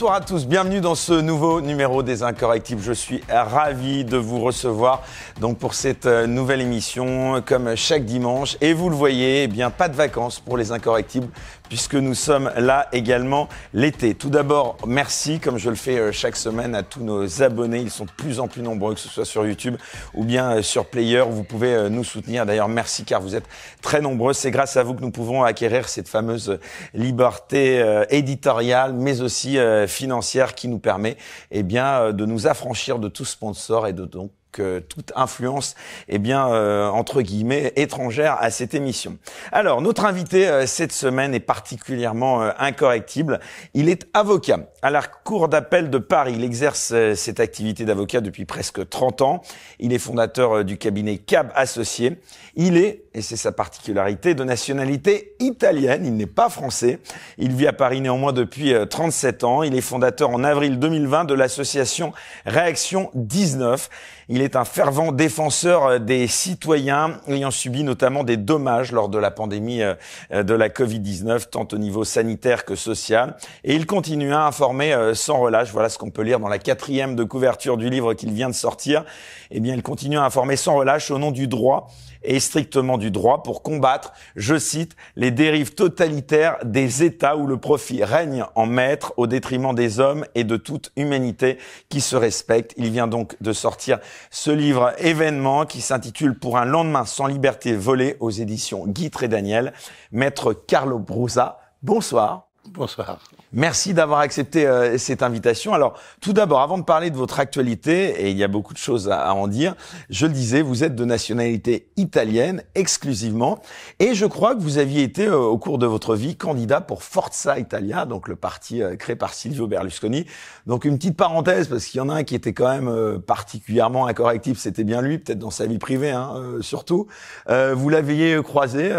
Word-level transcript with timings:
bonsoir 0.00 0.16
à 0.16 0.22
tous. 0.22 0.46
Bienvenue 0.46 0.80
dans 0.80 0.94
ce 0.94 1.12
nouveau 1.12 1.60
numéro 1.60 2.02
des 2.02 2.22
Incorrectibles. 2.22 2.80
Je 2.80 2.94
suis 2.94 3.20
ravi 3.28 4.02
de 4.02 4.16
vous 4.16 4.40
recevoir 4.40 5.02
donc 5.42 5.58
pour 5.58 5.74
cette 5.74 6.06
euh, 6.06 6.26
nouvelle 6.26 6.62
émission 6.62 7.42
comme 7.44 7.76
chaque 7.76 8.06
dimanche. 8.06 8.56
Et 8.62 8.72
vous 8.72 8.88
le 8.88 8.96
voyez, 8.96 9.42
eh 9.42 9.46
bien 9.46 9.68
pas 9.68 9.90
de 9.90 9.94
vacances 9.94 10.40
pour 10.40 10.56
les 10.56 10.72
Incorrectibles 10.72 11.28
puisque 11.70 11.94
nous 11.94 12.14
sommes 12.14 12.50
là 12.56 12.88
également 12.92 13.48
l'été. 13.72 14.14
Tout 14.14 14.28
d'abord, 14.28 14.76
merci, 14.86 15.38
comme 15.38 15.56
je 15.56 15.70
le 15.70 15.76
fais 15.76 15.98
euh, 15.98 16.12
chaque 16.12 16.34
semaine, 16.34 16.74
à 16.74 16.82
tous 16.82 17.02
nos 17.02 17.42
abonnés. 17.42 17.78
Ils 17.78 17.92
sont 17.92 18.04
de 18.04 18.10
plus 18.10 18.40
en 18.40 18.48
plus 18.48 18.60
nombreux, 18.60 18.94
que 18.94 19.00
ce 19.00 19.08
soit 19.08 19.24
sur 19.24 19.46
YouTube 19.46 19.76
ou 20.12 20.24
bien 20.24 20.56
euh, 20.56 20.62
sur 20.62 20.86
Player. 20.86 21.22
Vous 21.30 21.44
pouvez 21.44 21.72
euh, 21.72 21.88
nous 21.88 22.02
soutenir. 22.02 22.44
D'ailleurs, 22.44 22.68
merci 22.68 23.04
car 23.04 23.22
vous 23.22 23.36
êtes 23.36 23.46
très 23.82 24.00
nombreux. 24.00 24.32
C'est 24.32 24.50
grâce 24.50 24.76
à 24.76 24.82
vous 24.82 24.94
que 24.94 25.00
nous 25.00 25.12
pouvons 25.12 25.44
acquérir 25.44 25.88
cette 25.88 26.08
fameuse 26.08 26.58
liberté 26.92 28.04
éditoriale, 28.10 28.92
mais 28.94 29.20
aussi 29.20 29.56
financière 29.86 30.56
qui 30.56 30.66
nous 30.66 30.80
permet 30.80 31.16
eh 31.52 31.62
bien, 31.62 32.12
de 32.12 32.26
nous 32.26 32.48
affranchir 32.48 32.98
de 32.98 33.08
tout 33.08 33.24
sponsor 33.24 33.86
et 33.86 33.92
de 33.92 34.04
donc 34.04 34.32
que 34.52 34.80
toute 34.80 35.12
influence 35.16 35.74
eh 36.08 36.18
bien 36.18 36.48
euh, 36.48 36.88
entre 36.88 37.22
guillemets 37.22 37.72
étrangère 37.76 38.36
à 38.40 38.50
cette 38.50 38.74
émission. 38.74 39.16
Alors 39.52 39.80
notre 39.80 40.04
invité 40.04 40.48
euh, 40.48 40.66
cette 40.66 40.92
semaine 40.92 41.34
est 41.34 41.40
particulièrement 41.40 42.42
euh, 42.42 42.50
incorrectible. 42.58 43.40
Il 43.74 43.88
est 43.88 44.08
avocat 44.14 44.70
à 44.82 44.90
la 44.90 45.02
cour 45.02 45.48
d'appel 45.48 45.90
de 45.90 45.98
Paris. 45.98 46.34
Il 46.36 46.44
exerce 46.44 46.94
cette 47.14 47.40
activité 47.40 47.84
d'avocat 47.84 48.20
depuis 48.20 48.44
presque 48.44 48.88
30 48.88 49.22
ans. 49.22 49.42
Il 49.78 49.92
est 49.92 49.98
fondateur 49.98 50.64
du 50.64 50.78
cabinet 50.78 51.18
Cab 51.18 51.50
Associé. 51.54 52.18
Il 52.56 52.76
est 52.76 53.04
et 53.12 53.22
c'est 53.22 53.36
sa 53.36 53.52
particularité 53.52 54.34
de 54.34 54.44
nationalité 54.44 55.34
italienne. 55.40 56.06
Il 56.06 56.16
n'est 56.16 56.26
pas 56.26 56.48
français. 56.48 57.00
Il 57.38 57.52
vit 57.52 57.66
à 57.66 57.72
Paris 57.72 58.00
néanmoins 58.00 58.32
depuis 58.32 58.72
37 58.88 59.44
ans. 59.44 59.62
Il 59.62 59.74
est 59.74 59.80
fondateur 59.80 60.30
en 60.30 60.44
avril 60.44 60.78
2020 60.78 61.24
de 61.24 61.34
l'association 61.34 62.12
Réaction 62.46 63.10
19 63.14 63.90
il 64.32 64.42
est 64.42 64.54
un 64.54 64.64
fervent 64.64 65.10
défenseur 65.10 65.86
euh, 65.86 65.98
des 65.98 66.28
citoyens 66.28 67.20
ayant 67.26 67.50
subi 67.50 67.82
notamment 67.82 68.22
des 68.22 68.36
dommages 68.36 68.92
lors 68.92 69.08
de 69.08 69.18
la 69.18 69.32
pandémie 69.32 69.82
euh, 69.82 69.94
euh, 70.32 70.44
de 70.44 70.54
la 70.54 70.68
Covid-19, 70.68 71.50
tant 71.50 71.66
au 71.72 71.78
niveau 71.78 72.04
sanitaire 72.04 72.64
que 72.64 72.76
social. 72.76 73.36
Et 73.64 73.74
il 73.74 73.86
continue 73.86 74.32
à 74.32 74.46
informer 74.46 74.96
sans 75.14 75.40
relâche. 75.40 75.72
Voilà 75.72 75.88
ce 75.88 75.98
qu'on 75.98 76.10
peut 76.10 76.22
lire 76.22 76.38
dans 76.38 76.48
la 76.48 76.60
quatrième 76.60 77.16
de 77.16 77.24
couverture 77.24 77.76
du 77.76 77.90
livre 77.90 78.14
qu'il 78.14 78.32
vient 78.32 78.48
de 78.48 78.54
sortir. 78.54 79.04
Eh 79.50 79.58
bien, 79.58 79.74
il 79.74 79.82
continue 79.82 80.16
à 80.16 80.24
informer 80.24 80.56
sans 80.56 80.76
relâche 80.76 81.10
au 81.10 81.18
nom 81.18 81.32
du 81.32 81.48
droit 81.48 81.90
et 82.22 82.40
strictement 82.40 82.98
du 82.98 83.10
droit 83.10 83.42
pour 83.42 83.62
combattre, 83.62 84.12
je 84.36 84.58
cite, 84.58 84.96
les 85.16 85.30
dérives 85.30 85.74
totalitaires 85.74 86.58
des 86.64 87.02
États 87.02 87.36
où 87.36 87.46
le 87.46 87.56
profit 87.56 88.04
règne 88.04 88.44
en 88.54 88.66
maître 88.66 89.12
au 89.16 89.26
détriment 89.26 89.74
des 89.74 90.00
hommes 90.00 90.24
et 90.34 90.44
de 90.44 90.56
toute 90.56 90.92
humanité 90.96 91.58
qui 91.88 92.00
se 92.00 92.16
respecte. 92.16 92.74
Il 92.76 92.90
vient 92.90 93.06
donc 93.06 93.36
de 93.40 93.52
sortir 93.52 93.98
ce 94.30 94.50
livre 94.50 94.92
événement 94.98 95.66
qui 95.66 95.80
s'intitule 95.80 96.38
Pour 96.38 96.58
un 96.58 96.64
lendemain 96.64 97.04
sans 97.04 97.26
liberté 97.26 97.74
volée 97.74 98.16
aux 98.20 98.30
éditions 98.30 98.86
Guy 98.86 99.10
et 99.22 99.28
Daniel. 99.28 99.72
Maître 100.12 100.52
Carlo 100.52 100.98
Brusa, 100.98 101.58
bonsoir. 101.82 102.49
Bonsoir. 102.68 103.18
Merci 103.52 103.94
d'avoir 103.94 104.20
accepté 104.20 104.66
euh, 104.66 104.98
cette 104.98 105.22
invitation. 105.22 105.72
Alors, 105.72 105.94
tout 106.20 106.34
d'abord, 106.34 106.60
avant 106.60 106.76
de 106.76 106.84
parler 106.84 107.10
de 107.10 107.16
votre 107.16 107.40
actualité, 107.40 108.22
et 108.22 108.30
il 108.30 108.36
y 108.36 108.44
a 108.44 108.48
beaucoup 108.48 108.74
de 108.74 108.78
choses 108.78 109.08
à, 109.08 109.34
en 109.34 109.48
dire, 109.48 109.74
je 110.10 110.26
le 110.26 110.32
disais, 110.32 110.60
vous 110.60 110.84
êtes 110.84 110.94
de 110.94 111.04
nationalité 111.06 111.88
italienne 111.96 112.62
exclusivement, 112.74 113.60
et 113.98 114.14
je 114.14 114.26
crois 114.26 114.54
que 114.54 114.60
vous 114.60 114.76
aviez 114.76 115.02
été, 115.02 115.26
euh, 115.26 115.38
au 115.38 115.56
cours 115.56 115.78
de 115.78 115.86
votre 115.86 116.14
vie, 116.14 116.36
candidat 116.36 116.82
pour 116.82 117.02
Forza 117.02 117.58
Italia, 117.58 118.04
donc 118.04 118.28
le 118.28 118.36
parti 118.36 118.82
euh, 118.82 118.94
créé 118.94 119.16
par 119.16 119.32
Silvio 119.32 119.66
Berlusconi. 119.66 120.26
Donc, 120.66 120.84
une 120.84 120.98
petite 120.98 121.16
parenthèse, 121.16 121.66
parce 121.66 121.86
qu'il 121.86 121.98
y 121.98 122.02
en 122.02 122.10
a 122.10 122.14
un 122.14 122.24
qui 122.24 122.34
était 122.34 122.52
quand 122.52 122.68
même 122.68 123.20
particulièrement 123.22 124.06
incorrectif, 124.06 124.58
c'était 124.58 124.84
bien 124.84 125.00
lui, 125.00 125.18
peut-être 125.18 125.38
dans 125.38 125.50
sa 125.50 125.66
vie 125.66 125.78
privée, 125.78 126.10
hein, 126.10 126.34
surtout. 126.60 127.06
vous 127.48 127.88
l'aviez 127.88 128.40
croisé. 128.42 128.92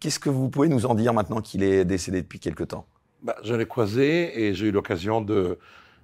Qu'est-ce 0.00 0.18
que 0.18 0.28
vous 0.28 0.50
pouvez 0.50 0.68
nous 0.68 0.86
en 0.86 0.94
dire 0.94 1.14
maintenant 1.14 1.40
qu'il 1.40 1.62
est 1.62 1.84
décédé 1.84 2.20
depuis 2.20 2.40
quelque 2.40 2.64
temps? 2.64 2.86
Bah, 3.26 3.34
Je 3.42 3.54
l'ai 3.54 3.66
croisé 3.66 4.40
et 4.40 4.54
j'ai 4.54 4.66
eu 4.66 4.70
l'occasion 4.70 5.20
de, 5.20 5.58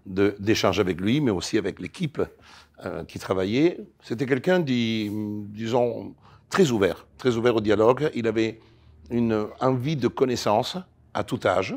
d'échanger 0.04 0.80
avec 0.80 1.00
lui, 1.00 1.20
mais 1.20 1.30
aussi 1.30 1.56
avec 1.56 1.78
l'équipe 1.78 2.20
euh, 2.84 3.04
qui 3.04 3.20
travaillait. 3.20 3.78
C'était 4.02 4.26
quelqu'un, 4.26 4.58
disons, 4.58 6.14
très 6.50 6.72
ouvert, 6.72 7.06
très 7.18 7.36
ouvert 7.36 7.54
au 7.54 7.60
dialogue. 7.60 8.10
Il 8.16 8.26
avait 8.26 8.58
une 9.10 9.46
envie 9.60 9.94
de 9.94 10.08
connaissance 10.08 10.76
à 11.14 11.22
tout 11.22 11.38
âge. 11.46 11.76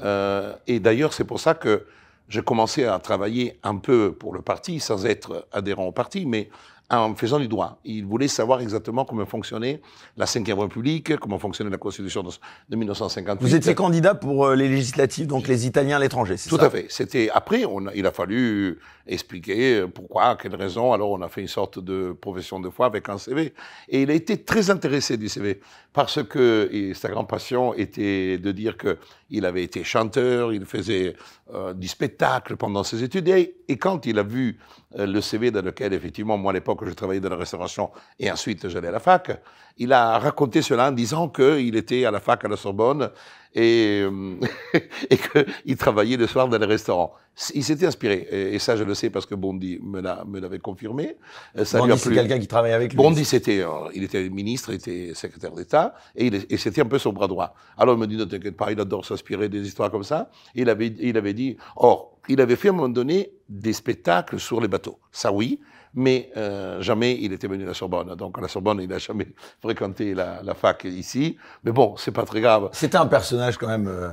Euh, 0.00 0.56
et 0.66 0.80
d'ailleurs, 0.80 1.12
c'est 1.12 1.24
pour 1.24 1.38
ça 1.38 1.54
que 1.54 1.86
j'ai 2.28 2.42
commencé 2.42 2.84
à 2.84 2.98
travailler 2.98 3.60
un 3.62 3.76
peu 3.76 4.12
pour 4.12 4.34
le 4.34 4.42
parti, 4.42 4.80
sans 4.80 5.06
être 5.06 5.46
adhérent 5.52 5.84
au 5.84 5.92
parti, 5.92 6.26
mais 6.26 6.48
en 6.90 7.14
faisant 7.14 7.38
du 7.38 7.48
droit. 7.48 7.78
Il 7.84 8.04
voulait 8.04 8.28
savoir 8.28 8.60
exactement 8.60 9.04
comment 9.04 9.26
fonctionnait 9.26 9.80
la 10.16 10.26
Ve 10.26 10.58
République, 10.58 11.16
comment 11.16 11.38
fonctionnait 11.38 11.70
la 11.70 11.78
Constitution 11.78 12.22
de 12.22 12.76
1958. 12.76 13.46
Vous 13.46 13.54
étiez 13.54 13.74
candidat 13.74 14.14
pour 14.14 14.46
euh, 14.46 14.54
les 14.54 14.68
législatives, 14.68 15.26
donc 15.26 15.48
les 15.48 15.66
Italiens 15.66 15.96
à 15.96 16.00
l'étranger, 16.00 16.36
c'est 16.36 16.50
ça 16.50 16.58
Tout 16.58 16.64
à 16.64 16.70
fait. 16.70 16.86
C'était 16.88 17.30
après, 17.32 17.64
on 17.64 17.90
il 17.94 18.06
a 18.06 18.12
fallu 18.12 18.78
expliquer 19.06 19.86
pourquoi, 19.92 20.36
quelles 20.36 20.54
raisons. 20.54 20.92
Alors 20.92 21.10
on 21.10 21.20
a 21.22 21.28
fait 21.28 21.40
une 21.40 21.48
sorte 21.48 21.78
de 21.78 22.12
profession 22.12 22.60
de 22.60 22.70
foi 22.70 22.86
avec 22.86 23.08
un 23.08 23.18
CV. 23.18 23.54
Et 23.88 24.02
il 24.02 24.10
a 24.10 24.14
été 24.14 24.42
très 24.42 24.70
intéressé 24.70 25.16
du 25.16 25.28
CV 25.28 25.60
parce 25.92 26.22
que 26.22 26.92
sa 26.94 27.08
grande 27.08 27.28
passion 27.28 27.74
était 27.74 28.38
de 28.38 28.52
dire 28.52 28.76
que 28.76 28.98
il 29.30 29.44
avait 29.44 29.62
été 29.62 29.84
chanteur, 29.84 30.52
il 30.52 30.66
faisait 30.66 31.14
euh, 31.54 31.72
du 31.72 31.88
spectacle 31.88 32.56
pendant 32.56 32.82
ses 32.82 33.02
études. 33.02 33.28
Et, 33.28 33.76
quand 33.78 34.06
il 34.06 34.18
a 34.18 34.22
vu 34.22 34.58
euh, 34.58 34.79
le 34.96 35.20
CV 35.20 35.50
dans 35.50 35.62
lequel, 35.62 35.92
effectivement, 35.92 36.36
moi 36.36 36.50
à 36.50 36.54
l'époque, 36.54 36.84
je 36.84 36.92
travaillais 36.92 37.20
dans 37.20 37.28
la 37.28 37.36
restauration 37.36 37.90
et 38.18 38.30
ensuite 38.30 38.68
j'allais 38.68 38.88
à 38.88 38.92
la 38.92 39.00
fac, 39.00 39.30
il 39.76 39.92
a 39.92 40.18
raconté 40.18 40.62
cela 40.62 40.88
en 40.88 40.92
disant 40.92 41.28
qu'il 41.28 41.76
était 41.76 42.04
à 42.04 42.10
la 42.10 42.20
fac 42.20 42.44
à 42.44 42.48
la 42.48 42.56
Sorbonne 42.56 43.10
et, 43.54 44.02
euh, 44.02 44.34
et 45.10 45.16
qu'il 45.16 45.76
travaillait 45.76 46.16
le 46.16 46.26
soir 46.26 46.48
dans 46.48 46.58
les 46.58 46.66
restaurants. 46.66 47.14
Il 47.54 47.64
s'était 47.64 47.86
inspiré, 47.86 48.28
et, 48.30 48.58
ça 48.58 48.76
je 48.76 48.84
le 48.84 48.94
sais 48.94 49.08
parce 49.10 49.26
que 49.26 49.34
Bondi 49.34 49.78
me 49.82 50.00
l'avait 50.40 50.58
confirmé. 50.58 51.16
Euh, 51.56 51.64
ça 51.64 51.78
Bondi, 51.78 51.98
c'est 51.98 52.12
quelqu'un 52.12 52.38
qui 52.38 52.46
travaillait 52.46 52.74
avec 52.74 52.92
lui 52.92 52.96
Bondi, 52.96 53.24
c'était, 53.24 53.60
euh, 53.60 53.88
il 53.94 54.02
était 54.02 54.28
ministre, 54.28 54.70
il 54.70 54.76
était 54.76 55.12
secrétaire 55.14 55.52
d'État, 55.52 55.94
et, 56.14 56.26
et 56.26 56.56
c'était 56.56 56.82
un 56.82 56.86
peu 56.86 56.98
son 56.98 57.12
bras 57.12 57.28
droit. 57.28 57.54
Alors 57.78 57.94
il 57.94 58.00
me 58.00 58.06
dit, 58.06 58.16
ne 58.16 58.24
t'inquiète 58.24 58.56
pas, 58.56 58.72
il 58.72 58.80
adore 58.80 59.04
s'inspirer 59.04 59.48
des 59.48 59.66
histoires 59.66 59.90
comme 59.90 60.04
ça. 60.04 60.30
Et 60.54 60.62
il 60.62 60.68
avait, 60.68 60.88
il 60.98 61.16
avait 61.16 61.34
dit, 61.34 61.56
or, 61.76 62.18
il 62.28 62.40
avait 62.40 62.56
fait 62.56 62.68
à 62.68 62.72
un 62.72 62.74
moment 62.74 62.88
donné 62.88 63.32
des 63.48 63.72
spectacles 63.72 64.38
sur 64.38 64.60
les 64.60 64.68
bateaux. 64.68 64.98
Ça 65.10 65.32
oui, 65.32 65.60
mais 65.94 66.30
euh, 66.36 66.80
jamais 66.80 67.18
il 67.20 67.32
était 67.32 67.48
venu 67.48 67.64
à 67.64 67.68
la 67.68 67.74
Sorbonne. 67.74 68.14
Donc 68.14 68.38
à 68.38 68.40
la 68.40 68.48
Sorbonne, 68.48 68.80
il 68.80 68.88
n'a 68.88 68.98
jamais 68.98 69.28
fréquenté 69.60 70.14
la, 70.14 70.40
la, 70.42 70.54
fac 70.54 70.84
ici. 70.84 71.36
Mais 71.64 71.72
bon, 71.72 71.96
c'est 71.96 72.12
pas 72.12 72.24
très 72.24 72.40
grave. 72.40 72.68
C'était 72.72 72.98
un 72.98 73.06
personnage 73.06 73.56
quand 73.56 73.68
même 73.68 73.88
euh, 73.88 74.10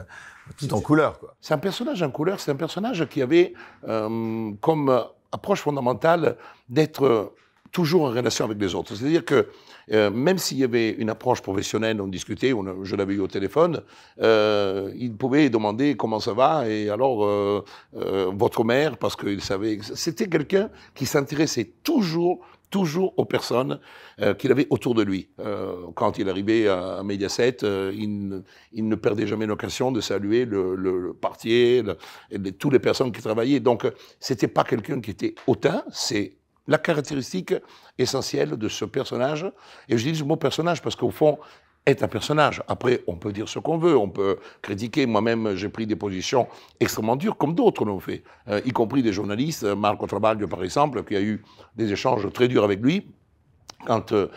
C'est 1.41 1.53
un 1.53 1.57
personnage 1.57 2.01
en 2.03 2.11
couleur. 2.11 2.39
C'est 2.39 2.51
un 2.51 2.55
personnage 2.55 3.05
qui 3.07 3.21
avait 3.21 3.53
euh, 3.87 4.51
comme 4.61 5.03
approche 5.31 5.61
fondamentale 5.61 6.37
d'être 6.69 7.33
toujours 7.71 8.03
en 8.03 8.09
relation 8.09 8.45
avec 8.45 8.59
les 8.59 8.75
autres. 8.75 8.95
C'est-à-dire 8.95 9.25
que 9.25 9.47
euh, 9.91 10.09
même 10.09 10.37
s'il 10.37 10.57
y 10.57 10.63
avait 10.63 10.89
une 10.89 11.09
approche 11.09 11.41
professionnelle, 11.41 12.01
on 12.01 12.07
discutait, 12.07 12.53
je 12.83 12.95
l'avais 12.95 13.13
eu 13.13 13.19
au 13.19 13.27
téléphone, 13.27 13.83
euh, 14.21 14.91
il 14.95 15.13
pouvait 15.15 15.49
demander 15.49 15.95
comment 15.95 16.19
ça 16.19 16.33
va 16.33 16.67
et 16.67 16.89
alors 16.89 17.25
euh, 17.25 17.63
euh 17.95 18.31
votre 18.33 18.63
mère, 18.63 18.97
parce 18.97 19.15
qu'il 19.15 19.41
savait. 19.41 19.79
C'était 19.95 20.27
quelqu'un 20.27 20.69
qui 20.93 21.05
s'intéressait 21.05 21.71
toujours 21.83 22.39
toujours 22.69 23.13
aux 23.17 23.25
personnes 23.25 23.79
euh, 24.21 24.33
qu'il 24.33 24.51
avait 24.51 24.67
autour 24.69 24.93
de 24.95 25.03
lui. 25.03 25.29
Euh, 25.39 25.87
quand 25.95 26.17
il 26.17 26.29
arrivait 26.29 26.67
à, 26.67 27.01
Mediaset, 27.03 27.57
il, 27.61 28.43
il, 28.73 28.87
ne 28.87 28.95
perdait 28.95 29.27
jamais 29.27 29.45
l'occasion 29.45 29.91
de 29.91 30.01
saluer 30.01 30.45
le, 30.45 30.75
le, 30.75 30.99
le 30.99 31.13
parti, 31.13 31.51
et 31.51 31.83
toutes 32.59 32.73
les 32.73 32.79
personnes 32.79 33.11
qui 33.11 33.21
travaillaient. 33.21 33.59
Donc, 33.59 33.87
c'était 34.19 34.47
pas 34.47 34.63
quelqu'un 34.63 34.99
qui 35.01 35.11
était 35.11 35.35
hautain, 35.47 35.83
c'est 35.91 36.37
la 36.67 36.77
caractéristique 36.77 37.53
essentielle 37.97 38.57
de 38.57 38.67
ce 38.67 38.85
personnage. 38.85 39.49
Et 39.89 39.97
je 39.97 40.09
dis 40.09 40.19
le 40.19 40.25
mot 40.25 40.35
personnage 40.35 40.81
parce 40.81 40.95
qu'au 40.95 41.11
fond, 41.11 41.37
est 41.87 42.03
un 42.03 42.07
personnage. 42.07 42.61
Après, 42.67 43.03
on 43.07 43.15
peut 43.15 43.31
dire 43.31 43.47
ce 43.47 43.59
qu'on 43.59 43.77
veut, 43.77 43.97
on 43.97 44.09
peut 44.09 44.37
critiquer. 44.61 45.05
Moi-même, 45.05 45.55
j'ai 45.55 45.69
pris 45.69 45.87
des 45.87 45.95
positions 45.95 46.47
extrêmement 46.79 47.15
dures, 47.15 47.37
comme 47.37 47.55
d'autres 47.55 47.85
l'ont 47.85 47.99
fait, 47.99 48.23
euh, 48.49 48.61
y 48.65 48.71
compris 48.71 49.01
des 49.01 49.13
journalistes. 49.13 49.63
Marco 49.63 50.05
Trabaglio, 50.05 50.47
par 50.47 50.63
exemple, 50.63 51.03
qui 51.03 51.15
a 51.15 51.21
eu 51.21 51.43
des 51.75 51.91
échanges 51.91 52.31
très 52.33 52.47
durs 52.47 52.63
avec 52.63 52.81
lui. 52.81 53.07
Quand 53.85 54.11
euh, 54.11 54.27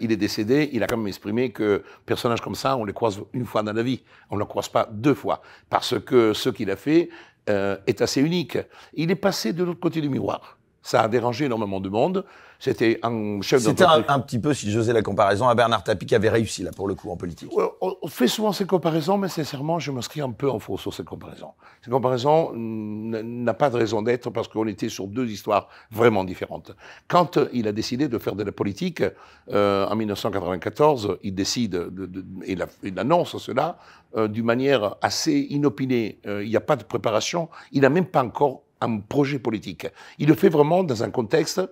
il 0.00 0.12
est 0.12 0.16
décédé, 0.16 0.70
il 0.72 0.82
a 0.82 0.86
quand 0.86 0.96
même 0.96 1.08
exprimé 1.08 1.50
que 1.50 1.82
personnages 2.06 2.40
comme 2.40 2.54
ça, 2.54 2.76
on 2.76 2.84
les 2.84 2.92
croise 2.92 3.20
une 3.32 3.46
fois 3.46 3.62
dans 3.62 3.72
la 3.72 3.82
vie. 3.82 4.02
On 4.30 4.36
ne 4.36 4.40
les 4.40 4.46
croise 4.46 4.68
pas 4.68 4.88
deux 4.90 5.14
fois. 5.14 5.42
Parce 5.68 5.98
que 5.98 6.32
ce 6.32 6.48
qu'il 6.48 6.70
a 6.70 6.76
fait 6.76 7.08
euh, 7.48 7.76
est 7.86 8.02
assez 8.02 8.20
unique. 8.20 8.58
Il 8.94 9.10
est 9.10 9.16
passé 9.16 9.52
de 9.52 9.64
l'autre 9.64 9.80
côté 9.80 10.00
du 10.00 10.08
miroir. 10.08 10.58
Ça 10.82 11.02
a 11.02 11.08
dérangé 11.08 11.46
énormément 11.46 11.80
de 11.80 11.88
monde. 11.88 12.24
C'était 12.60 13.00
un 13.02 13.40
chef 13.40 13.62
C'était 13.62 13.84
un, 13.84 14.04
un, 14.06 14.20
petit 14.20 14.38
peu, 14.38 14.52
si 14.52 14.70
j'osais 14.70 14.92
la 14.92 15.00
comparaison, 15.00 15.48
à 15.48 15.54
Bernard 15.54 15.82
Tapie 15.82 16.04
qui 16.04 16.14
avait 16.14 16.28
réussi, 16.28 16.62
là, 16.62 16.70
pour 16.76 16.86
le 16.86 16.94
coup, 16.94 17.10
en 17.10 17.16
politique. 17.16 17.50
On 17.80 18.08
fait 18.08 18.28
souvent 18.28 18.52
ces 18.52 18.66
comparaisons, 18.66 19.16
mais 19.16 19.28
sincèrement, 19.28 19.78
je 19.78 19.90
m'inscris 19.90 20.20
un 20.20 20.30
peu 20.30 20.50
en 20.50 20.58
faux 20.58 20.76
sur 20.76 20.92
ces 20.92 21.02
comparaisons. 21.02 21.52
Ces 21.82 21.90
comparaisons 21.90 22.52
n'a 22.54 23.54
pas 23.54 23.70
de 23.70 23.78
raison 23.78 24.02
d'être 24.02 24.28
parce 24.28 24.46
qu'on 24.46 24.66
était 24.66 24.90
sur 24.90 25.06
deux 25.06 25.30
histoires 25.30 25.68
vraiment 25.90 26.22
différentes. 26.22 26.72
Quand 27.08 27.38
il 27.54 27.66
a 27.66 27.72
décidé 27.72 28.08
de 28.08 28.18
faire 28.18 28.34
de 28.34 28.44
la 28.44 28.52
politique, 28.52 29.02
euh, 29.50 29.86
en 29.86 29.96
1994, 29.96 31.16
il 31.22 31.34
décide, 31.34 31.72
de, 31.72 31.88
de, 31.88 32.24
il, 32.46 32.98
annonce 32.98 33.38
cela 33.38 33.78
euh, 34.16 34.28
d'une 34.28 34.44
manière 34.44 34.96
assez 35.00 35.46
inopinée. 35.48 36.20
Euh, 36.26 36.44
il 36.44 36.50
n'y 36.50 36.56
a 36.56 36.60
pas 36.60 36.76
de 36.76 36.84
préparation, 36.84 37.48
il 37.72 37.80
n'a 37.80 37.88
même 37.88 38.04
pas 38.04 38.22
encore 38.22 38.64
un 38.82 38.98
projet 38.98 39.38
politique. 39.38 39.86
Il 40.18 40.28
le 40.28 40.34
fait 40.34 40.50
vraiment 40.50 40.84
dans 40.84 41.02
un 41.02 41.10
contexte 41.10 41.62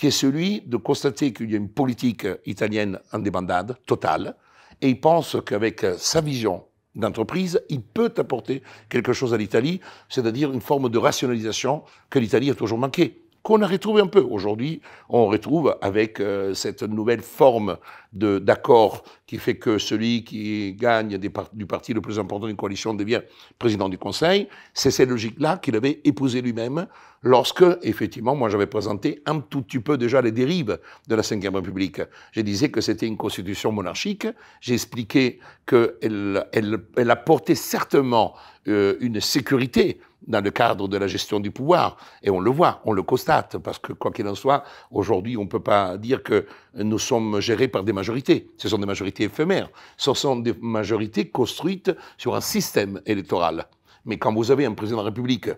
qui 0.00 0.06
est 0.06 0.10
celui 0.10 0.62
de 0.62 0.78
constater 0.78 1.34
qu'il 1.34 1.50
y 1.50 1.54
a 1.54 1.58
une 1.58 1.68
politique 1.68 2.26
italienne 2.46 2.98
en 3.12 3.18
débandade 3.18 3.76
totale, 3.84 4.34
et 4.80 4.88
il 4.88 4.98
pense 4.98 5.36
qu'avec 5.44 5.84
sa 5.98 6.22
vision 6.22 6.64
d'entreprise, 6.94 7.60
il 7.68 7.82
peut 7.82 8.10
apporter 8.16 8.62
quelque 8.88 9.12
chose 9.12 9.34
à 9.34 9.36
l'Italie, 9.36 9.78
c'est-à-dire 10.08 10.52
une 10.52 10.62
forme 10.62 10.88
de 10.88 10.96
rationalisation 10.96 11.82
que 12.08 12.18
l'Italie 12.18 12.50
a 12.50 12.54
toujours 12.54 12.78
manqué 12.78 13.20
qu'on 13.42 13.62
a 13.62 13.66
retrouvé 13.66 14.02
un 14.02 14.06
peu. 14.06 14.20
Aujourd'hui, 14.20 14.80
on 15.08 15.26
retrouve 15.26 15.76
avec 15.80 16.20
euh, 16.20 16.54
cette 16.54 16.82
nouvelle 16.82 17.22
forme 17.22 17.78
d'accord 18.12 19.04
qui 19.26 19.38
fait 19.38 19.54
que 19.54 19.78
celui 19.78 20.24
qui 20.24 20.74
gagne 20.74 21.16
des 21.16 21.30
du 21.52 21.66
parti 21.66 21.94
le 21.94 22.00
plus 22.00 22.18
important 22.18 22.48
d'une 22.48 22.56
coalition 22.56 22.92
devient 22.92 23.22
président 23.58 23.88
du 23.88 23.98
Conseil. 23.98 24.48
C'est 24.74 24.90
cette 24.90 25.08
logique-là 25.08 25.58
qu'il 25.58 25.76
avait 25.76 26.00
épousée 26.04 26.42
lui-même 26.42 26.86
lorsque, 27.22 27.64
effectivement, 27.82 28.34
moi 28.34 28.48
j'avais 28.48 28.66
présenté 28.66 29.22
un 29.26 29.40
tout 29.40 29.62
petit 29.62 29.78
peu 29.78 29.96
déjà 29.96 30.20
les 30.20 30.32
dérives 30.32 30.78
de 31.08 31.14
la 31.14 31.22
Ve 31.22 31.54
République. 31.54 32.02
Je 32.32 32.40
disais 32.40 32.70
que 32.70 32.80
c'était 32.80 33.06
une 33.06 33.16
constitution 33.16 33.70
monarchique. 33.70 34.26
J'ai 34.60 34.74
expliqué 34.74 35.38
qu'elle 35.66 36.46
elle, 36.52 36.78
elle 36.96 37.10
apportait 37.10 37.54
certainement 37.54 38.34
euh, 38.68 38.96
une 39.00 39.20
sécurité 39.20 40.00
dans 40.26 40.42
le 40.42 40.50
cadre 40.50 40.88
de 40.88 40.96
la 40.96 41.06
gestion 41.06 41.40
du 41.40 41.50
pouvoir. 41.50 41.96
Et 42.22 42.30
on 42.30 42.40
le 42.40 42.50
voit, 42.50 42.80
on 42.84 42.92
le 42.92 43.02
constate, 43.02 43.58
parce 43.58 43.78
que 43.78 43.92
quoi 43.92 44.10
qu'il 44.10 44.26
en 44.28 44.34
soit, 44.34 44.64
aujourd'hui, 44.90 45.36
on 45.36 45.44
ne 45.44 45.48
peut 45.48 45.62
pas 45.62 45.96
dire 45.96 46.22
que 46.22 46.46
nous 46.74 46.98
sommes 46.98 47.40
gérés 47.40 47.68
par 47.68 47.84
des 47.84 47.92
majorités. 47.92 48.48
Ce 48.56 48.68
sont 48.68 48.78
des 48.78 48.86
majorités 48.86 49.24
éphémères. 49.24 49.70
Ce 49.96 50.12
sont 50.14 50.36
des 50.36 50.54
majorités 50.60 51.28
construites 51.28 51.92
sur 52.18 52.34
un 52.34 52.40
système 52.40 53.00
électoral. 53.06 53.66
Mais 54.04 54.18
quand 54.18 54.34
vous 54.34 54.50
avez 54.50 54.66
un 54.66 54.74
président 54.74 54.98
de 54.98 55.02
la 55.02 55.10
République 55.10 55.50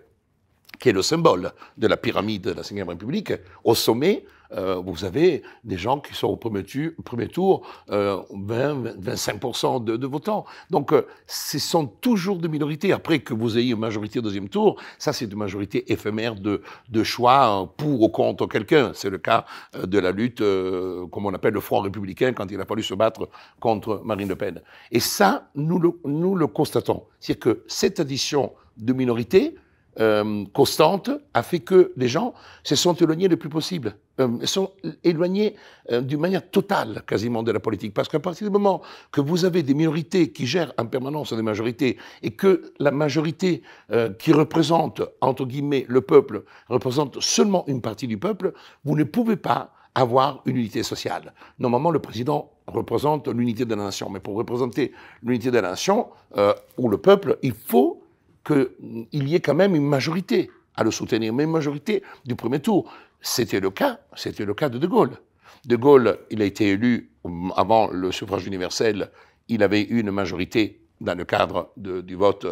qui 0.79 0.89
est 0.89 0.93
le 0.93 1.01
symbole 1.01 1.51
de 1.77 1.87
la 1.87 1.97
pyramide 1.97 2.43
de 2.43 2.51
la 2.51 2.61
Ve 2.61 2.89
République, 2.89 3.33
au 3.63 3.75
sommet, 3.75 4.25
euh, 4.53 4.81
vous 4.85 5.05
avez 5.05 5.43
des 5.63 5.77
gens 5.77 5.99
qui 5.99 6.13
sont 6.13 6.27
au 6.27 6.35
premier, 6.35 6.63
tour, 7.27 7.65
euh, 7.89 8.21
20, 8.31 8.83
25% 8.99 9.83
de, 9.83 9.97
de, 9.97 10.07
votants. 10.07 10.45
Donc, 10.69 10.93
euh, 10.93 11.07
ce 11.27 11.59
sont 11.59 11.87
toujours 11.87 12.37
des 12.37 12.47
minorités. 12.47 12.93
Après 12.93 13.19
que 13.19 13.33
vous 13.33 13.57
ayez 13.57 13.71
une 13.71 13.79
majorité 13.79 14.19
au 14.19 14.21
deuxième 14.21 14.49
tour, 14.49 14.79
ça, 14.97 15.13
c'est 15.13 15.25
une 15.25 15.37
majorité 15.37 15.91
éphémère 15.91 16.35
de, 16.35 16.61
de 16.89 17.03
choix 17.03 17.71
pour 17.77 18.01
ou 18.01 18.09
contre 18.09 18.47
quelqu'un. 18.47 18.91
C'est 18.93 19.09
le 19.09 19.17
cas 19.17 19.45
euh, 19.75 19.85
de 19.85 19.99
la 19.99 20.11
lutte, 20.11 20.41
euh, 20.41 21.07
comme 21.07 21.25
on 21.25 21.33
appelle 21.33 21.53
le 21.53 21.59
Front 21.59 21.81
républicain, 21.81 22.33
quand 22.33 22.51
il 22.51 22.59
a 22.59 22.65
fallu 22.65 22.83
se 22.83 22.93
battre 22.93 23.29
contre 23.59 24.01
Marine 24.03 24.29
Le 24.29 24.35
Pen. 24.35 24.61
Et 24.91 24.99
ça, 24.99 25.49
nous 25.55 25.79
le, 25.79 25.91
nous 26.05 26.35
le 26.35 26.47
constatons. 26.47 27.03
C'est-à-dire 27.19 27.39
que 27.39 27.63
cette 27.67 27.99
addition 27.99 28.53
de 28.77 28.93
minorités, 28.93 29.55
euh, 29.99 30.45
constante 30.53 31.09
a 31.33 31.43
fait 31.43 31.59
que 31.59 31.91
les 31.97 32.07
gens 32.07 32.33
se 32.63 32.75
sont 32.75 32.93
éloignés 32.93 33.27
le 33.27 33.37
plus 33.37 33.49
possible, 33.49 33.95
euh, 34.19 34.45
sont 34.45 34.71
éloignés 35.03 35.55
euh, 35.91 36.01
d'une 36.01 36.19
manière 36.19 36.49
totale 36.49 37.03
quasiment 37.05 37.43
de 37.43 37.51
la 37.51 37.59
politique. 37.59 37.93
Parce 37.93 38.09
qu'à 38.09 38.19
partir 38.19 38.47
du 38.47 38.51
moment 38.51 38.81
que 39.11 39.21
vous 39.21 39.45
avez 39.45 39.63
des 39.63 39.73
minorités 39.73 40.31
qui 40.31 40.45
gèrent 40.45 40.73
en 40.77 40.85
permanence 40.85 41.33
des 41.33 41.41
majorités 41.41 41.97
et 42.21 42.31
que 42.31 42.73
la 42.79 42.91
majorité 42.91 43.63
euh, 43.91 44.11
qui 44.13 44.33
représente, 44.33 45.01
entre 45.21 45.45
guillemets, 45.45 45.85
le 45.87 46.01
peuple, 46.01 46.43
représente 46.69 47.21
seulement 47.21 47.63
une 47.67 47.81
partie 47.81 48.07
du 48.07 48.17
peuple, 48.17 48.53
vous 48.83 48.95
ne 48.95 49.03
pouvez 49.03 49.35
pas 49.35 49.71
avoir 49.95 50.41
une 50.45 50.57
unité 50.57 50.83
sociale. 50.83 51.33
Normalement, 51.59 51.91
le 51.91 51.99
président 51.99 52.51
représente 52.67 53.27
l'unité 53.27 53.65
de 53.65 53.75
la 53.75 53.83
nation. 53.83 54.09
Mais 54.09 54.19
pour 54.19 54.35
représenter 54.35 54.91
l'unité 55.21 55.51
de 55.51 55.59
la 55.59 55.69
nation 55.69 56.07
euh, 56.37 56.53
ou 56.77 56.89
le 56.89 56.97
peuple, 56.97 57.37
il 57.41 57.53
faut 57.53 58.02
qu'il 58.45 59.27
y 59.27 59.35
ait 59.35 59.39
quand 59.39 59.53
même 59.55 59.75
une 59.75 59.87
majorité 59.87 60.51
à 60.75 60.83
le 60.83 60.91
soutenir, 60.91 61.33
mais 61.33 61.43
une 61.43 61.51
majorité 61.51 62.03
du 62.25 62.35
premier 62.35 62.59
tour. 62.59 62.91
C'était 63.21 63.59
le 63.59 63.69
cas, 63.69 63.99
c'était 64.15 64.45
le 64.45 64.53
cas 64.53 64.69
de 64.69 64.77
De 64.77 64.87
Gaulle. 64.87 65.17
De 65.65 65.75
Gaulle, 65.75 66.19
il 66.29 66.41
a 66.41 66.45
été 66.45 66.69
élu 66.69 67.11
avant 67.55 67.87
le 67.89 68.11
suffrage 68.11 68.45
universel, 68.45 69.11
il 69.47 69.63
avait 69.63 69.81
eu 69.81 69.99
une 69.99 70.11
majorité 70.11 70.81
dans 70.99 71.17
le 71.17 71.23
cadre 71.23 71.71
du 71.77 72.15
vote, 72.15 72.45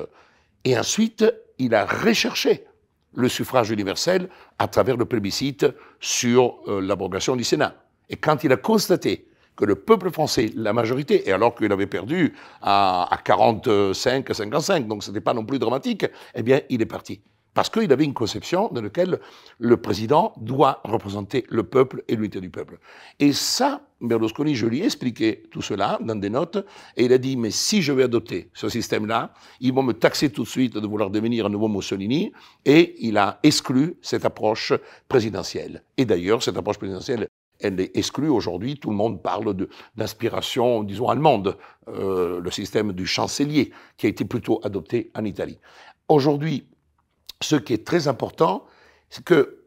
et 0.64 0.78
ensuite, 0.78 1.26
il 1.58 1.74
a 1.76 1.86
recherché 1.86 2.66
le 3.14 3.28
suffrage 3.28 3.72
universel 3.72 4.30
à 4.60 4.68
travers 4.68 4.98
le 4.98 5.06
plébiscite 5.06 5.66
sur 6.00 6.60
euh, 6.68 6.80
l'abrogation 6.82 7.36
du 7.36 7.44
Sénat. 7.44 7.76
Et 8.10 8.16
quand 8.16 8.44
il 8.44 8.52
a 8.52 8.58
constaté 8.58 9.28
que 9.62 9.66
le 9.66 9.76
peuple 9.76 10.10
français, 10.10 10.52
la 10.56 10.74
majorité, 10.74 11.30
et 11.30 11.32
alors 11.32 11.54
qu'il 11.54 11.72
avait 11.72 11.86
perdu 11.86 12.34
à, 12.64 13.08
à 13.14 13.18
45, 13.18 14.34
55, 14.34 14.88
donc 14.88 15.04
ce 15.04 15.12
n'était 15.12 15.22
pas 15.22 15.36
non 15.36 15.46
plus 15.46 15.60
dramatique, 15.60 16.08
eh 16.34 16.42
bien, 16.42 16.62
il 16.72 16.82
est 16.82 16.88
parti. 16.88 17.22
Parce 17.54 17.70
qu'il 17.70 17.92
avait 17.92 18.06
une 18.06 18.14
conception 18.14 18.70
dans 18.72 18.82
laquelle 18.82 19.20
le 19.60 19.78
président 19.78 20.34
doit 20.38 20.82
représenter 20.84 21.46
le 21.50 21.64
peuple 21.64 22.04
et 22.08 22.16
l'unité 22.16 22.40
du 22.42 22.50
peuple. 22.50 22.80
Et 23.20 23.34
ça, 23.34 23.82
Berlusconi, 24.00 24.56
je 24.56 24.66
lui 24.66 24.80
ai 24.80 24.86
expliqué 24.86 25.44
tout 25.52 25.62
cela 25.62 26.00
dans 26.02 26.16
des 26.16 26.30
notes, 26.32 26.66
et 26.98 27.06
il 27.06 27.14
a 27.14 27.20
dit, 27.20 27.38
mais 27.38 27.52
si 27.52 27.84
je 27.84 27.92
vais 27.92 28.04
adopter 28.04 28.50
ce 28.56 28.68
système-là, 28.68 29.34
ils 29.60 29.74
vont 29.74 29.84
me 29.84 29.94
taxer 29.94 30.32
tout 30.32 30.44
de 30.44 30.48
suite 30.48 30.76
de 30.76 30.88
vouloir 30.88 31.12
devenir 31.12 31.46
un 31.46 31.50
nouveau 31.50 31.68
Mussolini, 31.68 32.32
et 32.66 32.96
il 33.00 33.16
a 33.18 33.40
exclu 33.44 33.96
cette 34.02 34.26
approche 34.26 34.74
présidentielle. 35.08 35.84
Et 35.98 36.06
d'ailleurs, 36.06 36.42
cette 36.42 36.58
approche 36.58 36.80
présidentielle 36.80 37.28
elle 37.62 37.80
est 37.80 37.96
exclue 37.96 38.30
aujourd'hui. 38.30 38.78
Tout 38.78 38.90
le 38.90 38.96
monde 38.96 39.22
parle 39.22 39.56
d'inspiration, 39.96 40.84
disons, 40.84 41.10
allemande, 41.10 41.58
euh, 41.88 42.40
le 42.42 42.52
système 42.52 42.94
du 42.94 43.06
chancelier, 43.06 43.72
qui 43.98 44.06
a 44.06 44.10
été 44.10 44.26
plutôt 44.26 44.60
adopté 44.64 45.12
en 45.16 45.26
Italie. 45.26 45.60
Aujourd'hui, 46.08 46.68
ce 47.42 47.56
qui 47.56 47.74
est 47.74 47.86
très 47.86 48.08
important, 48.08 48.66
c'est 49.10 49.24
que, 49.24 49.64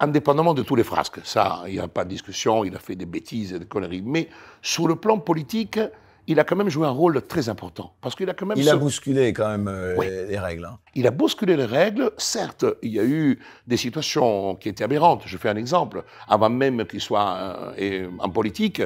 indépendamment 0.00 0.54
de 0.54 0.62
tous 0.62 0.76
les 0.76 0.84
frasques, 0.84 1.20
ça, 1.24 1.62
il 1.66 1.74
n'y 1.74 1.78
a 1.78 1.88
pas 1.88 2.04
de 2.04 2.10
discussion, 2.10 2.64
il 2.64 2.74
a 2.74 2.78
fait 2.78 2.96
des 2.96 3.06
bêtises 3.06 3.52
et 3.52 3.58
des 3.58 3.66
conneries, 3.66 4.02
mais 4.02 4.28
sur 4.60 4.88
le 4.88 4.96
plan 4.96 5.18
politique, 5.18 5.78
il 6.26 6.40
a 6.40 6.44
quand 6.44 6.56
même 6.56 6.68
joué 6.68 6.86
un 6.86 6.90
rôle 6.90 7.22
très 7.22 7.48
important. 7.48 7.94
Parce 8.00 8.14
qu'il 8.14 8.28
a 8.30 8.34
quand 8.34 8.46
même. 8.46 8.58
Il 8.58 8.68
a 8.68 8.76
bousculé 8.76 9.32
quand 9.32 9.48
même 9.48 9.68
euh, 9.68 10.26
les 10.28 10.38
règles. 10.38 10.64
Hein. 10.64 10.78
Il 10.94 11.06
a 11.06 11.10
bousculé 11.10 11.56
les 11.56 11.64
règles. 11.64 12.10
Certes, 12.16 12.64
il 12.82 12.92
y 12.92 13.00
a 13.00 13.04
eu 13.04 13.38
des 13.66 13.76
situations 13.76 14.54
qui 14.56 14.68
étaient 14.68 14.84
aberrantes. 14.84 15.22
Je 15.26 15.36
fais 15.36 15.48
un 15.48 15.56
exemple. 15.56 16.04
Avant 16.28 16.50
même 16.50 16.86
qu'il 16.86 17.00
soit 17.00 17.74
euh, 17.78 18.08
en 18.18 18.30
politique, 18.30 18.82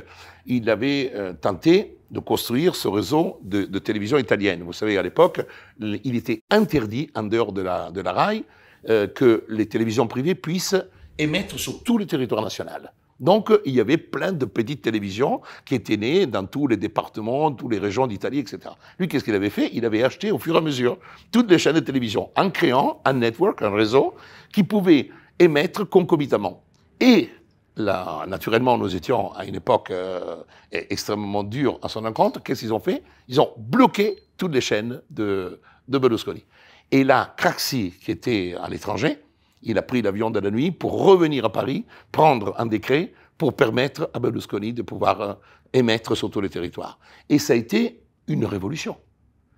il 0.46 0.68
avait 0.70 1.12
euh, 1.14 1.32
tenté 1.32 1.96
de 2.10 2.20
construire 2.20 2.74
ce 2.74 2.88
réseau 2.88 3.38
de, 3.42 3.64
de, 3.64 3.78
télévision 3.78 4.16
italienne. 4.16 4.62
Vous 4.62 4.72
savez, 4.72 4.96
à 4.96 5.02
l'époque, 5.02 5.42
il 5.78 6.16
était 6.16 6.42
interdit, 6.50 7.10
en 7.14 7.24
dehors 7.24 7.52
de 7.52 7.60
la, 7.60 7.90
de 7.90 8.00
la 8.00 8.12
RAI, 8.12 8.44
que 9.14 9.44
les 9.48 9.66
télévisions 9.66 10.06
privées 10.06 10.34
puissent 10.34 10.76
émettre 11.18 11.58
sur 11.58 11.82
tout 11.82 11.98
le 11.98 12.06
territoire 12.06 12.40
national. 12.40 12.92
Donc, 13.20 13.52
il 13.64 13.74
y 13.74 13.80
avait 13.80 13.96
plein 13.96 14.32
de 14.32 14.44
petites 14.44 14.82
télévisions 14.82 15.40
qui 15.64 15.74
étaient 15.74 15.96
nées 15.96 16.26
dans 16.26 16.46
tous 16.46 16.68
les 16.68 16.76
départements, 16.76 17.50
toutes 17.52 17.72
les 17.72 17.78
régions 17.78 18.06
d'Italie, 18.06 18.38
etc. 18.38 18.58
Lui, 18.98 19.08
qu'est-ce 19.08 19.24
qu'il 19.24 19.34
avait 19.34 19.50
fait? 19.50 19.70
Il 19.72 19.84
avait 19.84 20.04
acheté 20.04 20.30
au 20.30 20.38
fur 20.38 20.54
et 20.54 20.58
à 20.58 20.60
mesure 20.60 20.98
toutes 21.32 21.50
les 21.50 21.58
chaînes 21.58 21.74
de 21.74 21.80
télévision 21.80 22.30
en 22.36 22.50
créant 22.50 23.00
un 23.04 23.14
network, 23.14 23.60
un 23.62 23.70
réseau, 23.70 24.14
qui 24.52 24.62
pouvait 24.62 25.10
émettre 25.38 25.88
concomitamment. 25.88 26.62
Et 27.00 27.28
là, 27.76 28.24
naturellement, 28.26 28.78
nous 28.78 28.94
étions 28.94 29.32
à 29.32 29.44
une 29.44 29.56
époque 29.56 29.90
euh, 29.90 30.36
extrêmement 30.70 31.42
dure 31.42 31.78
à 31.82 31.88
son 31.88 32.04
encontre. 32.04 32.42
Qu'est-ce 32.42 32.60
qu'ils 32.60 32.74
ont 32.74 32.80
fait? 32.80 33.02
Ils 33.28 33.40
ont 33.40 33.50
bloqué 33.56 34.16
toutes 34.36 34.54
les 34.54 34.60
chaînes 34.60 35.00
de, 35.10 35.60
de 35.88 35.98
Berlusconi. 35.98 36.44
Et 36.90 37.04
là, 37.04 37.34
Craxi, 37.36 37.92
qui 38.02 38.10
était 38.10 38.54
à 38.60 38.68
l'étranger, 38.68 39.18
il 39.62 39.78
a 39.78 39.82
pris 39.82 40.02
l'avion 40.02 40.30
de 40.30 40.40
la 40.40 40.50
nuit 40.50 40.70
pour 40.70 41.04
revenir 41.04 41.44
à 41.44 41.52
Paris, 41.52 41.84
prendre 42.12 42.54
un 42.58 42.66
décret 42.66 43.12
pour 43.36 43.54
permettre 43.54 44.10
à 44.14 44.18
Berlusconi 44.18 44.72
de 44.72 44.82
pouvoir 44.82 45.20
euh, 45.20 45.34
émettre 45.72 46.16
sur 46.16 46.30
tous 46.30 46.40
les 46.40 46.50
territoires. 46.50 46.98
Et 47.28 47.38
ça 47.38 47.52
a 47.52 47.56
été 47.56 48.02
une 48.26 48.44
révolution. 48.44 48.96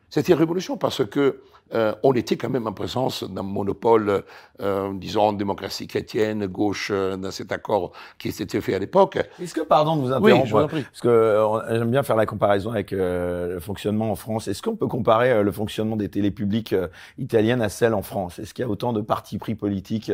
C'était 0.08 0.32
une 0.32 0.38
révolution 0.38 0.76
parce 0.76 1.04
que 1.04 1.42
euh, 1.74 1.94
on 2.02 2.12
était 2.14 2.36
quand 2.36 2.50
même 2.50 2.66
en 2.66 2.72
présence 2.72 3.24
d'un 3.24 3.42
monopole, 3.42 4.24
euh, 4.60 4.92
disons, 4.94 5.32
démocratie 5.32 5.86
chrétienne, 5.86 6.46
gauche, 6.46 6.90
euh, 6.92 7.16
dans 7.16 7.30
cet 7.30 7.52
accord 7.52 7.92
qui 8.18 8.32
s'était 8.32 8.60
fait 8.60 8.74
à 8.74 8.78
l'époque. 8.78 9.18
Est-ce 9.40 9.54
que, 9.54 9.60
pardon 9.60 9.96
de 9.96 10.02
vous 10.02 10.12
interrompre, 10.12 10.68
parce 10.68 11.00
que 11.00 11.60
j'aime 11.70 11.90
bien 11.90 12.02
faire 12.02 12.16
la 12.16 12.26
comparaison 12.26 12.72
avec 12.72 12.90
le 12.90 13.58
fonctionnement 13.60 14.10
en 14.10 14.16
France. 14.16 14.48
Est-ce 14.48 14.62
qu'on 14.62 14.76
peut 14.76 14.86
comparer 14.86 15.42
le 15.42 15.52
fonctionnement 15.52 15.96
des 15.96 16.08
télés 16.08 16.30
publiques 16.30 16.74
italiennes 17.18 17.62
à 17.62 17.68
celle 17.68 17.94
en 17.94 18.02
France? 18.02 18.38
Est-ce 18.38 18.54
qu'il 18.54 18.64
y 18.64 18.68
a 18.68 18.70
autant 18.70 18.92
de 18.92 19.00
partis 19.00 19.38
pris 19.38 19.54
politiques 19.54 20.12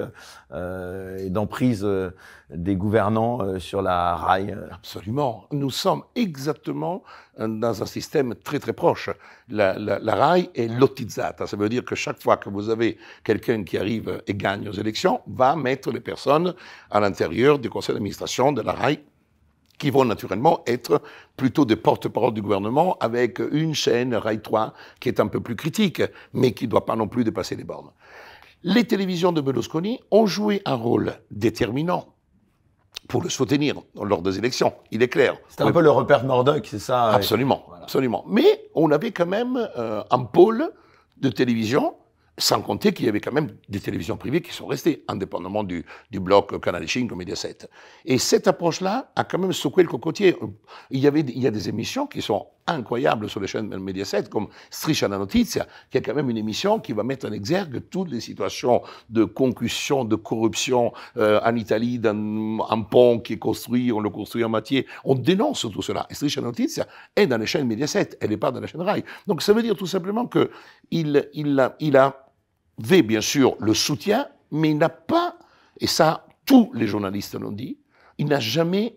et 0.54 1.30
d'emprise 1.30 1.86
des 2.50 2.76
gouvernants 2.76 3.58
sur 3.58 3.82
la 3.82 4.14
RAI 4.16 4.54
Absolument. 4.72 5.46
Nous 5.52 5.70
sommes 5.70 6.02
exactement 6.14 7.02
dans 7.38 7.82
un 7.82 7.86
système 7.86 8.34
très 8.34 8.58
très 8.58 8.72
proche. 8.72 9.10
La, 9.49 9.79
la, 9.79 10.00
la 10.00 10.15
RAI 10.17 10.50
est 10.57 10.67
lotizzata, 10.67 11.47
ça 11.47 11.57
veut 11.57 11.69
dire 11.69 11.85
que 11.85 11.95
chaque 11.95 12.21
fois 12.21 12.37
que 12.37 12.50
vous 12.50 12.69
avez 12.69 12.99
quelqu'un 13.23 13.62
qui 13.62 13.79
arrive 13.79 14.21
et 14.26 14.35
gagne 14.35 14.69
aux 14.69 14.73
élections, 14.73 15.21
va 15.29 15.55
mettre 15.55 15.93
les 15.93 16.00
personnes 16.00 16.53
à 16.91 16.99
l'intérieur 16.99 17.61
du 17.61 17.71
conseil 17.71 17.95
d'administration 17.95 18.50
de 18.50 18.62
la 18.62 18.73
RAI 18.73 19.05
qui 19.79 19.91
vont 19.91 20.05
naturellement 20.05 20.62
être 20.67 21.00
plutôt 21.37 21.65
des 21.65 21.76
porte-parole 21.76 22.35
du 22.35 22.43
gouvernement 22.43 22.97
avec 22.99 23.41
une 23.53 23.75
chaîne 23.75 24.15
RAI 24.15 24.41
3 24.41 24.73
qui 25.00 25.09
est 25.09 25.21
un 25.21 25.29
peu 25.29 25.41
plus 25.41 25.55
critique, 25.55 26.03
mais 26.33 26.53
qui 26.53 26.65
ne 26.65 26.71
doit 26.71 26.87
pas 26.87 26.97
non 26.97 27.09
plus 27.09 27.23
dépasser 27.23 27.55
les 27.57 27.65
bornes. 27.65 27.91
Les 28.62 28.85
télévisions 28.85 29.33
de 29.33 29.41
Berlusconi 29.41 30.00
ont 30.11 30.26
joué 30.26 30.62
un 30.65 30.75
rôle 30.75 31.15
déterminant 31.31 32.15
pour 33.08 33.22
le 33.22 33.28
soutenir 33.28 33.76
lors 33.94 34.22
des 34.22 34.38
élections, 34.38 34.72
il 34.90 35.02
est 35.02 35.08
clair. 35.08 35.36
C'est 35.48 35.62
un 35.62 35.72
peu 35.72 35.80
le 35.80 35.90
repère 35.90 36.25
Murdoch, 36.25 36.66
c'est 36.66 36.78
ça 36.78 37.10
Absolument, 37.10 37.66
absolument. 37.82 38.25
Mais 38.28 38.68
on 38.75 38.90
avait 38.90 39.12
quand 39.12 39.26
même 39.26 39.68
euh, 39.76 40.02
un 40.10 40.25
pôle 40.25 40.70
de 41.18 41.28
télévision 41.28 41.94
sans 42.38 42.60
compter 42.60 42.92
qu'il 42.92 43.06
y 43.06 43.08
avait 43.08 43.20
quand 43.20 43.32
même 43.32 43.56
des 43.68 43.80
télévisions 43.80 44.16
privées 44.16 44.42
qui 44.42 44.52
sont 44.52 44.66
restées, 44.66 45.04
indépendamment 45.08 45.64
du, 45.64 45.86
du 46.10 46.20
bloc 46.20 46.60
Canal 46.60 46.86
5 46.86 47.10
ou 47.10 47.16
Mediaset. 47.16 47.58
Et 48.04 48.18
cette 48.18 48.46
approche-là 48.46 49.10
a 49.16 49.25
quand 49.25 49.38
même 49.38 49.52
secoué 49.52 49.82
le 49.82 49.88
cocotier. 49.88 50.36
Il 50.90 51.00
y, 51.00 51.06
avait, 51.06 51.20
il 51.20 51.38
y 51.38 51.46
a 51.46 51.50
des 51.50 51.68
émissions 51.68 52.06
qui 52.06 52.20
sont 52.20 52.46
incroyables 52.66 53.28
sur 53.28 53.40
les 53.40 53.46
chaînes 53.46 53.76
Mediaset, 53.78 54.25
comme 54.25 54.49
Striscia 54.70 55.08
la 55.08 55.18
Notizia, 55.18 55.66
qui 55.90 55.99
est 55.99 56.02
quand 56.02 56.14
même 56.14 56.30
une 56.30 56.37
émission 56.37 56.80
qui 56.80 56.92
va 56.92 57.02
mettre 57.02 57.28
en 57.28 57.32
exergue 57.32 57.82
toutes 57.90 58.11
les 58.11 58.20
situations 58.20 58.82
de 59.08 59.25
concussion, 59.25 60.04
de 60.04 60.16
corruption 60.16 60.92
euh, 61.16 61.40
en 61.44 61.54
Italie, 61.56 61.99
dans 61.99 62.66
un 62.68 62.82
pont 62.82 63.20
qui 63.20 63.35
est 63.35 63.38
construit, 63.38 63.92
on 63.92 64.00
le 64.00 64.11
construit 64.11 64.44
en 64.44 64.49
matière. 64.49 64.85
On 65.04 65.14
dénonce 65.14 65.66
tout 65.73 65.82
cela. 65.82 66.06
Et 66.11 66.14
Striscia 66.14 66.40
la 66.40 66.49
Notizia 66.49 66.87
est 67.14 67.26
dans 67.26 67.38
les 67.38 67.46
chaînes 67.46 67.66
Mediaset, 67.66 68.18
elle 68.20 68.30
n'est 68.30 68.37
pas 68.37 68.50
dans 68.50 68.61
la 68.61 68.66
chaîne 68.66 68.82
RAI. 68.82 69.04
Donc 69.26 69.42
ça 69.42 69.52
veut 69.52 69.62
dire 69.62 69.76
tout 69.76 69.87
simplement 69.87 70.26
qu'il 70.26 70.49
il, 70.90 71.28
il, 71.35 71.70
il 71.80 71.96
a 71.96 72.26
avait 72.82 73.02
bien 73.02 73.20
sûr 73.20 73.56
le 73.58 73.75
soutien, 73.75 74.28
mais 74.50 74.70
il 74.70 74.78
n'a 74.78 74.88
pas, 74.88 75.38
et 75.80 75.87
ça 75.87 76.26
tous 76.44 76.70
les 76.75 76.87
journalistes 76.87 77.35
l'ont 77.35 77.52
dit, 77.52 77.78
il 78.18 78.26
n'a 78.26 78.40
jamais 78.40 78.96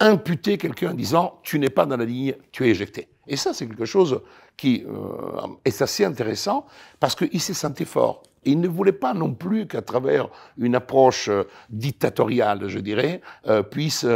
imputé 0.00 0.58
quelqu'un 0.58 0.90
en 0.90 0.94
disant 0.94 1.38
tu 1.42 1.58
n'es 1.58 1.70
pas 1.70 1.86
dans 1.86 1.96
la 1.96 2.04
ligne, 2.04 2.34
tu 2.52 2.66
es 2.66 2.70
éjecté. 2.70 3.08
Et 3.26 3.36
ça, 3.36 3.52
c'est 3.52 3.66
quelque 3.66 3.86
chose 3.86 4.20
qui 4.56 4.84
euh, 4.86 5.46
est 5.64 5.82
assez 5.82 6.04
intéressant 6.04 6.66
parce 7.00 7.14
qu'il 7.14 7.40
s'est 7.40 7.54
senti 7.54 7.84
fort. 7.84 8.22
Il 8.44 8.60
ne 8.60 8.68
voulait 8.68 8.92
pas 8.92 9.12
non 9.12 9.34
plus 9.34 9.66
qu'à 9.66 9.82
travers 9.82 10.28
une 10.56 10.76
approche 10.76 11.28
euh, 11.28 11.44
dictatoriale, 11.68 12.68
je 12.68 12.78
dirais, 12.78 13.20
euh, 13.48 13.62
puisse 13.62 14.06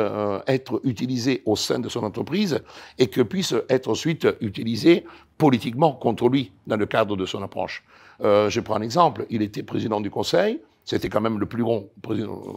être 0.47 0.81
utilisé 0.85 1.43
au 1.47 1.57
sein 1.57 1.81
de 1.81 1.89
son 1.89 2.05
entreprise 2.05 2.61
et 2.99 3.09
que 3.09 3.23
puisse 3.23 3.55
être 3.69 3.89
ensuite 3.89 4.29
utilisé 4.41 5.05
politiquement 5.37 5.93
contre 5.95 6.29
lui 6.29 6.53
dans 6.67 6.77
le 6.77 6.87
cadre 6.87 7.17
de 7.17 7.27
son 7.27 7.43
approche. 7.43 7.83
Euh, 8.23 8.51
je 8.51 8.61
prends 8.61 8.77
un 8.77 8.83
exemple. 8.83 9.27
Il 9.31 9.43
était 9.43 9.63
président 9.63 10.01
du 10.01 10.11
Conseil. 10.11 10.61
C'était 10.85 11.09
quand 11.09 11.21
même 11.21 11.39
le 11.39 11.47
plus 11.47 11.61
long, 11.61 11.91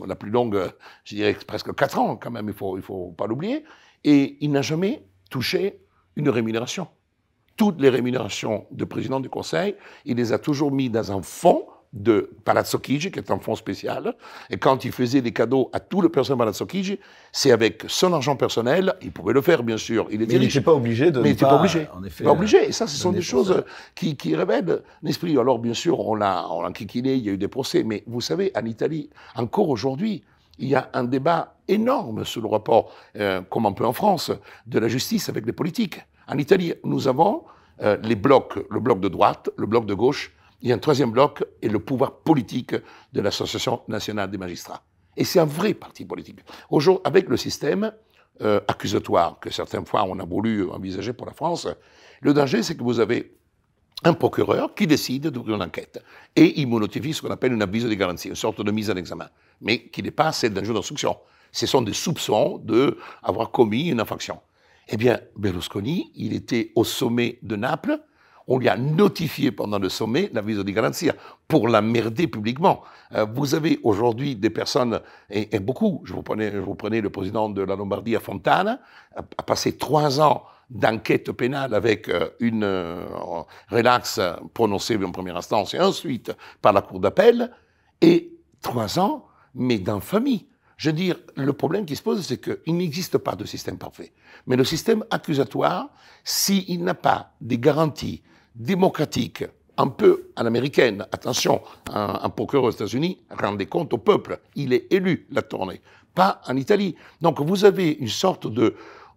la 0.07 0.15
plus 0.15 0.29
longue, 0.31 0.71
je 1.03 1.15
dirais 1.15 1.37
presque 1.45 1.73
quatre 1.75 1.99
ans 1.99 2.15
quand 2.15 2.31
même, 2.31 2.45
il 2.45 2.49
ne 2.49 2.53
faut, 2.53 2.77
il 2.77 2.83
faut 2.83 3.13
pas 3.17 3.27
l'oublier. 3.27 3.63
Et 4.03 4.37
il 4.41 4.51
n'a 4.51 4.61
jamais 4.61 5.05
touché 5.29 5.79
une 6.15 6.29
rémunération. 6.29 6.87
Toutes 7.55 7.79
les 7.79 7.89
rémunérations 7.89 8.65
de 8.71 8.85
président 8.85 9.19
du 9.19 9.29
Conseil, 9.29 9.75
il 10.05 10.17
les 10.17 10.33
a 10.33 10.39
toujours 10.39 10.71
mis 10.71 10.89
dans 10.89 11.11
un 11.11 11.21
fonds 11.21 11.67
de 11.93 12.31
Palazzo 12.43 12.79
Chigi, 12.83 13.11
qui 13.11 13.19
est 13.19 13.31
un 13.31 13.37
fonds 13.37 13.55
spécial. 13.55 14.15
Et 14.49 14.57
quand 14.57 14.83
il 14.83 14.91
faisait 14.91 15.21
des 15.21 15.31
cadeaux 15.31 15.69
à 15.73 15.79
tout 15.79 16.01
le 16.01 16.09
personnel 16.09 16.39
Palazzo 16.39 16.67
Chigi, 16.67 16.99
c'est 17.31 17.51
avec 17.51 17.83
son 17.87 18.11
argent 18.13 18.35
personnel. 18.35 18.95
Il 19.01 19.11
pouvait 19.11 19.33
le 19.33 19.41
faire, 19.41 19.63
bien 19.63 19.77
sûr. 19.77 20.07
Il 20.09 20.23
était 20.23 20.33
Mais 20.33 20.43
il 20.43 20.47
n'était 20.47 20.61
pas 20.61 20.73
obligé 20.73 21.11
de. 21.11 21.21
Mais 21.21 21.29
il 21.29 21.31
n'était 21.33 21.45
pas, 21.45 21.59
obligé. 21.59 21.87
En 21.95 22.03
effet, 22.03 22.23
pas 22.23 22.31
obligé. 22.31 22.67
Et 22.67 22.71
ça, 22.71 22.87
ce 22.87 22.97
sont 22.97 23.11
des 23.11 23.21
choses 23.21 23.63
qui, 23.93 24.17
qui 24.17 24.35
révèlent 24.35 24.81
l'esprit. 25.03 25.37
Alors, 25.37 25.59
bien 25.59 25.75
sûr, 25.75 25.99
on 25.99 26.15
l'a, 26.15 26.47
on 26.49 26.61
l'a 26.61 26.71
il 26.79 27.07
y 27.07 27.29
a 27.29 27.33
eu 27.33 27.37
des 27.37 27.47
procès. 27.47 27.83
Mais 27.83 28.03
vous 28.07 28.21
savez, 28.21 28.51
en 28.55 28.65
Italie, 28.65 29.09
encore 29.35 29.69
aujourd'hui, 29.69 30.23
il 30.59 30.69
y 30.69 30.75
a 30.75 30.89
un 30.93 31.03
débat 31.03 31.55
énorme 31.67 32.25
sur 32.25 32.41
le 32.41 32.47
rapport, 32.47 32.91
euh, 33.17 33.41
comme 33.41 33.65
un 33.65 33.71
peu 33.71 33.85
en 33.85 33.93
France, 33.93 34.31
de 34.67 34.79
la 34.79 34.87
justice 34.87 35.29
avec 35.29 35.45
les 35.45 35.53
politiques. 35.53 36.01
En 36.27 36.37
Italie, 36.37 36.73
nous 36.83 37.07
avons 37.07 37.43
euh, 37.81 37.97
les 38.03 38.15
blocs, 38.15 38.59
le 38.69 38.79
bloc 38.79 38.99
de 38.99 39.09
droite, 39.09 39.49
le 39.57 39.65
bloc 39.65 39.85
de 39.85 39.93
gauche, 39.93 40.31
il 40.63 40.69
y 40.69 40.71
a 40.71 40.75
un 40.75 40.79
troisième 40.79 41.11
bloc 41.11 41.43
et 41.61 41.67
le 41.67 41.79
pouvoir 41.79 42.19
politique 42.19 42.73
de 43.11 43.21
l'Association 43.21 43.81
nationale 43.89 44.31
des 44.31 44.37
magistrats. 44.37 44.81
Et 45.15 45.25
c'est 45.25 45.39
un 45.39 45.45
vrai 45.45 45.73
parti 45.73 46.05
politique. 46.05 46.39
Aujourd'hui, 46.71 47.01
avec 47.03 47.29
le 47.29 47.37
système 47.37 47.91
euh, 48.41 48.61
accusatoire 48.67 49.39
que 49.39 49.51
certaines 49.51 49.85
fois 49.85 50.05
on 50.07 50.17
a 50.19 50.25
voulu 50.25 50.67
envisager 50.69 51.13
pour 51.13 51.27
la 51.27 51.33
France, 51.33 51.67
le 52.21 52.33
danger 52.33 52.63
c'est 52.63 52.75
que 52.75 52.83
vous 52.83 52.99
avez 52.99 53.35
un 54.05 54.13
procureur 54.13 54.73
qui 54.73 54.87
décide 54.87 55.27
d'ouvrir 55.27 55.57
une 55.57 55.63
enquête 55.63 56.01
et 56.35 56.59
il 56.59 56.67
me 56.67 56.79
notifie 56.79 57.13
ce 57.13 57.21
qu'on 57.21 57.29
appelle 57.29 57.53
une 57.53 57.61
avis 57.61 57.83
de 57.83 57.93
garantie, 57.93 58.29
une 58.29 58.35
sorte 58.35 58.61
de 58.61 58.71
mise 58.71 58.89
en 58.89 58.95
examen, 58.95 59.29
mais 59.61 59.87
qui 59.89 60.01
n'est 60.01 60.11
pas 60.11 60.31
celle 60.31 60.53
d'un 60.53 60.63
juge 60.63 60.73
d'instruction. 60.73 61.17
Ce 61.51 61.67
sont 61.67 61.81
des 61.81 61.93
soupçons 61.93 62.57
d'avoir 62.57 63.51
commis 63.51 63.89
une 63.89 63.99
infraction. 63.99 64.39
Eh 64.89 64.97
bien, 64.97 65.19
Berlusconi, 65.37 66.11
il 66.15 66.33
était 66.33 66.71
au 66.75 66.83
sommet 66.83 67.37
de 67.43 67.55
Naples, 67.55 67.99
on 68.47 68.57
lui 68.57 68.69
a 68.69 68.77
notifié 68.77 69.51
pendant 69.51 69.79
le 69.79 69.89
sommet 69.89 70.29
la 70.33 70.41
visa 70.41 70.63
di 70.63 70.73
garanzia 70.73 71.13
pour 71.47 71.67
la 71.67 71.81
merder 71.81 72.27
publiquement. 72.27 72.83
Euh, 73.13 73.25
vous 73.25 73.55
avez 73.55 73.79
aujourd'hui 73.83 74.35
des 74.35 74.49
personnes, 74.49 74.99
et, 75.29 75.59
beaucoup, 75.59 76.01
je 76.05 76.13
vous, 76.13 76.23
prenais, 76.23 76.49
vous 76.51 76.75
prenez 76.75 77.01
le 77.01 77.09
président 77.09 77.49
de 77.49 77.61
la 77.61 77.75
Lombardie 77.75 78.15
à 78.15 78.19
Fontana, 78.19 78.79
a, 79.15 79.43
passé 79.43 79.77
trois 79.77 80.19
ans 80.19 80.43
d'enquête 80.69 81.31
pénale 81.31 81.73
avec 81.73 82.09
euh, 82.09 82.29
une 82.39 82.63
euh, 82.63 83.05
relax 83.69 84.19
prononcée 84.53 84.97
en 85.03 85.11
première 85.11 85.37
instance 85.37 85.73
et 85.73 85.79
ensuite 85.79 86.31
par 86.61 86.73
la 86.73 86.81
Cour 86.81 86.99
d'appel, 86.99 87.51
et 88.01 88.33
trois 88.61 88.99
ans, 88.99 89.25
mais 89.55 89.77
d'infamie. 89.77 90.47
Je 90.77 90.89
veux 90.89 90.95
dire, 90.95 91.17
le 91.35 91.53
problème 91.53 91.85
qui 91.85 91.95
se 91.95 92.01
pose, 92.01 92.25
c'est 92.25 92.41
qu'il 92.41 92.75
n'existe 92.75 93.17
pas 93.17 93.35
de 93.35 93.45
système 93.45 93.77
parfait. 93.77 94.11
Mais 94.47 94.55
le 94.55 94.65
système 94.65 95.05
accusatoire, 95.11 95.89
s'il 96.23 96.83
n'a 96.83 96.95
pas 96.95 97.31
des 97.39 97.59
garanties 97.59 98.23
démocratique, 98.55 99.43
un 99.77 99.87
peu 99.87 100.29
à 100.35 100.43
l'américaine. 100.43 101.05
Attention, 101.11 101.61
un, 101.91 102.29
procureur 102.29 102.65
aux 102.65 102.71
États-Unis, 102.71 103.19
rendez 103.29 103.65
compte 103.65 103.93
au 103.93 103.97
peuple, 103.97 104.39
il 104.55 104.73
est 104.73 104.91
élu 104.91 105.27
la 105.31 105.41
tournée, 105.41 105.81
pas 106.13 106.41
en 106.47 106.55
Italie. 106.55 106.95
Donc 107.21 107.39
vous 107.41 107.65
avez 107.65 107.91
une 107.91 108.07
sorte 108.07 108.47
de 108.47 108.75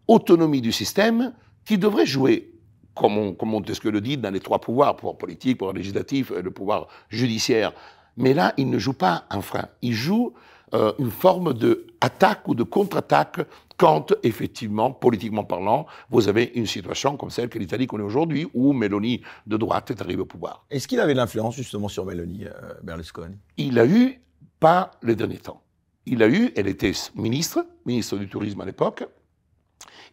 autonomie 0.09 0.61
du 0.61 0.73
système 0.73 1.35
qui 1.65 1.79
devrait 1.79 2.07
jouer, 2.07 2.53
comme, 2.95 3.19
on, 3.19 3.35
comme 3.35 3.51
Montesquieu 3.51 3.91
le 3.91 4.01
dit, 4.01 4.17
dans 4.17 4.31
les 4.31 4.41
trois 4.41 4.61
pouvoirs, 4.61 4.97
pouvoir 4.97 5.19
politique, 5.19 5.59
pouvoir 5.59 5.75
législatif 5.75 6.31
et 6.31 6.43
le 6.43 6.51
pouvoir 6.51 6.87
judiciaire. 7.09 7.73
Mais 8.17 8.33
là, 8.33 8.55
il 8.57 8.71
ne 8.71 8.79
joue 8.79 8.95
pas 8.95 9.25
un 9.31 9.43
frein, 9.43 9.69
il 9.83 9.93
joue 9.93 10.33
euh, 10.75 10.93
une 10.99 11.11
forme 11.11 11.53
de 11.53 11.87
attaque 12.01 12.49
ou 12.49 12.55
de 12.55 12.63
contre-attaque 12.63 13.41
quand, 13.77 14.15
effectivement, 14.23 14.91
politiquement 14.91 15.45
parlant, 15.45 15.87
vous 16.11 16.29
avez 16.29 16.53
une 16.55 16.67
situation 16.67 17.17
comme 17.17 17.31
celle 17.31 17.49
que 17.49 17.59
l'Italie 17.59 17.87
connaît 17.87 18.05
aujourd'hui, 18.05 18.47
où 18.55 18.73
Meloni 18.73 19.23
de 19.47 19.57
droite 19.57 19.91
est 19.91 20.01
arrivée 20.01 20.23
au 20.23 20.27
pouvoir. 20.27 20.65
Est-ce 20.71 20.89
qu'il 20.89 21.01
avait 21.01 21.13
de 21.13 21.19
l'influence 21.19 21.57
justement 21.57 21.89
sur 21.89 22.05
Meloni, 22.05 22.47
euh, 22.47 22.51
Berlusconi? 22.83 23.37
Il 23.57 23.79
a 23.79 23.87
eu, 23.87 24.21
pas 24.61 24.91
les 25.03 25.15
derniers 25.15 25.39
temps. 25.39 25.63
Il 26.07 26.23
a 26.23 26.29
eu, 26.29 26.53
elle 26.57 26.69
était 26.69 26.93
ministre, 27.15 27.67
ministre 27.85 28.17
du 28.17 28.29
Tourisme 28.29 28.61
à 28.61 28.65
l'époque, 28.65 29.05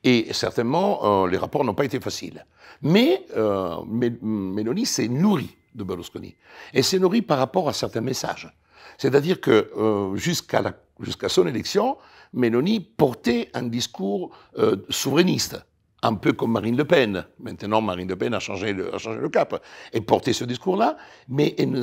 et 0.04 0.34
certainement, 0.34 1.24
euh, 1.24 1.30
les 1.30 1.38
rapports 1.38 1.64
n'ont 1.64 1.74
pas 1.74 1.86
été 1.86 2.00
faciles. 2.00 2.46
Mais 2.82 3.26
euh, 3.38 3.78
Meloni 3.86 4.86
s'est 4.86 5.08
nourrie 5.08 5.56
de 5.74 5.84
Berlusconi. 5.84 6.36
Et 6.74 6.82
s'est 6.82 7.00
nourrie 7.00 7.22
par 7.22 7.38
rapport 7.38 7.70
à 7.70 7.74
certains 7.74 8.02
messages. 8.02 8.54
C'est-à-dire 8.98 9.40
que 9.40 9.72
euh, 9.78 10.16
jusqu'à 10.16 10.64
son 11.30 11.48
élection, 11.48 11.98
Mélanie 12.34 12.80
portait 12.80 13.50
un 13.54 13.64
discours 13.64 14.32
euh, 14.58 14.78
souverainiste, 14.90 15.64
un 16.02 16.16
peu 16.16 16.34
comme 16.34 16.52
Marine 16.52 16.76
Le 16.76 16.86
Pen. 16.86 17.26
Maintenant, 17.40 17.82
Marine 17.82 18.10
Le 18.10 18.16
Pen 18.16 18.34
a 18.34 18.40
changé 18.40 18.74
le, 18.74 19.30
cap. 19.30 19.64
Elle 19.94 20.04
portait 20.04 20.34
ce 20.34 20.44
discours-là, 20.44 20.98
mais 21.30 21.56
elle 21.58 21.72
ne, 21.72 21.82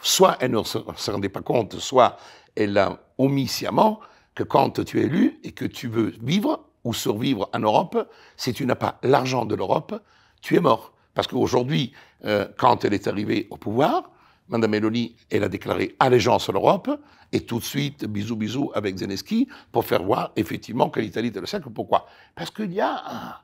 soit 0.00 0.36
elle 0.40 0.52
ne 0.52 0.62
se, 0.62 1.10
rendait 1.10 1.28
pas 1.28 1.42
compte, 1.42 1.78
soit 1.78 2.16
elle 2.54 2.76
a 2.78 2.98
omis 3.18 3.48
sciemment 3.48 4.00
que 4.34 4.42
quand 4.42 4.84
tu 4.84 5.00
es 5.00 5.04
élu 5.04 5.40
et 5.42 5.52
que 5.52 5.64
tu 5.64 5.88
veux 5.88 6.14
vivre 6.22 6.66
ou 6.84 6.94
survivre 6.94 7.48
en 7.52 7.58
Europe, 7.58 8.08
si 8.36 8.52
tu 8.52 8.64
n'as 8.66 8.76
pas 8.76 8.98
l'argent 9.02 9.44
de 9.44 9.54
l'Europe, 9.54 10.00
tu 10.40 10.54
es 10.54 10.60
mort 10.60 10.92
Parce 11.14 11.26
qu'aujourd'hui, 11.26 11.92
euh, 12.24 12.46
quand 12.56 12.84
elle 12.84 12.94
est 12.94 13.08
arrivée 13.08 13.48
au 13.50 13.56
pouvoir, 13.56 14.10
Mme 14.48 14.70
Meloni, 14.70 15.16
elle 15.30 15.44
a 15.44 15.48
déclaré 15.48 15.94
allégeance 15.98 16.48
à 16.48 16.52
l'Europe, 16.52 16.90
et 17.32 17.40
tout 17.40 17.58
de 17.58 17.64
suite, 17.64 18.04
bisous, 18.06 18.36
bisous 18.36 18.70
avec 18.74 18.96
Zelensky, 18.96 19.48
pour 19.72 19.84
faire 19.84 20.02
voir 20.02 20.32
effectivement 20.36 20.88
que 20.90 21.00
l'Italie 21.00 21.28
était 21.28 21.40
le 21.40 21.46
cercle. 21.46 21.70
Pourquoi? 21.70 22.06
Parce 22.34 22.50
qu'il 22.50 22.72
y 22.72 22.80
a 22.80 23.42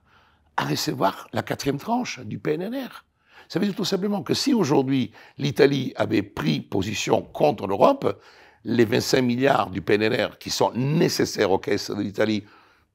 à, 0.56 0.64
recevoir 0.64 1.28
la 1.32 1.42
quatrième 1.42 1.78
tranche 1.78 2.20
du 2.20 2.38
PNR. 2.38 3.04
Ça 3.48 3.58
veut 3.58 3.66
dire 3.66 3.74
tout 3.74 3.84
simplement 3.84 4.22
que 4.22 4.34
si 4.34 4.54
aujourd'hui 4.54 5.12
l'Italie 5.36 5.92
avait 5.96 6.22
pris 6.22 6.60
position 6.60 7.22
contre 7.22 7.66
l'Europe, 7.66 8.20
les 8.64 8.84
25 8.84 9.20
milliards 9.20 9.70
du 9.70 9.82
PNR 9.82 10.38
qui 10.38 10.50
sont 10.50 10.72
nécessaires 10.74 11.50
aux 11.50 11.58
caisses 11.58 11.90
de 11.90 12.00
l'Italie 12.00 12.44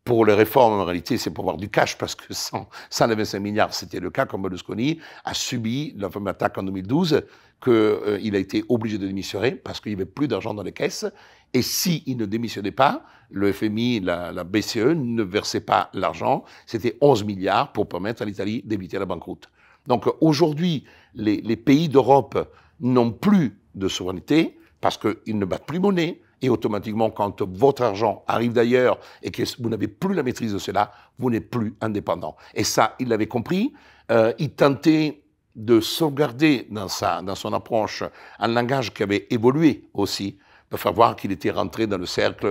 pour 0.04 0.26
les 0.26 0.34
réformes, 0.34 0.80
en 0.80 0.86
réalité, 0.86 1.18
c'est 1.18 1.30
pour 1.30 1.44
avoir 1.44 1.58
du 1.58 1.70
cash, 1.70 1.96
parce 1.96 2.16
que 2.16 2.34
sans, 2.34 2.68
sans 2.90 3.06
les 3.06 3.14
25 3.14 3.40
milliards, 3.40 3.74
c'était 3.74 4.00
le 4.00 4.10
cas, 4.10 4.26
comme 4.26 4.42
Berlusconi 4.42 5.00
a 5.24 5.36
subi 5.36 5.94
la 5.98 6.10
fameuse 6.10 6.32
attaque 6.32 6.58
en 6.58 6.64
2012, 6.64 7.22
qu'il 7.62 7.74
euh, 7.74 8.34
a 8.34 8.38
été 8.38 8.64
obligé 8.70 8.98
de 8.98 9.08
démissionner 9.08 9.52
parce 9.52 9.80
qu'il 9.80 9.92
n'y 9.92 9.96
avait 9.96 10.06
plus 10.06 10.28
d'argent 10.28 10.54
dans 10.54 10.64
les 10.64 10.72
caisses. 10.72 11.06
Et 11.54 11.62
s'il 11.62 12.04
il 12.06 12.18
ne 12.18 12.26
démissionnait 12.26 12.72
pas, 12.72 13.04
le 13.32 13.52
FMI, 13.52 14.00
la, 14.02 14.32
la 14.32 14.44
BCE 14.44 14.96
ne 14.96 15.24
versait 15.24 15.62
pas 15.62 15.90
l'argent. 15.94 16.44
C'était 16.66 16.98
11 17.02 17.24
milliards 17.24 17.72
pour 17.72 17.88
permettre 17.88 18.22
à 18.22 18.26
l'Italie 18.26 18.62
d'éviter 18.64 19.00
la 19.00 19.06
banqueroute. 19.06 19.50
Donc 19.88 20.06
aujourd'hui, 20.22 20.86
les, 21.16 21.42
les 21.42 21.56
pays 21.58 21.90
d'Europe 21.90 22.54
n'ont 22.80 23.12
plus 23.12 23.58
de 23.76 23.88
souveraineté 23.88 24.58
parce 24.82 24.98
qu'ils 24.98 25.38
ne 25.38 25.46
battent 25.46 25.66
plus 25.66 25.80
monnaie. 25.80 26.22
Et 26.42 26.50
automatiquement, 26.50 27.10
quand 27.10 27.42
votre 27.42 27.82
argent 27.82 28.24
arrive 28.26 28.54
d'ailleurs 28.54 28.98
et 29.22 29.30
que 29.30 29.44
vous 29.62 29.70
n'avez 29.70 29.90
plus 29.90 30.14
la 30.14 30.24
maîtrise 30.24 30.54
de 30.54 30.58
cela, 30.58 30.94
vous 31.18 31.30
n'êtes 31.30 31.50
plus 31.50 31.76
indépendant. 31.82 32.38
Et 32.54 32.64
ça, 32.64 32.96
il 33.00 33.10
l'avait 33.10 33.28
compris. 33.28 33.74
Euh, 34.10 34.32
il 34.40 34.52
tentait 34.52 35.22
de 35.56 35.80
sauvegarder 35.80 36.68
dans, 36.70 36.88
sa, 36.88 37.22
dans 37.22 37.36
son 37.36 37.54
approche 37.54 38.04
un 38.40 38.48
langage 38.48 38.94
qui 38.94 39.04
avait 39.04 39.28
évolué 39.30 39.84
aussi, 39.94 40.38
pour 40.70 40.80
faire 40.80 40.94
voir 40.94 41.16
qu'il 41.16 41.32
était 41.32 41.52
rentré 41.52 41.88
dans 41.88 41.98
le 41.98 42.06
cercle 42.06 42.46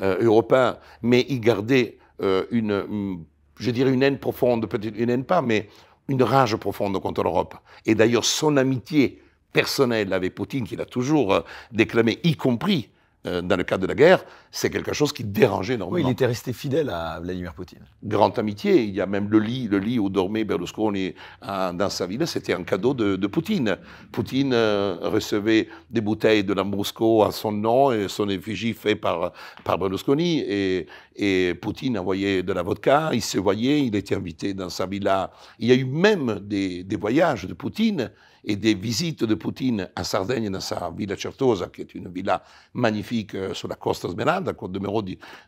euh, 0.00 0.24
européen, 0.24 0.76
mais 1.02 1.24
il 1.28 1.40
gardait 1.40 1.98
euh, 2.20 2.44
une, 2.50 3.24
je 3.56 3.70
dirais 3.70 3.92
une 3.92 4.02
haine 4.02 4.18
profonde, 4.18 4.66
peut-être 4.66 4.96
une 4.96 5.10
haine 5.10 5.24
pas, 5.24 5.42
mais 5.42 5.68
une 6.08 6.22
rage 6.22 6.56
profonde 6.56 7.00
contre 7.00 7.22
l'Europe. 7.22 7.54
Et 7.86 7.94
d'ailleurs, 7.94 8.24
son 8.24 8.56
amitié 8.56 9.22
personnelle 9.52 10.12
avec 10.12 10.34
Poutine, 10.34 10.66
qu'il 10.66 10.80
a 10.80 10.86
toujours 10.86 11.32
euh, 11.32 11.40
déclamé, 11.72 12.18
y 12.22 12.36
compris 12.36 12.90
dans 13.24 13.56
le 13.56 13.62
cadre 13.62 13.82
de 13.82 13.86
la 13.86 13.94
guerre, 13.94 14.24
c'est 14.50 14.68
quelque 14.68 14.92
chose 14.92 15.12
qui 15.12 15.22
dérangeait 15.22 15.74
énormément. 15.74 16.04
Oui, 16.04 16.10
il 16.10 16.12
était 16.12 16.26
resté 16.26 16.52
fidèle 16.52 16.90
à 16.90 17.20
Vladimir 17.20 17.54
Poutine. 17.54 17.78
Grande 18.02 18.36
amitié. 18.38 18.82
Il 18.82 18.94
y 18.94 19.00
a 19.00 19.06
même 19.06 19.28
le 19.30 19.38
lit, 19.38 19.68
le 19.68 19.78
lit 19.78 19.98
où 19.98 20.08
dormait 20.08 20.44
Berlusconi 20.44 21.14
euh, 21.48 21.72
dans 21.72 21.88
sa 21.88 22.06
ville, 22.06 22.26
c'était 22.26 22.52
un 22.52 22.64
cadeau 22.64 22.94
de, 22.94 23.14
de 23.14 23.26
Poutine. 23.28 23.76
Poutine 24.10 24.52
euh, 24.52 24.96
recevait 25.02 25.68
des 25.88 26.00
bouteilles 26.00 26.42
de 26.42 26.52
Lambrusco 26.52 27.22
à 27.22 27.30
son 27.30 27.52
nom 27.52 27.92
et 27.92 28.08
son 28.08 28.28
effigie 28.28 28.72
fait 28.72 28.96
par, 28.96 29.32
par 29.62 29.78
Berlusconi. 29.78 30.40
Et, 30.40 30.86
et 31.14 31.54
Poutine 31.54 31.98
envoyait 31.98 32.42
de 32.42 32.52
la 32.52 32.62
vodka, 32.62 33.10
il 33.12 33.22
se 33.22 33.38
voyait, 33.38 33.84
il 33.84 33.94
était 33.94 34.16
invité 34.16 34.52
dans 34.52 34.68
sa 34.70 34.86
villa. 34.86 35.30
Il 35.58 35.68
y 35.68 35.72
a 35.72 35.76
eu 35.76 35.84
même 35.84 36.40
des, 36.42 36.82
des 36.82 36.96
voyages 36.96 37.44
de 37.44 37.54
Poutine 37.54 38.10
et 38.44 38.56
des 38.56 38.74
visites 38.74 39.24
de 39.24 39.34
Poutine 39.34 39.88
à 39.94 40.04
Sardaigne 40.04 40.50
dans 40.50 40.60
sa 40.60 40.90
villa 40.96 41.16
Certosa, 41.16 41.68
qui 41.68 41.82
est 41.82 41.94
une 41.94 42.08
villa 42.08 42.42
magnifique 42.74 43.34
euh, 43.34 43.54
sur 43.54 43.68
la 43.68 43.76
Costa 43.76 44.08
Smeralda, 44.08 44.52
côte 44.52 44.72
de 44.72 44.80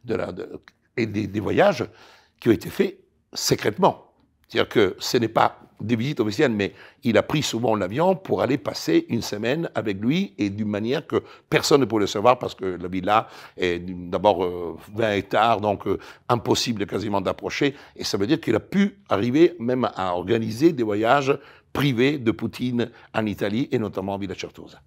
de 0.04 0.60
et 0.96 1.06
des, 1.06 1.26
des, 1.26 1.40
voyages 1.40 1.84
qui 2.38 2.48
ont 2.48 2.52
été 2.52 2.70
faits 2.70 2.98
secrètement. 3.32 4.12
C'est-à-dire 4.48 4.68
que 4.68 4.96
ce 5.00 5.16
n'est 5.16 5.28
pas 5.28 5.58
des 5.80 5.96
visites 5.96 6.20
officielles, 6.20 6.52
mais 6.52 6.72
il 7.02 7.18
a 7.18 7.22
pris 7.22 7.42
souvent 7.42 7.74
l'avion 7.74 8.14
pour 8.14 8.42
aller 8.42 8.58
passer 8.58 9.06
une 9.08 9.22
semaine 9.22 9.68
avec 9.74 10.00
lui 10.00 10.34
et 10.38 10.50
d'une 10.50 10.68
manière 10.68 11.06
que 11.06 11.22
personne 11.50 11.80
ne 11.80 11.84
pouvait 11.84 12.02
le 12.02 12.06
savoir 12.06 12.38
parce 12.38 12.54
que 12.54 12.64
la 12.64 12.88
villa 12.88 13.28
est 13.56 13.80
d'abord 13.80 14.44
euh, 14.44 14.76
20 14.94 15.12
hectares, 15.12 15.60
donc 15.60 15.86
euh, 15.86 15.98
impossible 16.28 16.86
quasiment 16.86 17.20
d'approcher. 17.20 17.74
Et 17.96 18.04
ça 18.04 18.16
veut 18.16 18.26
dire 18.26 18.40
qu'il 18.40 18.54
a 18.54 18.60
pu 18.60 18.98
arriver 19.08 19.56
même 19.58 19.88
à 19.96 20.14
organiser 20.14 20.72
des 20.72 20.82
voyages 20.82 21.36
privés 21.74 22.16
de 22.16 22.30
Poutine 22.30 22.90
en 23.12 23.26
Italie 23.26 23.68
et 23.70 23.78
notamment 23.78 24.14
à 24.14 24.18
Villa 24.18 24.34
Certosa. 24.34 24.80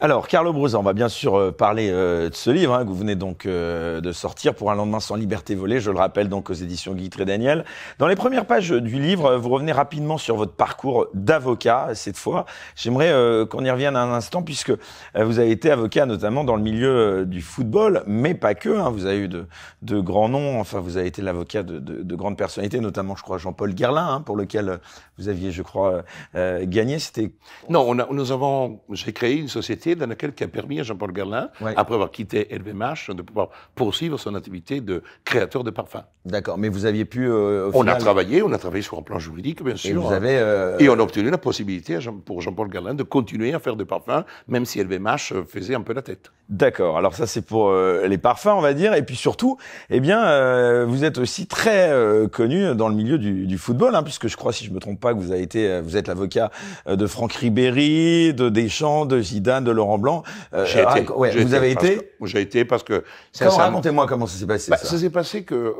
Alors, 0.00 0.26
Carlo 0.26 0.52
Brosa, 0.52 0.78
on 0.78 0.82
va 0.82 0.92
bien 0.92 1.08
sûr 1.08 1.36
euh, 1.36 1.52
parler 1.52 1.88
euh, 1.90 2.28
de 2.28 2.34
ce 2.34 2.50
livre 2.50 2.74
hein, 2.74 2.82
que 2.82 2.88
vous 2.88 2.96
venez 2.96 3.14
donc 3.14 3.46
euh, 3.46 4.00
de 4.00 4.10
sortir 4.10 4.54
pour 4.54 4.72
un 4.72 4.74
lendemain 4.74 4.98
sans 4.98 5.14
liberté 5.14 5.54
volée. 5.54 5.78
Je 5.78 5.92
le 5.92 5.98
rappelle 5.98 6.28
donc 6.28 6.50
aux 6.50 6.54
éditions 6.54 6.94
Guy 6.94 7.10
Daniel. 7.10 7.64
Dans 7.98 8.08
les 8.08 8.16
premières 8.16 8.44
pages 8.44 8.70
du 8.70 8.98
livre, 8.98 9.36
vous 9.36 9.48
revenez 9.48 9.70
rapidement 9.70 10.18
sur 10.18 10.34
votre 10.34 10.52
parcours 10.52 11.06
d'avocat 11.14 11.90
cette 11.94 12.16
fois. 12.16 12.44
J'aimerais 12.74 13.12
euh, 13.12 13.46
qu'on 13.46 13.64
y 13.64 13.70
revienne 13.70 13.94
un 13.94 14.12
instant 14.12 14.42
puisque 14.42 14.70
euh, 14.70 15.24
vous 15.24 15.38
avez 15.38 15.52
été 15.52 15.70
avocat 15.70 16.06
notamment 16.06 16.42
dans 16.42 16.56
le 16.56 16.62
milieu 16.62 16.88
euh, 16.88 17.24
du 17.24 17.40
football, 17.40 18.02
mais 18.08 18.34
pas 18.34 18.54
que. 18.54 18.70
Hein, 18.70 18.90
vous 18.90 19.06
avez 19.06 19.18
eu 19.18 19.28
de, 19.28 19.46
de, 19.82 20.00
grands 20.00 20.28
noms. 20.28 20.58
Enfin, 20.60 20.80
vous 20.80 20.96
avez 20.96 21.06
été 21.06 21.22
l'avocat 21.22 21.62
de, 21.62 21.78
de, 21.78 22.02
de, 22.02 22.16
grandes 22.16 22.36
personnalités, 22.36 22.80
notamment, 22.80 23.14
je 23.14 23.22
crois, 23.22 23.38
Jean-Paul 23.38 23.74
Guerlain, 23.74 24.08
hein, 24.08 24.20
pour 24.20 24.36
lequel 24.36 24.80
vous 25.18 25.28
aviez, 25.28 25.50
je 25.50 25.62
crois, 25.62 26.04
gagné. 26.34 26.98
C'était 26.98 27.30
non, 27.68 27.84
on 27.88 27.98
a, 27.98 28.06
nous 28.10 28.32
avons. 28.32 28.80
J'ai 28.92 29.12
créé 29.12 29.36
une 29.36 29.48
société 29.48 29.94
dans 29.94 30.06
laquelle 30.06 30.34
qui 30.34 30.44
a 30.44 30.48
permis 30.48 30.80
à 30.80 30.82
Jean-Paul 30.82 31.12
ouais. 31.12 31.74
après 31.76 31.94
avoir 31.94 32.10
quitté 32.10 32.48
LVMH, 32.50 33.14
de 33.14 33.22
pouvoir 33.22 33.48
poursuivre 33.74 34.18
son 34.18 34.34
activité 34.34 34.80
de 34.80 35.02
créateur 35.24 35.64
de 35.64 35.70
parfums. 35.70 36.04
D'accord, 36.24 36.58
mais 36.58 36.68
vous 36.68 36.86
aviez 36.86 37.04
pu. 37.04 37.28
Euh, 37.28 37.70
on 37.74 37.80
final... 37.80 37.96
a 37.96 37.98
travaillé, 37.98 38.42
on 38.42 38.52
a 38.52 38.58
travaillé 38.58 38.82
sur 38.82 38.98
un 38.98 39.02
plan 39.02 39.18
juridique, 39.18 39.62
bien 39.62 39.76
sûr. 39.76 39.90
Et 39.90 39.94
vous 39.94 40.12
avez. 40.12 40.36
Euh... 40.36 40.78
Et 40.78 40.88
on 40.88 40.94
a 40.94 41.02
obtenu 41.02 41.30
la 41.30 41.38
possibilité 41.38 41.98
pour 42.24 42.40
Jean-Paul 42.40 42.68
Guerlain 42.68 42.94
de 42.94 43.02
continuer 43.02 43.52
à 43.54 43.58
faire 43.58 43.76
des 43.76 43.84
parfums, 43.84 44.24
même 44.48 44.64
si 44.64 44.82
LVMH 44.82 45.44
faisait 45.48 45.74
un 45.74 45.82
peu 45.82 45.92
la 45.92 46.02
tête. 46.02 46.32
D'accord. 46.50 46.98
Alors 46.98 47.14
ça 47.14 47.26
c'est 47.26 47.40
pour 47.40 47.70
euh, 47.70 48.06
les 48.06 48.18
parfums, 48.18 48.48
on 48.48 48.60
va 48.60 48.74
dire, 48.74 48.92
et 48.92 49.02
puis 49.02 49.16
surtout, 49.16 49.56
eh 49.88 49.98
bien, 50.00 50.26
euh, 50.26 50.84
vous 50.86 51.02
êtes 51.02 51.16
aussi 51.16 51.46
très 51.46 51.88
euh, 51.88 52.28
connu 52.28 52.74
dans 52.74 52.88
le 52.88 52.94
milieu 52.94 53.16
du, 53.16 53.46
du 53.46 53.56
football, 53.56 53.94
hein, 53.94 54.02
puisque 54.02 54.28
je 54.28 54.36
crois, 54.36 54.52
si 54.52 54.64
je 54.66 54.70
me 54.70 54.78
trompe 54.78 55.00
pas, 55.00 55.14
que 55.14 55.18
vous 55.18 55.32
avez 55.32 55.40
été, 55.40 55.80
vous 55.80 55.96
êtes 55.96 56.06
l'avocat 56.06 56.50
de 56.86 57.06
Franck 57.06 57.32
Ribéry, 57.32 58.34
de 58.34 58.50
Deschamps, 58.50 59.06
de 59.06 59.22
Zidane, 59.22 59.64
de 59.64 59.70
Laurent 59.70 59.96
Blanc. 59.96 60.22
j'ai 60.66 60.82
été. 60.82 61.10
Ouais, 61.12 61.30
vous 61.30 61.54
avez 61.54 61.70
été. 61.70 62.12
J'ai 62.22 62.42
été 62.42 62.64
parce 62.66 62.82
que. 62.82 63.04
Racontez-moi 63.40 64.06
comment 64.06 64.26
ça 64.26 64.38
s'est 64.38 64.46
passé. 64.46 64.70
Bah, 64.70 64.76
ça, 64.76 64.86
ça 64.86 64.98
s'est 64.98 65.10
passé 65.10 65.44
que 65.44 65.74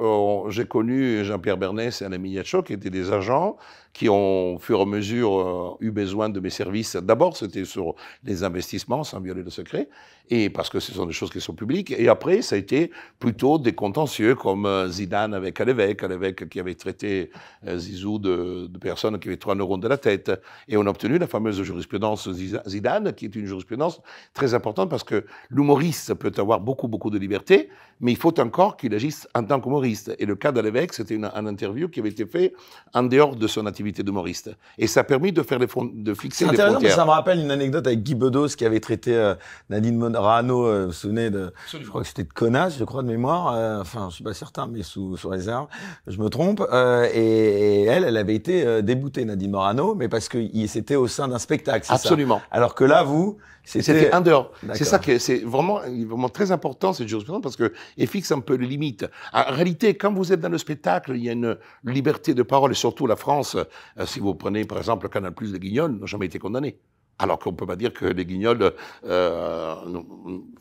j'ai 0.48 0.64
connu 0.64 1.24
Jean-Pierre 1.24 1.58
Bernès 1.58 2.00
et 2.00 2.06
Alain 2.06 2.18
Mignachot, 2.18 2.62
qui 2.62 2.72
étaient 2.72 2.90
des 2.90 3.12
agents 3.12 3.56
qui 3.94 4.08
ont, 4.08 4.56
au 4.56 4.58
fur 4.58 4.80
et 4.80 4.82
à 4.82 4.84
mesure, 4.84 5.38
euh, 5.38 5.76
eu 5.86 5.92
besoin 5.92 6.28
de 6.28 6.40
mes 6.40 6.50
services. 6.50 6.96
D'abord, 6.96 7.36
c'était 7.36 7.64
sur 7.64 7.94
les 8.24 8.42
investissements, 8.42 9.04
sans 9.04 9.20
violer 9.20 9.44
le 9.44 9.50
secret, 9.50 9.88
et 10.30 10.50
parce 10.50 10.68
que 10.68 10.80
ce 10.80 10.92
sont 10.92 11.06
des 11.06 11.12
choses 11.12 11.30
qui 11.30 11.40
sont 11.40 11.54
publiques. 11.54 11.94
Et 11.96 12.08
après, 12.08 12.42
ça 12.42 12.56
a 12.56 12.58
été 12.58 12.90
plutôt 13.20 13.56
des 13.56 13.72
contentieux, 13.72 14.34
comme 14.34 14.66
euh, 14.66 14.88
Zidane 14.88 15.32
avec 15.32 15.60
Alévèque, 15.60 16.02
Alévèque 16.02 16.48
qui 16.48 16.58
avait 16.58 16.74
traité 16.74 17.30
euh, 17.68 17.78
Zizou 17.78 18.18
de, 18.18 18.66
de, 18.68 18.78
personnes 18.78 19.18
qui 19.20 19.28
avaient 19.28 19.36
trois 19.36 19.54
neurones 19.54 19.80
de 19.80 19.88
la 19.88 19.98
tête. 19.98 20.32
Et 20.66 20.76
on 20.76 20.84
a 20.86 20.90
obtenu 20.90 21.18
la 21.18 21.28
fameuse 21.28 21.62
jurisprudence 21.62 22.28
Zidane, 22.66 23.12
qui 23.12 23.26
est 23.26 23.36
une 23.36 23.46
jurisprudence 23.46 24.00
très 24.32 24.54
importante 24.54 24.90
parce 24.90 25.04
que 25.04 25.24
l'humoriste 25.50 26.14
peut 26.14 26.32
avoir 26.36 26.58
beaucoup, 26.58 26.88
beaucoup 26.88 27.10
de 27.10 27.18
liberté, 27.18 27.68
mais 28.00 28.12
il 28.12 28.18
faut 28.18 28.38
encore 28.40 28.76
qu'il 28.76 28.94
agisse 28.94 29.28
en 29.34 29.44
tant 29.44 29.60
qu'humoriste. 29.60 30.14
Et 30.18 30.26
le 30.26 30.36
cas 30.36 30.52
d'Alévèque, 30.52 30.92
c'était 30.92 31.14
une, 31.14 31.24
une 31.26 31.48
interview 31.48 31.88
qui 31.88 32.00
avait 32.00 32.10
été 32.10 32.26
fait 32.26 32.54
en 32.92 33.02
dehors 33.02 33.36
de 33.36 33.46
son 33.46 33.66
activité 33.66 34.02
d'humoriste. 34.02 34.50
Et 34.78 34.86
ça 34.86 35.00
a 35.00 35.04
permis 35.04 35.32
de 35.32 35.42
faire 35.42 35.58
les 35.58 35.66
de 35.66 36.14
fixer 36.14 36.46
les 36.46 36.56
frontières. 36.56 36.92
Ça 36.94 37.04
me 37.04 37.10
rappelle 37.10 37.40
une 37.40 37.50
anecdote 37.50 37.86
avec 37.86 38.02
Guy 38.02 38.14
Bedos 38.14 38.48
qui 38.48 38.64
avait 38.64 38.80
traité 38.80 39.14
euh, 39.14 39.34
Nadine 39.70 39.96
Morano, 39.96 40.66
euh, 40.66 40.80
vous 40.82 40.86
vous 40.86 40.92
souvenez 40.92 41.30
de, 41.30 41.52
Absolument. 41.64 41.84
je 41.84 41.88
crois 41.88 42.00
que 42.02 42.08
c'était 42.08 42.24
de 42.24 42.32
connasse, 42.32 42.78
je 42.78 42.84
crois 42.84 43.02
de 43.02 43.08
mémoire, 43.08 43.54
euh, 43.54 43.80
enfin 43.80 44.08
je 44.10 44.16
suis 44.16 44.24
pas 44.24 44.34
certain, 44.34 44.66
mais 44.66 44.82
sous, 44.82 45.16
sous 45.16 45.28
réserve, 45.28 45.66
je 46.06 46.18
me 46.18 46.28
trompe. 46.28 46.64
Euh, 46.72 47.08
et, 47.12 47.82
et, 47.82 47.84
elle, 47.84 48.04
elle 48.04 48.16
avait 48.16 48.34
été 48.34 48.64
euh, 48.64 48.82
déboutée 48.82 49.24
Nadine 49.24 49.50
Morano, 49.50 49.94
mais 49.94 50.08
parce 50.08 50.28
que 50.28 50.38
c'était 50.66 50.96
au 50.96 51.06
sein 51.08 51.28
d'un 51.28 51.38
spectacle. 51.38 51.86
Absolument. 51.88 52.38
Ça? 52.38 52.44
Alors 52.50 52.74
que 52.74 52.84
là, 52.84 53.02
vous, 53.02 53.38
c'était 53.64 54.14
en 54.14 54.20
dehors. 54.20 54.52
C'est 54.74 54.84
ça 54.84 54.98
que 54.98 55.18
c'est 55.18 55.38
vraiment, 55.38 55.80
vraiment 55.80 56.28
très 56.28 56.52
important 56.52 56.92
cette 56.92 57.08
jurisprudence 57.08 57.42
parce 57.42 57.56
que 57.56 57.72
elle 57.98 58.06
fixe 58.06 58.30
un 58.32 58.40
peu 58.40 58.54
les 58.54 58.66
limites. 58.66 59.06
En 59.32 59.52
réalité, 59.52 59.94
quand 59.96 60.12
vous 60.12 60.32
êtes 60.32 60.40
dans 60.40 60.48
le 60.48 60.58
spectacle, 60.58 61.12
il 61.14 61.24
y 61.24 61.28
a 61.28 61.32
une 61.32 61.56
liberté 61.84 62.34
de 62.34 62.42
parole 62.42 62.72
et 62.72 62.76
surtout 62.76 63.06
la 63.06 63.16
France. 63.16 63.56
Euh, 63.56 64.06
si 64.06 64.20
vous 64.20 64.34
prenez 64.34 64.64
par 64.64 64.78
exemple 64.78 65.08
Canal 65.08 65.32
Plus 65.32 65.52
de 65.52 65.58
Guignol, 65.58 65.92
n'ont 65.92 66.06
jamais 66.06 66.26
été 66.26 66.38
condamnés. 66.38 66.78
Alors 67.18 67.38
qu'on 67.38 67.52
peut 67.52 67.66
pas 67.66 67.76
dire 67.76 67.92
que 67.92 68.06
les 68.06 68.24
guignols, 68.24 68.72
euh, 69.04 69.74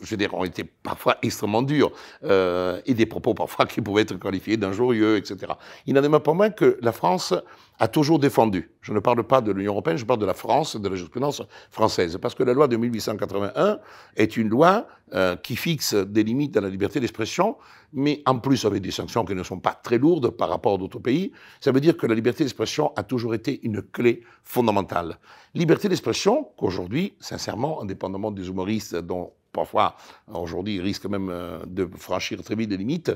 je 0.01 0.09
veux 0.11 0.17
dire, 0.17 0.33
ont 0.35 0.43
été 0.43 0.63
parfois 0.63 1.17
extrêmement 1.23 1.63
durs 1.63 1.91
euh, 2.23 2.79
et 2.85 2.93
des 2.93 3.07
propos 3.07 3.33
parfois 3.33 3.65
qui 3.65 3.81
pouvaient 3.81 4.03
être 4.03 4.19
qualifiés 4.19 4.55
d'injurieux, 4.55 5.17
etc. 5.17 5.53
Il 5.87 5.95
n'en 5.95 6.03
est 6.03 6.19
pas 6.19 6.33
moins 6.33 6.51
que 6.51 6.77
la 6.81 6.91
France 6.91 7.33
a 7.79 7.87
toujours 7.87 8.19
défendu. 8.19 8.71
Je 8.81 8.93
ne 8.93 8.99
parle 8.99 9.23
pas 9.23 9.41
de 9.41 9.51
l'Union 9.51 9.71
européenne, 9.71 9.97
je 9.97 10.05
parle 10.05 10.19
de 10.19 10.25
la 10.25 10.33
France, 10.33 10.75
de 10.75 10.87
la 10.87 10.95
jurisprudence 10.95 11.41
française. 11.71 12.17
Parce 12.21 12.35
que 12.35 12.43
la 12.43 12.53
loi 12.53 12.67
de 12.67 12.77
1881 12.77 13.79
est 14.15 14.37
une 14.37 14.49
loi 14.49 14.87
euh, 15.13 15.35
qui 15.35 15.55
fixe 15.55 15.93
des 15.93 16.23
limites 16.23 16.55
à 16.57 16.61
la 16.61 16.69
liberté 16.69 16.99
d'expression, 16.99 17.57
mais 17.93 18.21
en 18.25 18.39
plus 18.39 18.65
avec 18.65 18.81
des 18.81 18.91
sanctions 18.91 19.25
qui 19.25 19.35
ne 19.35 19.43
sont 19.43 19.59
pas 19.59 19.73
très 19.73 19.97
lourdes 19.97 20.29
par 20.29 20.49
rapport 20.49 20.75
à 20.75 20.77
d'autres 20.77 20.99
pays. 20.99 21.31
Ça 21.59 21.71
veut 21.71 21.81
dire 21.81 21.97
que 21.97 22.07
la 22.07 22.15
liberté 22.15 22.43
d'expression 22.43 22.93
a 22.95 23.03
toujours 23.03 23.33
été 23.33 23.59
une 23.63 23.81
clé 23.81 24.23
fondamentale. 24.43 25.17
Liberté 25.53 25.89
d'expression 25.89 26.49
qu'aujourd'hui, 26.57 27.15
sincèrement, 27.19 27.81
indépendamment 27.81 28.31
des 28.31 28.47
humoristes 28.47 28.95
dont 28.95 29.33
parfois 29.51 29.95
aujourd'hui 30.33 30.75
ils 30.75 30.81
risquent 30.81 31.05
même 31.05 31.29
euh, 31.29 31.59
de 31.67 31.87
franchir 31.97 32.41
très 32.43 32.55
vite 32.55 32.69
des 32.69 32.77
limites, 32.77 33.11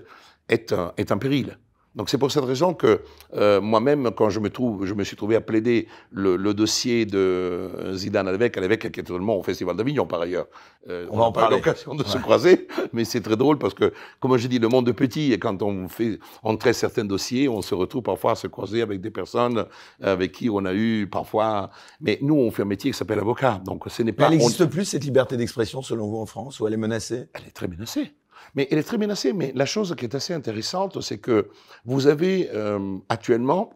est 0.50 0.74
est 0.98 1.12
un 1.12 1.17
péril. 1.17 1.58
Donc 1.98 2.12
c'est 2.12 2.20
pour 2.20 2.32
cette 2.32 2.46
raison 2.46 2.76
que 2.76 3.02
euh, 3.34 3.60
moi-même, 3.60 4.12
quand 4.16 4.30
je 4.30 4.40
me, 4.40 4.52
trouve, 4.52 4.86
je 4.86 4.94
me 4.94 5.04
suis 5.04 5.18
trouvé 5.18 5.36
à 5.36 5.42
plaider 5.42 5.88
le, 6.12 6.38
dossier 6.54 7.08
de 7.08 7.92
Zidane 7.94 8.28
à 8.28 8.32
l'évêque, 8.32 8.56
à 8.56 8.62
l'évêque 8.62 8.92
qui 8.92 9.00
est 9.00 9.04
totalement 9.04 9.36
au 9.36 9.42
Festival 9.42 9.76
d'Avignon 9.76 10.06
par 10.06 10.22
ailleurs. 10.22 10.46
Euh, 10.90 11.08
on 11.10 11.18
va 11.18 11.24
en 11.24 11.32
parler. 11.32 11.56
l'occasion 11.56 11.96
de 11.96 12.04
se 12.04 12.20
croiser, 12.20 12.68
mais 12.94 13.04
c'est 13.04 13.22
très 13.22 13.36
drôle 13.36 13.58
parce 13.58 13.74
que, 13.74 13.92
comme 14.20 14.38
je 14.38 14.48
dis, 14.48 14.60
le 14.60 14.68
monde 14.68 14.88
est 14.88 14.94
petit 14.94 15.34
et 15.34 15.40
quand 15.40 15.64
on, 15.64 15.88
fait, 15.88 16.20
on 16.44 16.56
traite 16.56 16.76
certains 16.76 17.04
dossiers, 17.04 17.50
on 17.50 17.64
se 17.64 17.74
retrouve 17.74 18.04
parfois 18.04 18.34
à 18.34 18.36
se 18.36 18.46
croiser 18.46 18.84
avec 18.84 19.02
des 19.02 19.10
personnes 19.10 19.66
avec 20.00 20.34
qui 20.34 20.52
on 20.52 20.66
a 20.66 20.76
eu 20.76 21.08
parfois... 21.12 21.72
Mais 22.00 22.20
nous, 22.22 22.36
on 22.36 22.52
fait 22.52 22.62
un 22.62 22.66
métier 22.66 22.92
qui 22.92 22.98
s'appelle 22.98 23.20
avocat, 23.20 23.60
donc 23.66 23.86
ce 23.88 24.04
n'est 24.04 24.14
pas... 24.14 24.26
elle 24.26 24.38
n'existe 24.38 24.68
plus 24.68 24.86
cette 24.86 25.04
liberté 25.04 25.36
d'expression 25.36 25.82
selon 25.82 26.08
vous 26.08 26.18
en 26.18 26.28
France, 26.28 26.60
ou 26.60 26.68
elle 26.68 26.74
est 26.74 26.78
menacée? 26.78 27.28
Elle 27.34 27.48
est 27.48 27.56
très 27.56 27.68
menacée. 27.68 28.14
Mais 28.58 28.67
elle 28.72 28.80
est 28.80 28.84
très 28.84 28.98
menacée. 28.98 29.34
Mais 29.34 29.54
la 29.56 29.67
chose 29.67 29.96
qui 29.96 30.04
est 30.04 30.15
assez 30.15 30.34
intéressante, 30.34 31.00
c'est 31.02 31.20
que 31.20 31.50
vous 31.86 32.08
avez 32.08 32.50
euh, 32.54 32.98
actuellement 33.08 33.72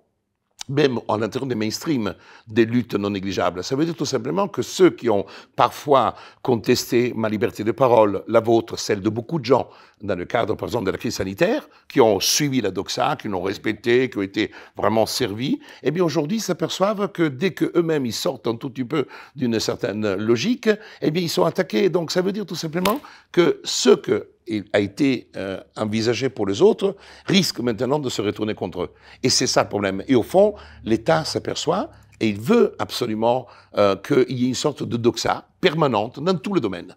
même 0.70 1.00
en 1.08 1.18
l'intérieur 1.18 1.48
des 1.48 1.56
mainstream, 1.56 2.14
des 2.48 2.66
luttes 2.66 2.94
non 2.94 3.10
négligeables. 3.10 3.64
Ça 3.64 3.76
veut 3.76 3.84
dire 3.84 3.96
tout 3.96 4.06
simplement 4.06 4.48
que 4.48 4.62
ceux 4.62 4.92
qui 4.92 5.10
ont 5.10 5.26
parfois 5.56 6.16
contesté 6.42 7.14
ma 7.16 7.30
liberté 7.30 7.64
de 7.64 7.72
parole, 7.72 8.24
la 8.28 8.40
vôtre, 8.40 8.78
celle 8.78 9.02
de 9.02 9.10
beaucoup 9.10 9.40
de 9.40 9.46
gens, 9.46 9.70
dans 10.02 10.16
le 10.16 10.26
cadre, 10.26 10.56
par 10.56 10.68
exemple, 10.68 10.86
de 10.86 10.92
la 10.92 10.98
crise 10.98 11.16
sanitaire, 11.16 11.68
qui 11.90 12.00
ont 12.00 12.20
suivi 12.20 12.62
la 12.62 12.72
doxa, 12.72 13.18
qui 13.20 13.28
l'ont 13.28 13.42
respecté, 13.42 14.10
qui 14.10 14.18
ont 14.18 14.22
été 14.22 14.52
vraiment 14.78 15.06
servis, 15.06 15.60
eh 15.84 15.92
bien 15.92 16.04
aujourd'hui 16.04 16.40
s'aperçoivent 16.40 17.12
que 17.12 17.28
dès 17.28 17.54
qu'eux-mêmes 17.54 18.06
ils 18.06 18.14
sortent 18.14 18.48
un 18.48 18.56
tout 18.56 18.70
petit 18.70 18.86
peu 18.86 19.08
d'une 19.36 19.60
certaine 19.60 20.16
logique, 20.16 20.70
eh 21.02 21.12
bien 21.12 21.24
ils 21.24 21.30
sont 21.30 21.44
attaqués. 21.44 21.90
Donc 21.90 22.12
ça 22.12 22.22
veut 22.22 22.32
dire 22.32 22.46
tout 22.46 22.56
simplement 22.56 23.02
que 23.32 23.60
ceux 23.64 23.96
que 23.96 24.31
a 24.74 24.80
été 24.80 25.30
euh, 25.36 25.60
envisagé 25.78 26.30
pour 26.30 26.46
les 26.46 26.62
autres, 26.62 26.96
risque 27.26 27.60
maintenant 27.60 28.00
de 28.00 28.10
se 28.10 28.22
retourner 28.22 28.54
contre 28.54 28.84
eux. 28.84 28.90
Et 29.24 29.30
c'est 29.30 29.48
ça 29.48 29.64
le 29.64 29.70
problème. 29.70 30.04
Et 30.08 30.16
au 30.16 30.24
fond, 30.24 30.56
l'État 30.84 31.24
s'aperçoit 31.26 31.90
et 32.20 32.30
il 32.30 32.40
veut 32.40 32.76
absolument 32.80 33.48
euh, 33.78 33.96
qu'il 33.96 34.40
y 34.40 34.46
ait 34.46 34.50
une 34.50 34.56
sorte 34.56 34.84
de 34.84 34.98
doxa 34.98 35.48
permanente 35.60 36.20
dans 36.20 36.38
tous 36.38 36.54
les 36.54 36.62
domaines. 36.62 36.96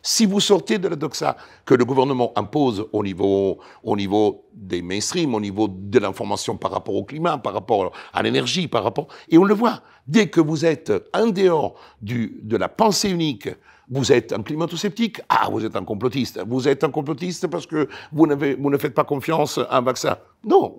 Si 0.00 0.26
vous 0.26 0.40
sortez 0.40 0.78
de 0.78 0.88
la 0.88 0.96
doxa 0.96 1.36
que 1.64 1.74
le 1.74 1.84
gouvernement 1.84 2.32
impose 2.36 2.86
au 2.92 3.02
niveau, 3.02 3.58
au 3.82 3.96
niveau 3.96 4.46
des 4.54 4.80
mainstream, 4.80 5.34
au 5.34 5.40
niveau 5.40 5.68
de 5.68 5.98
l'information 5.98 6.56
par 6.56 6.70
rapport 6.70 6.94
au 6.94 7.04
climat, 7.04 7.36
par 7.36 7.52
rapport 7.52 7.92
à 8.12 8.22
l'énergie, 8.22 8.68
par 8.68 8.84
rapport... 8.84 9.08
Et 9.28 9.36
on 9.38 9.44
le 9.44 9.54
voit, 9.54 9.82
dès 10.06 10.28
que 10.28 10.40
vous 10.40 10.64
êtes 10.64 10.92
en 11.12 11.26
dehors 11.26 11.74
de 12.00 12.56
la 12.56 12.68
pensée 12.68 13.10
unique, 13.10 13.48
vous 13.90 14.12
êtes 14.12 14.32
un 14.32 14.42
climato-sceptique, 14.42 15.20
ah, 15.28 15.48
vous 15.50 15.64
êtes 15.64 15.76
un 15.76 15.84
complotiste. 15.84 16.40
Vous 16.46 16.68
êtes 16.68 16.84
un 16.84 16.90
complotiste 16.90 17.46
parce 17.46 17.66
que 17.66 17.88
vous, 18.12 18.26
vous 18.58 18.70
ne 18.70 18.78
faites 18.78 18.94
pas 18.94 19.04
confiance 19.04 19.58
à 19.58 19.78
un 19.78 19.80
vaccin. 19.80 20.18
Non, 20.44 20.76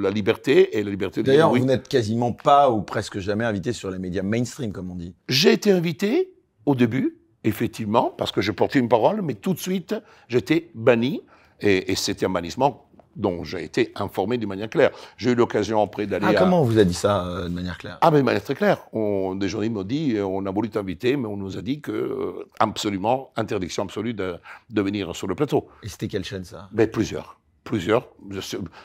la 0.00 0.10
liberté 0.10 0.76
et 0.76 0.82
la 0.82 0.90
liberté 0.90 1.22
de 1.22 1.26
D'ailleurs, 1.26 1.50
vous 1.50 1.64
n'êtes 1.64 1.88
quasiment 1.88 2.32
pas 2.32 2.70
ou 2.70 2.82
presque 2.82 3.18
jamais 3.18 3.44
invité 3.44 3.72
sur 3.72 3.90
les 3.90 3.98
médias 3.98 4.22
mainstream, 4.22 4.72
comme 4.72 4.90
on 4.90 4.96
dit. 4.96 5.14
J'ai 5.28 5.52
été 5.52 5.70
invité 5.70 6.32
au 6.66 6.74
début, 6.74 7.18
effectivement, 7.44 8.12
parce 8.16 8.32
que 8.32 8.40
je 8.40 8.52
portais 8.52 8.78
une 8.78 8.88
parole, 8.88 9.22
mais 9.22 9.34
tout 9.34 9.54
de 9.54 9.58
suite, 9.58 9.94
j'étais 10.28 10.70
banni. 10.74 11.22
Et, 11.60 11.90
et 11.90 11.96
c'était 11.96 12.26
un 12.26 12.30
bannissement 12.30 12.87
dont 13.18 13.44
j'ai 13.44 13.64
été 13.64 13.92
informé 13.96 14.38
d'une 14.38 14.48
manière 14.48 14.70
claire. 14.70 14.90
J'ai 15.16 15.32
eu 15.32 15.34
l'occasion 15.34 15.82
après 15.82 16.06
d'aller. 16.06 16.26
Ah, 16.28 16.34
comment 16.34 16.62
on 16.62 16.64
vous 16.64 16.78
a 16.78 16.84
dit 16.84 16.94
ça 16.94 17.26
euh, 17.26 17.44
de 17.44 17.54
manière 17.54 17.76
claire? 17.76 17.98
Ah, 18.00 18.10
mais 18.10 18.18
de 18.18 18.22
manière 18.22 18.42
très 18.42 18.54
claire. 18.54 18.78
On, 18.92 19.34
des 19.34 19.48
journalistes 19.48 19.74
m'ont 19.74 19.82
dit, 19.82 20.14
euh, 20.16 20.24
on 20.24 20.46
a 20.46 20.50
voulu 20.50 20.70
t'inviter, 20.70 21.16
mais 21.16 21.26
on 21.26 21.36
nous 21.36 21.58
a 21.58 21.62
dit 21.62 21.80
que 21.80 21.92
euh, 21.92 22.48
absolument 22.60 23.30
interdiction 23.36 23.82
absolue 23.82 24.14
de, 24.14 24.36
de 24.70 24.82
venir 24.82 25.14
sur 25.14 25.26
le 25.26 25.34
plateau. 25.34 25.68
Et 25.82 25.88
c'était 25.88 26.08
quelle 26.08 26.24
chaîne 26.24 26.44
ça? 26.44 26.68
Ben, 26.72 26.88
Plusieurs 26.88 27.38
plusieurs. 27.68 28.08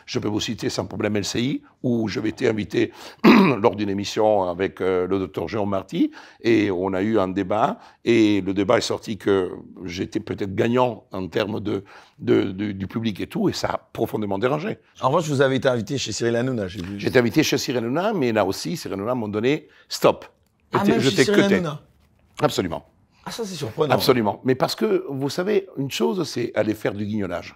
Je, 0.06 0.20
peux 0.20 0.28
vous 0.28 0.42
citer 0.42 0.70
sans 0.70 0.86
problème 0.86 1.18
LCI, 1.18 1.62
où 1.84 2.10
j'avais 2.10 2.30
été 2.30 2.50
invité 2.50 2.92
lors 3.24 3.76
d'une 3.78 3.90
émission 3.90 4.44
avec 4.44 4.82
euh, 4.82 5.08
le 5.08 5.20
docteur 5.20 5.48
Jean 5.48 5.66
Marty, 5.66 6.12
et 6.42 6.70
on 6.70 6.94
a 6.94 7.02
eu 7.02 7.18
un 7.18 7.30
débat, 7.30 7.80
et 8.04 8.42
le 8.42 8.54
débat 8.54 8.78
est 8.78 8.82
sorti 8.82 9.18
que 9.18 9.52
j'étais 9.86 10.20
peut-être 10.20 10.54
gagnant 10.54 11.06
en 11.14 11.28
termes 11.30 11.62
de, 11.62 11.84
du 12.20 12.88
public 12.88 13.22
et 13.22 13.28
tout, 13.28 13.48
et 13.48 13.54
ça 13.54 13.68
a 13.70 13.78
profondément 13.94 14.38
dérangé. 14.38 14.80
En 15.00 15.08
revanche, 15.08 15.30
vous 15.30 15.42
avez 15.42 15.56
été 15.56 15.70
invité 15.70 15.98
chez 15.98 16.12
Cyril 16.12 16.36
Hanouna, 16.36 16.68
j'ai 16.68 16.82
vu. 16.82 17.00
J'ai 17.00 17.08
été 17.08 17.20
invité 17.20 17.42
chez 17.42 17.58
Cyril 17.58 17.78
Hanouna, 17.78 18.12
mais 18.14 18.34
là 18.34 18.44
aussi, 18.44 18.76
Cyril 18.76 18.96
Hanouna 18.96 19.16
m'a 19.16 19.28
donné 19.30 19.70
stop. 19.88 20.26
Ah, 20.74 20.84
même 20.84 21.00
chez 21.00 21.24
Cyril 21.24 21.46
Hanouna 21.46 21.82
Absolument. 22.42 22.86
Ah, 23.26 23.32
ça, 23.32 23.46
c'est 23.46 23.56
surprenant. 23.56 23.94
Absolument. 23.94 24.42
Mais 24.44 24.56
parce 24.56 24.76
que, 24.76 25.06
vous 25.10 25.30
savez, 25.30 25.70
une 25.78 25.90
chose, 25.90 26.28
c'est 26.28 26.52
aller 26.56 26.74
faire 26.74 26.94
du 26.94 27.06
guignolage. 27.06 27.56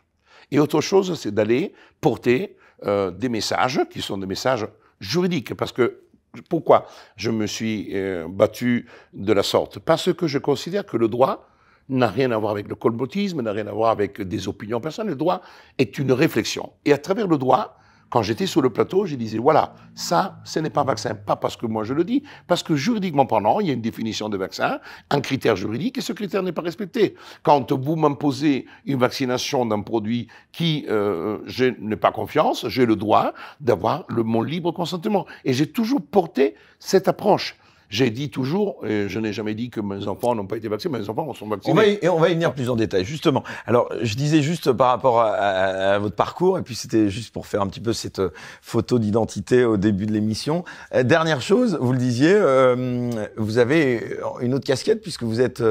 Et 0.51 0.59
autre 0.59 0.81
chose, 0.81 1.19
c'est 1.19 1.33
d'aller 1.33 1.73
porter 2.01 2.55
euh, 2.85 3.11
des 3.11 3.29
messages 3.29 3.81
qui 3.89 4.01
sont 4.01 4.17
des 4.17 4.27
messages 4.27 4.67
juridiques. 4.99 5.53
Parce 5.53 5.71
que 5.71 6.01
pourquoi 6.49 6.87
je 7.15 7.31
me 7.31 7.47
suis 7.47 7.89
euh, 7.93 8.27
battu 8.29 8.87
de 9.13 9.33
la 9.33 9.43
sorte? 9.43 9.79
Parce 9.79 10.13
que 10.13 10.27
je 10.27 10.37
considère 10.37 10.85
que 10.85 10.97
le 10.97 11.07
droit 11.07 11.49
n'a 11.89 12.07
rien 12.07 12.31
à 12.31 12.37
voir 12.37 12.51
avec 12.51 12.67
le 12.67 12.75
colbotisme, 12.75 13.41
n'a 13.41 13.51
rien 13.51 13.67
à 13.67 13.71
voir 13.71 13.91
avec 13.91 14.21
des 14.21 14.47
opinions 14.47 14.81
personnelles. 14.81 15.11
Le 15.11 15.17
droit 15.17 15.41
est 15.77 15.97
une 15.97 16.11
réflexion. 16.11 16.71
Et 16.85 16.93
à 16.93 16.97
travers 16.97 17.27
le 17.27 17.37
droit, 17.37 17.76
quand 18.09 18.21
j'étais 18.21 18.45
sur 18.45 18.61
le 18.61 18.69
plateau, 18.69 19.05
je 19.05 19.15
disais, 19.15 19.37
voilà, 19.37 19.73
ça, 19.95 20.39
ce 20.43 20.59
n'est 20.59 20.69
pas 20.69 20.83
vaccin. 20.83 21.15
Pas 21.15 21.35
parce 21.35 21.57
que 21.57 21.65
moi 21.65 21.83
je 21.83 21.93
le 21.93 22.03
dis, 22.03 22.23
parce 22.47 22.63
que 22.63 22.75
juridiquement 22.75 23.25
parlant, 23.25 23.59
il 23.59 23.67
y 23.67 23.69
a 23.69 23.73
une 23.73 23.81
définition 23.81 24.29
de 24.29 24.37
vaccin, 24.37 24.79
un 25.09 25.21
critère 25.21 25.55
juridique, 25.55 25.97
et 25.97 26.01
ce 26.01 26.13
critère 26.13 26.43
n'est 26.43 26.51
pas 26.51 26.61
respecté. 26.61 27.15
Quand 27.43 27.71
vous 27.71 27.95
m'imposez 27.95 28.65
une 28.85 28.97
vaccination 28.97 29.65
d'un 29.65 29.81
produit 29.81 30.27
qui 30.51 30.85
euh, 30.89 31.39
je 31.45 31.65
n'ai 31.79 31.95
pas 31.95 32.11
confiance, 32.11 32.67
j'ai 32.67 32.85
le 32.85 32.95
droit 32.95 33.33
d'avoir 33.59 34.05
mon 34.09 34.41
libre 34.41 34.71
consentement. 34.71 35.25
Et 35.45 35.53
j'ai 35.53 35.67
toujours 35.67 36.01
porté 36.01 36.55
cette 36.79 37.07
approche. 37.07 37.55
J'ai 37.89 38.09
dit 38.09 38.29
toujours, 38.29 38.85
et 38.85 39.07
je 39.07 39.19
n'ai 39.19 39.31
jamais 39.31 39.55
dit 39.55 39.69
que 39.69 39.79
mes 39.79 40.07
enfants 40.07 40.35
n'ont 40.35 40.45
pas 40.45 40.57
été 40.57 40.67
vaccinés, 40.67 40.99
mes 40.99 41.09
enfants 41.09 41.33
sont 41.33 41.47
vaccinés. 41.47 41.71
On 41.71 41.75
va 41.75 41.87
y, 41.87 41.99
et 42.01 42.09
on 42.09 42.19
va 42.19 42.29
y 42.29 42.33
venir 42.33 42.53
plus 42.53 42.69
en 42.69 42.75
détail, 42.75 43.05
justement. 43.05 43.43
Alors, 43.65 43.89
je 44.01 44.15
disais 44.15 44.41
juste 44.41 44.71
par 44.73 44.89
rapport 44.89 45.21
à, 45.21 45.97
votre 45.99 46.15
parcours, 46.15 46.57
et 46.57 46.61
puis 46.61 46.75
c'était 46.75 47.09
juste 47.09 47.33
pour 47.33 47.47
faire 47.47 47.61
un 47.61 47.67
petit 47.67 47.79
peu 47.79 47.93
cette 47.93 48.19
euh, 48.19 48.33
photo 48.61 48.99
d'identité 48.99 49.63
au 49.63 49.77
début 49.77 50.05
de 50.05 50.11
l'émission. 50.11 50.65
Euh, 50.93 51.03
dernière 51.03 51.41
chose, 51.41 51.77
vous 51.79 51.93
le 51.93 51.97
disiez, 51.97 52.33
euh, 52.33 53.09
vous 53.37 53.57
avez 53.57 54.17
une 54.41 54.53
autre 54.53 54.65
casquette 54.65 55.01
puisque 55.01 55.23
vous 55.23 55.41
êtes 55.41 55.63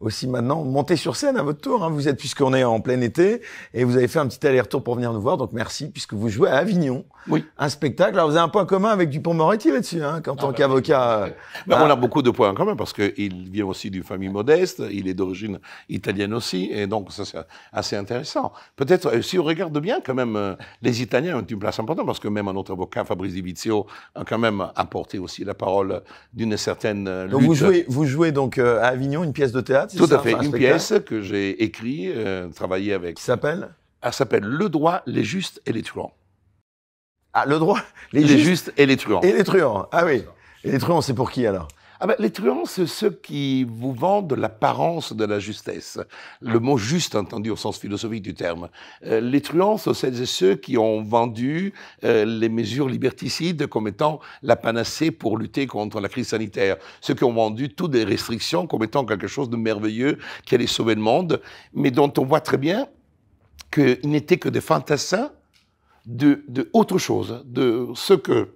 aussi 0.00 0.28
maintenant 0.28 0.64
monté 0.64 0.96
sur 0.96 1.16
scène 1.16 1.36
à 1.36 1.42
votre 1.42 1.60
tour. 1.60 1.84
Hein. 1.84 1.90
Vous 1.90 2.08
êtes 2.08 2.18
puisqu'on 2.18 2.54
est 2.54 2.64
en 2.64 2.80
plein 2.80 3.00
été 3.00 3.42
et 3.72 3.84
vous 3.84 3.96
avez 3.96 4.08
fait 4.08 4.18
un 4.18 4.26
petit 4.26 4.46
aller-retour 4.46 4.82
pour 4.82 4.94
venir 4.94 5.12
nous 5.12 5.20
voir. 5.20 5.36
Donc 5.36 5.52
merci 5.52 5.88
puisque 5.90 6.14
vous 6.14 6.28
jouez 6.28 6.50
à 6.50 6.56
Avignon. 6.56 7.04
Oui. 7.28 7.44
Un 7.58 7.68
spectacle. 7.68 8.14
Alors 8.14 8.28
vous 8.28 8.36
avez 8.36 8.44
un 8.44 8.48
point 8.48 8.66
commun 8.66 8.90
avec 8.90 9.10
Dupont-Moretti 9.10 9.70
là-dessus, 9.70 10.02
hein, 10.02 10.18
en 10.18 10.20
tant 10.20 10.36
ah, 10.38 10.46
bah 10.46 10.52
qu'avocat. 10.52 11.28
Ben, 11.66 11.80
on 11.80 11.90
a 11.90 11.96
beaucoup 11.96 12.22
de 12.22 12.30
points 12.30 12.50
en 12.50 12.54
commun 12.54 12.76
parce 12.76 12.92
qu'il 12.92 13.50
vient 13.50 13.66
aussi 13.66 13.90
d'une 13.90 14.02
famille 14.02 14.28
modeste, 14.28 14.82
il 14.90 15.08
est 15.08 15.14
d'origine 15.14 15.58
italienne 15.88 16.34
aussi, 16.34 16.70
et 16.72 16.86
donc 16.86 17.12
ça 17.12 17.24
c'est 17.24 17.38
assez 17.72 17.96
intéressant. 17.96 18.52
Peut-être, 18.76 19.06
euh, 19.06 19.22
si 19.22 19.38
on 19.38 19.44
regarde 19.44 19.78
bien, 19.78 20.00
quand 20.04 20.14
même, 20.14 20.36
euh, 20.36 20.54
les 20.82 21.02
Italiens 21.02 21.38
ont 21.38 21.46
une 21.46 21.58
place 21.58 21.78
importante 21.78 22.06
parce 22.06 22.20
que 22.20 22.28
même 22.28 22.48
un 22.48 22.54
autre 22.56 22.72
avocat, 22.72 23.04
Fabrice 23.04 23.34
Divizio, 23.34 23.86
a 24.14 24.24
quand 24.24 24.38
même 24.38 24.66
apporté 24.76 25.18
aussi 25.18 25.44
la 25.44 25.54
parole 25.54 26.02
d'une 26.32 26.56
certaine 26.56 27.08
lutte. 27.24 27.30
Donc 27.30 27.42
vous 27.42 27.54
jouez, 27.54 27.84
vous 27.88 28.04
jouez 28.04 28.32
donc 28.32 28.58
euh, 28.58 28.80
à 28.80 28.88
Avignon 28.88 29.24
une 29.24 29.32
pièce 29.32 29.52
de 29.52 29.60
théâtre 29.60 29.94
Tout 29.96 30.12
à 30.12 30.18
fait, 30.18 30.32
une 30.32 30.52
pièce 30.52 30.94
que 31.06 31.22
j'ai 31.22 31.62
écrite, 31.62 32.12
euh, 32.14 32.48
travaillé 32.48 32.92
avec. 32.92 33.16
Qui 33.16 33.22
s'appelle 33.22 33.70
Elle 34.02 34.12
s'appelle 34.12 34.44
Le 34.44 34.68
droit, 34.68 35.02
les 35.06 35.24
justes 35.24 35.60
et 35.66 35.72
les 35.72 35.82
truands. 35.82 36.12
Ah, 37.32 37.46
le 37.46 37.58
droit, 37.58 37.80
les, 38.12 38.26
justes, 38.38 38.72
et 38.76 38.86
les 38.86 38.96
truands. 38.96 39.20
Et 39.22 39.32
les 39.32 39.42
truands, 39.42 39.88
ah 39.90 40.04
oui. 40.04 40.22
Et 40.64 40.70
les 40.70 40.78
truands, 40.78 41.02
c'est 41.02 41.12
pour 41.12 41.30
qui 41.30 41.46
alors? 41.46 41.68
Ah 42.00 42.06
ben, 42.06 42.16
les 42.18 42.30
truands, 42.30 42.64
c'est 42.64 42.86
ceux 42.86 43.10
qui 43.10 43.64
vous 43.64 43.92
vendent 43.92 44.32
l'apparence 44.32 45.12
de 45.12 45.24
la 45.24 45.38
justesse. 45.38 45.98
Le 46.40 46.58
mot 46.58 46.78
juste 46.78 47.14
entendu 47.14 47.50
au 47.50 47.56
sens 47.56 47.78
philosophique 47.78 48.22
du 48.22 48.34
terme. 48.34 48.68
Euh, 49.06 49.20
les 49.20 49.42
truands 49.42 49.76
sont 49.76 49.92
celles 49.94 50.20
et 50.20 50.26
ceux 50.26 50.54
qui 50.54 50.76
ont 50.78 51.02
vendu 51.02 51.74
euh, 52.02 52.24
les 52.24 52.48
mesures 52.48 52.88
liberticides 52.88 53.66
comme 53.66 53.88
étant 53.88 54.20
la 54.42 54.56
panacée 54.56 55.10
pour 55.10 55.36
lutter 55.36 55.66
contre 55.66 56.00
la 56.00 56.08
crise 56.08 56.28
sanitaire. 56.28 56.78
Ceux 57.02 57.14
qui 57.14 57.24
ont 57.24 57.32
vendu 57.32 57.68
toutes 57.68 57.94
les 57.94 58.04
restrictions 58.04 58.66
comme 58.66 58.84
étant 58.84 59.04
quelque 59.04 59.28
chose 59.28 59.50
de 59.50 59.56
merveilleux 59.56 60.18
qui 60.46 60.54
allait 60.54 60.66
sauver 60.66 60.94
le 60.94 61.02
monde, 61.02 61.42
mais 61.74 61.90
dont 61.90 62.12
on 62.18 62.24
voit 62.24 62.40
très 62.40 62.58
bien 62.58 62.88
qu'ils 63.70 64.10
n'étaient 64.10 64.38
que 64.38 64.48
des 64.48 64.62
fantassins 64.62 65.30
de, 66.06 66.42
de 66.48 66.70
autre 66.72 66.98
chose, 66.98 67.44
de 67.46 67.88
ce 67.94 68.14
que 68.14 68.48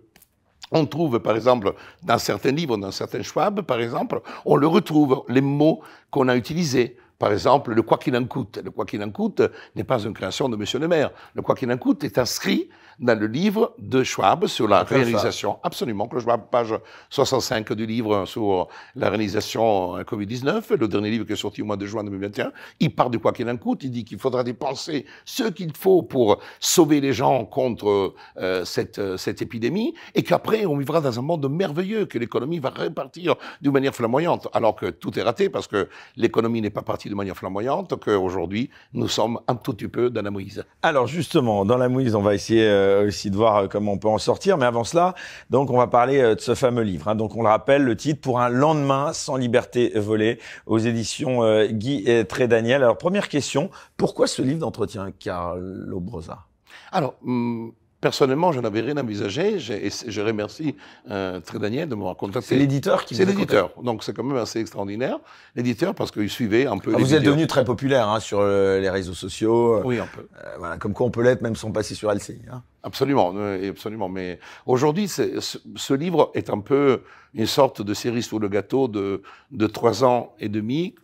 On 0.71 0.87
trouve, 0.87 1.21
par 1.21 1.35
exemple, 1.35 1.75
dans 2.03 2.19
certains 2.19 2.53
livres, 2.53 2.77
dans 2.77 2.91
certains 2.91 3.23
Schwab, 3.23 3.63
par 3.63 3.81
exemple, 3.81 4.21
on 4.45 4.57
le 4.57 4.67
retrouve, 4.67 5.25
les 5.29 5.41
mots 5.41 5.81
qu'on 6.11 6.29
a 6.29 6.37
utilisés. 6.37 6.97
Par 7.19 7.33
exemple, 7.33 7.73
le 7.73 7.83
quoi 7.83 7.99
qu'il 7.99 8.17
en 8.17 8.25
coûte. 8.25 8.61
Le 8.63 8.71
quoi 8.71 8.85
qu'il 8.85 9.03
en 9.03 9.11
coûte 9.11 9.43
n'est 9.75 9.85
pas 9.85 10.01
une 10.01 10.15
création 10.15 10.49
de 10.49 10.57
Monsieur 10.57 10.79
le 10.79 10.87
maire. 10.87 11.11
Le 11.35 11.43
quoi 11.43 11.55
qu'il 11.55 11.71
en 11.73 11.77
coûte 11.77 12.05
est 12.05 12.17
inscrit 12.19 12.69
dans 12.99 13.19
le 13.19 13.27
livre 13.27 13.75
de 13.79 14.03
Schwab 14.03 14.47
sur 14.47 14.69
la 14.69 14.83
réalisation. 14.83 15.59
Absolument, 15.63 16.09
que 16.09 16.19
Schwab, 16.19 16.51
page 16.51 16.75
65 17.11 17.73
du 17.73 17.87
livre 17.87 18.27
sur 18.27 18.69
la 18.97 19.09
réalisation 19.09 19.99
Covid-19, 20.01 20.77
le 20.77 20.89
dernier 20.89 21.11
livre 21.11 21.25
qui 21.25 21.33
est 21.33 21.37
sorti 21.37 21.63
au 21.63 21.65
mois 21.65 21.77
de 21.77 21.87
juin 21.87 22.05
2021. 22.05 22.53
Il 22.81 22.95
parle 22.95 23.11
de 23.11 23.19
quoi 23.19 23.33
qu'il 23.33 23.49
en 23.49 23.57
coûte. 23.57 23.85
Il 23.85 23.91
dit 23.91 24.05
qu'il 24.05 24.19
faudra 24.19 24.43
dépenser 24.43 25.07
ce 25.25 25.45
qu'il 25.45 25.73
faut 25.77 26.03
pour 26.03 26.39
sauver 26.61 27.01
les 27.01 27.13
gens 27.13 27.45
contre 27.45 28.15
euh, 28.39 28.65
cette, 28.65 29.01
cette 29.17 29.43
épidémie 29.43 29.95
et 30.15 30.23
qu'après, 30.23 30.67
on 30.67 30.77
vivra 30.77 31.01
dans 31.01 31.19
un 31.19 31.23
monde 31.23 31.49
merveilleux, 31.51 32.07
que 32.07 32.19
l'économie 32.19 32.59
va 32.59 32.71
repartir 32.71 33.37
d'une 33.61 33.73
manière 33.73 33.95
flamboyante. 33.95 34.49
Alors 34.53 34.75
que 34.75 34.87
tout 34.87 35.19
est 35.19 35.23
raté 35.23 35.49
parce 35.49 35.67
que 35.67 35.89
l'économie 36.17 36.61
n'est 36.61 36.71
pas 36.71 36.83
partie 36.83 37.09
de 37.09 37.15
manière 37.15 37.37
flamboyante, 37.37 37.95
qu'aujourd'hui, 38.01 38.71
nous 38.93 39.09
sommes 39.09 39.39
un 39.47 39.55
tout 39.55 39.75
petit 39.75 39.89
peu 39.89 40.11
dans 40.11 40.23
la 40.23 40.31
mouise. 40.31 40.65
Alors 40.83 41.07
justement, 41.07 41.65
dans 41.65 41.77
la 41.77 41.89
mouise, 41.89 42.15
on 42.15 42.23
va 42.23 42.35
essayer 42.35 42.67
euh, 42.67 42.88
aussi 43.07 43.31
de 43.31 43.37
voir 43.37 43.57
euh, 43.57 43.67
comment 43.69 43.93
on 43.93 43.99
peut 43.99 44.09
en 44.09 44.19
sortir. 44.19 44.59
Mais 44.59 44.67
avant 44.67 44.85
cela, 44.85 45.15
donc 45.51 45.71
on 45.71 45.77
va 45.77 45.87
parler 45.87 46.21
euh, 46.21 46.35
de 46.35 46.41
ce 46.41 46.55
fameux 46.55 46.83
livre. 46.83 47.09
Hein. 47.09 47.15
Donc 47.15 47.37
on 47.37 47.43
le 47.43 47.49
rappelle, 47.49 47.83
le 47.83 47.97
titre 47.97 48.21
pour 48.21 48.41
un 48.41 48.49
lendemain 48.49 49.13
sans 49.13 49.37
liberté 49.37 49.93
volée 49.95 50.39
aux 50.67 50.79
éditions 50.79 51.43
Guy 51.67 52.03
et 52.07 52.25
Trédaniel. 52.25 52.83
Alors 52.83 52.99
première 52.99 53.29
question, 53.29 53.71
pourquoi 53.97 54.27
ce 54.27 54.43
livre 54.43 54.61
d'entretien, 54.61 55.13
Carlo 55.19 56.01
Brosa 56.01 56.47
Alors. 56.93 57.15
Hum, 57.25 57.73
Personnellement, 58.01 58.53
je 58.53 58.61
n'avais 58.61 58.81
rien 58.81 58.97
envisagé. 58.97 59.59
Je 59.59 60.21
remercie 60.21 60.77
euh, 61.11 61.41
très 61.41 61.59
Daniel 61.59 61.89
de 61.89 61.97
m'avoir 61.97 62.17
contacté. 62.17 62.51
C'est 62.51 62.57
l'éditeur 62.57 63.05
qui 63.05 63.17
C'est 63.17 63.25
l'éditeur. 63.25 63.73
Donc 63.83 64.05
c'est 64.05 64.15
quand 64.15 64.23
même 64.23 64.37
assez 64.37 64.61
extraordinaire. 64.61 65.19
L'éditeur 65.57 65.97
parce 65.97 66.13
qu'il 66.13 66.31
suivait 66.31 66.67
un 66.67 66.79
peu. 66.79 66.93
Ah, 66.95 66.99
vous 66.99 67.15
êtes 67.15 67.25
devenu 67.25 67.49
très 67.49 67.65
populaire 67.65 68.09
hein, 68.09 68.21
sur 68.21 68.39
euh, 68.39 68.79
les 68.79 68.89
réseaux 68.89 69.15
sociaux. 69.15 69.83
Oui, 69.85 69.99
un 69.99 70.07
peu. 70.07 70.29
Euh, 70.45 70.55
voilà, 70.59 70.77
comme 70.77 70.93
quoi 70.93 71.07
on 71.07 71.11
peut 71.11 71.23
l'être 71.23 71.43
même 71.43 71.57
sans 71.57 71.73
passer 71.73 71.97
sur 71.97 72.13
LCI. 72.13 72.43
Hein. 72.53 72.63
Absolument, 72.85 73.35
absolument. 73.69 74.09
Mais 74.09 74.39
aujourd'hui, 74.65 75.09
ce, 75.09 75.41
ce, 75.41 75.95
livre 75.95 76.31
est 76.35 76.51
un 76.51 76.61
peu 76.61 77.03
une 77.35 77.47
sorte 77.47 77.83
de 77.83 77.95
série 77.95 78.23
sous 78.23 78.39
le 78.39 78.49
gâteau 78.49 78.87
de, 78.87 79.23
de 79.51 79.67
trois 79.67 80.05
ans 80.05 80.35
et 80.39 80.49
demi, 80.49 80.95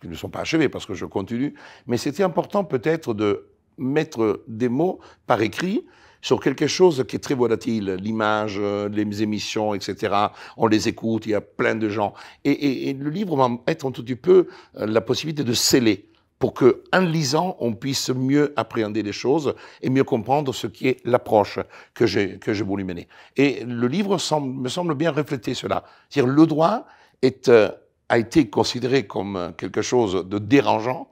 qui 0.00 0.08
ne 0.08 0.16
sont 0.16 0.28
pas 0.28 0.40
achevés 0.40 0.68
parce 0.68 0.86
que 0.86 0.94
je 0.94 1.06
continue. 1.06 1.54
Mais 1.86 1.96
c'était 1.96 2.24
important 2.24 2.64
peut-être 2.64 3.14
de 3.14 3.46
mettre 3.78 4.42
des 4.48 4.68
mots 4.68 4.98
par 5.28 5.40
écrit 5.40 5.84
sur 6.26 6.40
quelque 6.40 6.66
chose 6.66 7.04
qui 7.06 7.14
est 7.14 7.20
très 7.20 7.36
volatile, 7.36 7.98
l'image, 8.00 8.60
les 8.60 9.22
émissions, 9.22 9.74
etc. 9.74 10.12
On 10.56 10.66
les 10.66 10.88
écoute, 10.88 11.24
il 11.26 11.30
y 11.30 11.34
a 11.36 11.40
plein 11.40 11.76
de 11.76 11.88
gens. 11.88 12.14
Et, 12.42 12.92
le 12.94 13.10
livre 13.10 13.36
va 13.36 13.48
être 13.68 13.86
un 13.86 13.92
tout 13.92 14.02
petit 14.02 14.16
peu 14.16 14.48
euh, 14.76 14.86
la 14.86 15.00
possibilité 15.00 15.44
de 15.44 15.52
sceller 15.52 16.08
pour 16.40 16.52
que, 16.52 16.82
en 16.92 16.98
lisant, 16.98 17.56
on 17.60 17.74
puisse 17.74 18.10
mieux 18.10 18.52
appréhender 18.56 19.04
les 19.04 19.12
choses 19.12 19.54
et 19.82 19.88
mieux 19.88 20.02
comprendre 20.02 20.52
ce 20.52 20.66
qui 20.66 20.88
est 20.88 21.00
l'approche 21.04 21.60
que 21.94 22.06
j'ai 22.06 22.40
que 22.40 22.52
j'ai 22.52 22.64
voulu 22.64 22.82
mener. 22.82 23.06
Et 23.36 23.62
le 23.64 23.86
livre 23.86 24.18
me 24.40 24.68
semble 24.68 24.94
bien 24.96 25.12
refléter 25.12 25.54
cela. 25.54 25.84
C'est-à-dire 26.10 26.34
le 26.34 26.46
droit 26.46 26.86
euh, 27.24 27.70
a 28.08 28.18
été 28.18 28.50
considéré 28.50 29.06
comme 29.06 29.52
quelque 29.56 29.80
chose 29.80 30.26
de 30.28 30.38
dérangeant, 30.38 31.08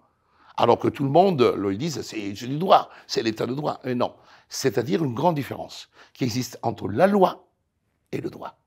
alors 0.56 0.80
que 0.80 0.88
tout 0.88 1.04
le 1.04 1.10
monde 1.10 1.54
le 1.56 1.76
dit, 1.76 1.92
c'est 1.92 2.32
du 2.32 2.58
droit, 2.58 2.90
c'est 3.06 3.22
l'état 3.22 3.46
de 3.46 3.54
droit. 3.54 3.80
Non, 3.94 4.12
c'est-à-dire 4.48 5.04
une 5.04 5.14
grande 5.14 5.34
différence 5.34 5.88
qui 6.12 6.24
existe 6.24 6.58
entre 6.62 6.88
la 6.88 7.06
loi 7.06 7.48
et 8.12 8.20
le 8.20 8.30
droit. 8.30 8.58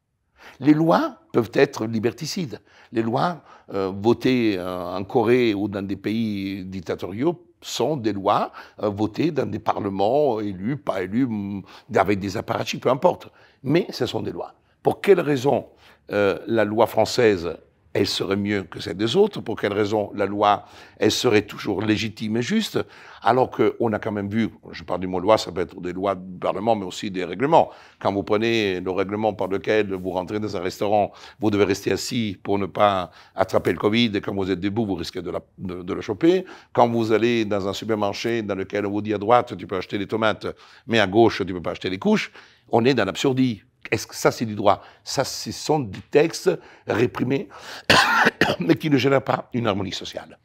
Les 0.60 0.74
lois 0.74 1.20
peuvent 1.34 1.52
être 1.54 1.86
liberticides. 1.86 2.62
Les 2.92 3.02
lois 3.02 3.44
euh, 3.74 3.92
votées 3.96 4.56
euh, 4.58 4.98
en 4.98 5.04
Corée 5.04 5.54
ou 5.54 5.68
dans 5.68 5.86
des 5.86 5.96
pays 5.96 6.64
dictatoriaux 6.66 7.44
sont 7.62 7.98
des 7.98 8.14
lois 8.14 8.52
euh, 8.82 8.90
votées 8.90 9.32
dans 9.32 9.50
des 9.50 9.60
parlements 9.60 10.40
élus, 10.40 10.78
pas 10.78 11.02
élus, 11.02 11.28
mm, 11.28 11.64
avec 11.96 12.20
des 12.20 12.38
apparatchiks, 12.38 12.82
peu 12.82 12.90
importe. 12.90 13.30
Mais 13.64 13.88
ce 13.90 14.06
sont 14.06 14.22
des 14.22 14.32
lois. 14.32 14.54
Pour 14.84 15.02
quelle 15.02 15.20
raison 15.20 15.68
la 16.10 16.64
loi 16.64 16.88
française 16.88 17.58
elle 17.94 18.08
serait 18.08 18.36
mieux 18.36 18.64
que 18.64 18.80
celle 18.80 18.98
des 18.98 19.16
autres. 19.16 19.42
Pour 19.42 19.60
quelle 19.60 19.74
raison 19.74 20.12
la 20.14 20.26
loi, 20.26 20.66
elle 20.98 21.12
serait 21.12 21.44
toujours 21.44 21.82
légitime 21.82 22.38
et 22.38 22.42
juste, 22.42 22.80
alors 23.22 23.50
qu'on 23.50 23.92
a 23.94 24.00
quand 24.00 24.12
même 24.12 24.30
vu, 24.30 24.50
je 24.72 24.84
parle 24.84 25.00
du 25.00 25.08
mot 25.08 25.20
loi, 25.20 25.38
ça 25.38 25.52
peut 25.52 25.62
être 25.62 25.80
des 25.82 25.94
lois 25.94 26.16
du 26.16 26.38
Parlement, 26.40 26.76
mais 26.76 26.86
aussi 26.86 27.10
des 27.10 27.26
règlements. 27.26 27.72
Quand 28.00 28.14
vous 28.14 28.24
prenez 28.24 28.80
le 28.80 28.92
règlement 28.92 29.34
par 29.34 29.48
lequel 29.48 29.94
vous 29.94 30.12
rentrez 30.12 30.40
dans 30.40 30.56
un 30.56 30.62
restaurant, 30.62 31.12
vous 31.40 31.50
devez 31.50 31.64
rester 31.64 31.92
assis 31.92 32.38
pour 32.44 32.60
ne 32.60 32.66
pas 32.66 33.12
attraper 33.36 33.72
le 33.72 33.80
Covid, 33.80 34.12
et 34.16 34.22
quand 34.22 34.34
vous 34.34 34.52
êtes 34.52 34.60
debout, 34.60 34.86
vous 34.86 34.96
risquez 34.96 35.22
de, 35.22 35.32
la, 35.32 35.42
de, 35.58 35.94
le 35.94 36.02
choper. 36.02 36.46
Quand 36.74 36.88
vous 36.88 37.12
allez 37.12 37.46
dans 37.46 37.68
un 37.68 37.74
supermarché 37.74 38.42
dans 38.44 38.56
lequel 38.56 38.86
on 38.86 38.92
vous 38.92 39.02
dit 39.02 39.14
à 39.14 39.18
droite, 39.18 39.58
tu 39.58 39.66
peux 39.66 39.78
acheter 39.78 39.98
les 39.98 40.08
tomates, 40.08 40.48
mais 40.86 41.00
à 41.00 41.08
gauche, 41.08 41.38
tu 41.38 41.46
ne 41.46 41.54
peux 41.54 41.62
pas 41.62 41.72
acheter 41.72 41.90
les 41.90 42.00
couches, 42.00 42.32
on 42.70 42.86
est 42.86 42.94
dans 42.94 43.06
l'absurdie. 43.06 43.64
Est-ce 43.92 44.08
que 44.08 44.16
ça, 44.16 44.32
c'est 44.32 44.46
du 44.46 44.56
droit? 44.56 44.82
Ça, 45.04 45.24
ce 45.24 45.52
sont 45.52 45.80
des 45.80 46.00
textes 46.12 46.50
réprimés, 46.88 47.50
mais 48.60 48.76
qui 48.76 48.90
ne 48.90 48.98
gênent 48.98 49.20
pas 49.20 49.50
une 49.54 49.68
harmonie 49.68 49.94
sociale. 49.94 50.38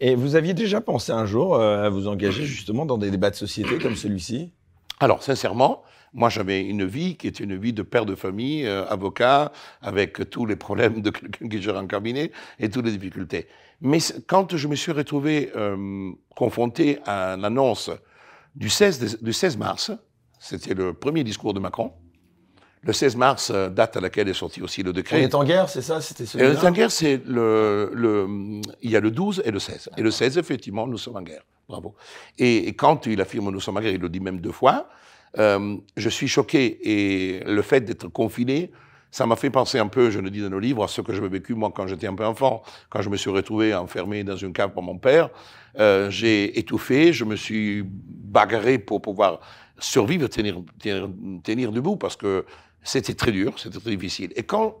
Et 0.00 0.14
vous 0.14 0.36
aviez 0.36 0.54
déjà 0.54 0.80
pensé 0.80 1.12
un 1.12 1.24
jour 1.24 1.54
euh, 1.54 1.84
à 1.84 1.88
vous 1.88 2.06
engager 2.06 2.44
justement 2.44 2.84
dans 2.84 2.98
des 2.98 3.10
débats 3.10 3.30
de 3.30 3.36
société 3.36 3.78
comme 3.78 3.96
celui-ci? 3.96 4.52
Alors, 5.00 5.22
sincèrement, 5.22 5.82
moi, 6.12 6.28
j'avais 6.28 6.62
une 6.62 6.84
vie 6.84 7.16
qui 7.16 7.26
était 7.26 7.44
une 7.44 7.56
vie 7.56 7.72
de 7.72 7.82
père 7.82 8.06
de 8.06 8.14
famille, 8.14 8.66
euh, 8.66 8.86
avocat, 8.86 9.52
avec 9.82 10.30
tous 10.30 10.46
les 10.46 10.56
problèmes 10.56 11.02
de 11.02 11.10
quelqu'un 11.10 11.48
qui 11.48 11.60
gère 11.60 11.76
un 11.76 11.86
cabinet 11.86 12.30
et 12.58 12.68
toutes 12.68 12.86
les 12.86 12.92
difficultés. 12.92 13.48
Mais 13.80 13.98
quand 14.26 14.56
je 14.56 14.68
me 14.68 14.74
suis 14.74 14.92
retrouvé 14.92 15.50
euh, 15.56 16.10
confronté 16.34 16.98
à 17.04 17.36
l'annonce 17.36 17.90
du 18.54 18.70
16, 18.70 19.22
du 19.22 19.32
16 19.32 19.58
mars, 19.58 19.92
c'était 20.38 20.74
le 20.74 20.94
premier 20.94 21.24
discours 21.24 21.52
de 21.52 21.60
Macron, 21.60 21.92
le 22.86 22.92
16 22.92 23.16
mars, 23.16 23.50
euh, 23.52 23.68
date 23.68 23.96
à 23.96 24.00
laquelle 24.00 24.28
est 24.28 24.34
sorti 24.34 24.62
aussi 24.62 24.82
le 24.82 24.92
décret. 24.92 25.20
On 25.20 25.24
est 25.24 25.34
en 25.34 25.44
guerre, 25.44 25.68
c'est 25.68 25.82
ça 25.82 26.00
C'était 26.00 26.24
On 26.36 26.52
est 26.52 26.64
en 26.64 26.70
guerre, 26.70 26.92
c'est 26.92 27.20
le, 27.26 27.90
le, 27.92 28.26
il 28.80 28.90
y 28.90 28.96
a 28.96 29.00
le 29.00 29.10
12 29.10 29.42
et 29.44 29.50
le 29.50 29.58
16. 29.58 29.90
Et 29.96 30.02
le 30.02 30.10
16, 30.10 30.38
effectivement, 30.38 30.86
nous 30.86 30.98
sommes 30.98 31.16
en 31.16 31.22
guerre. 31.22 31.42
Bravo. 31.68 31.96
Et, 32.38 32.72
quand 32.74 33.06
il 33.06 33.20
affirme 33.20 33.50
nous 33.50 33.60
sommes 33.60 33.76
en 33.76 33.80
guerre, 33.80 33.92
il 33.92 34.00
le 34.00 34.08
dit 34.08 34.20
même 34.20 34.40
deux 34.40 34.52
fois, 34.52 34.88
euh, 35.38 35.76
je 35.96 36.08
suis 36.08 36.28
choqué. 36.28 36.78
Et 36.82 37.44
le 37.44 37.62
fait 37.62 37.80
d'être 37.80 38.06
confiné, 38.08 38.70
ça 39.10 39.26
m'a 39.26 39.34
fait 39.34 39.50
penser 39.50 39.78
un 39.78 39.88
peu, 39.88 40.10
je 40.10 40.20
le 40.20 40.30
dis 40.30 40.40
dans 40.40 40.50
nos 40.50 40.60
livres, 40.60 40.84
à 40.84 40.88
ce 40.88 41.00
que 41.00 41.12
j'avais 41.12 41.28
vécu 41.28 41.54
moi 41.54 41.72
quand 41.74 41.88
j'étais 41.88 42.06
un 42.06 42.14
peu 42.14 42.24
enfant, 42.24 42.62
quand 42.88 43.02
je 43.02 43.08
me 43.08 43.16
suis 43.16 43.30
retrouvé 43.30 43.74
enfermé 43.74 44.22
dans 44.22 44.36
une 44.36 44.52
cave 44.52 44.70
par 44.70 44.82
mon 44.82 44.98
père. 44.98 45.30
Euh, 45.78 46.08
j'ai 46.10 46.58
étouffé, 46.58 47.12
je 47.12 47.24
me 47.24 47.34
suis 47.34 47.84
bagarré 47.84 48.78
pour 48.78 49.02
pouvoir 49.02 49.40
survivre, 49.78 50.28
tenir, 50.28 50.62
tenir, 50.78 51.08
tenir 51.42 51.72
debout, 51.72 51.96
parce 51.96 52.16
que 52.16 52.44
c'était 52.86 53.14
très 53.14 53.32
dur, 53.32 53.58
c'était 53.58 53.80
très 53.80 53.90
difficile. 53.90 54.32
Et 54.36 54.44
quand 54.44 54.76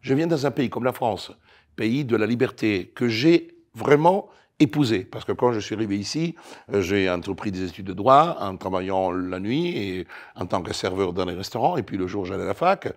je 0.00 0.14
viens 0.14 0.26
dans 0.26 0.46
un 0.46 0.50
pays 0.50 0.70
comme 0.70 0.84
la 0.84 0.92
France, 0.92 1.32
pays 1.76 2.04
de 2.04 2.16
la 2.16 2.26
liberté, 2.26 2.92
que 2.94 3.08
j'ai 3.08 3.48
vraiment 3.74 4.28
épousé, 4.60 5.00
parce 5.00 5.24
que 5.24 5.32
quand 5.32 5.52
je 5.52 5.58
suis 5.58 5.74
arrivé 5.74 5.98
ici, 5.98 6.34
euh, 6.72 6.80
j'ai 6.80 7.10
entrepris 7.10 7.50
des 7.50 7.64
études 7.64 7.86
de 7.86 7.92
droit 7.92 8.36
en 8.40 8.56
travaillant 8.56 9.10
la 9.10 9.40
nuit 9.40 9.76
et 9.76 10.06
en 10.36 10.46
tant 10.46 10.62
que 10.62 10.72
serveur 10.72 11.12
dans 11.12 11.24
les 11.24 11.34
restaurants, 11.34 11.76
et 11.76 11.82
puis 11.82 11.96
le 11.96 12.06
jour 12.06 12.24
j'allais 12.24 12.44
à 12.44 12.46
la 12.46 12.54
fac. 12.54 12.88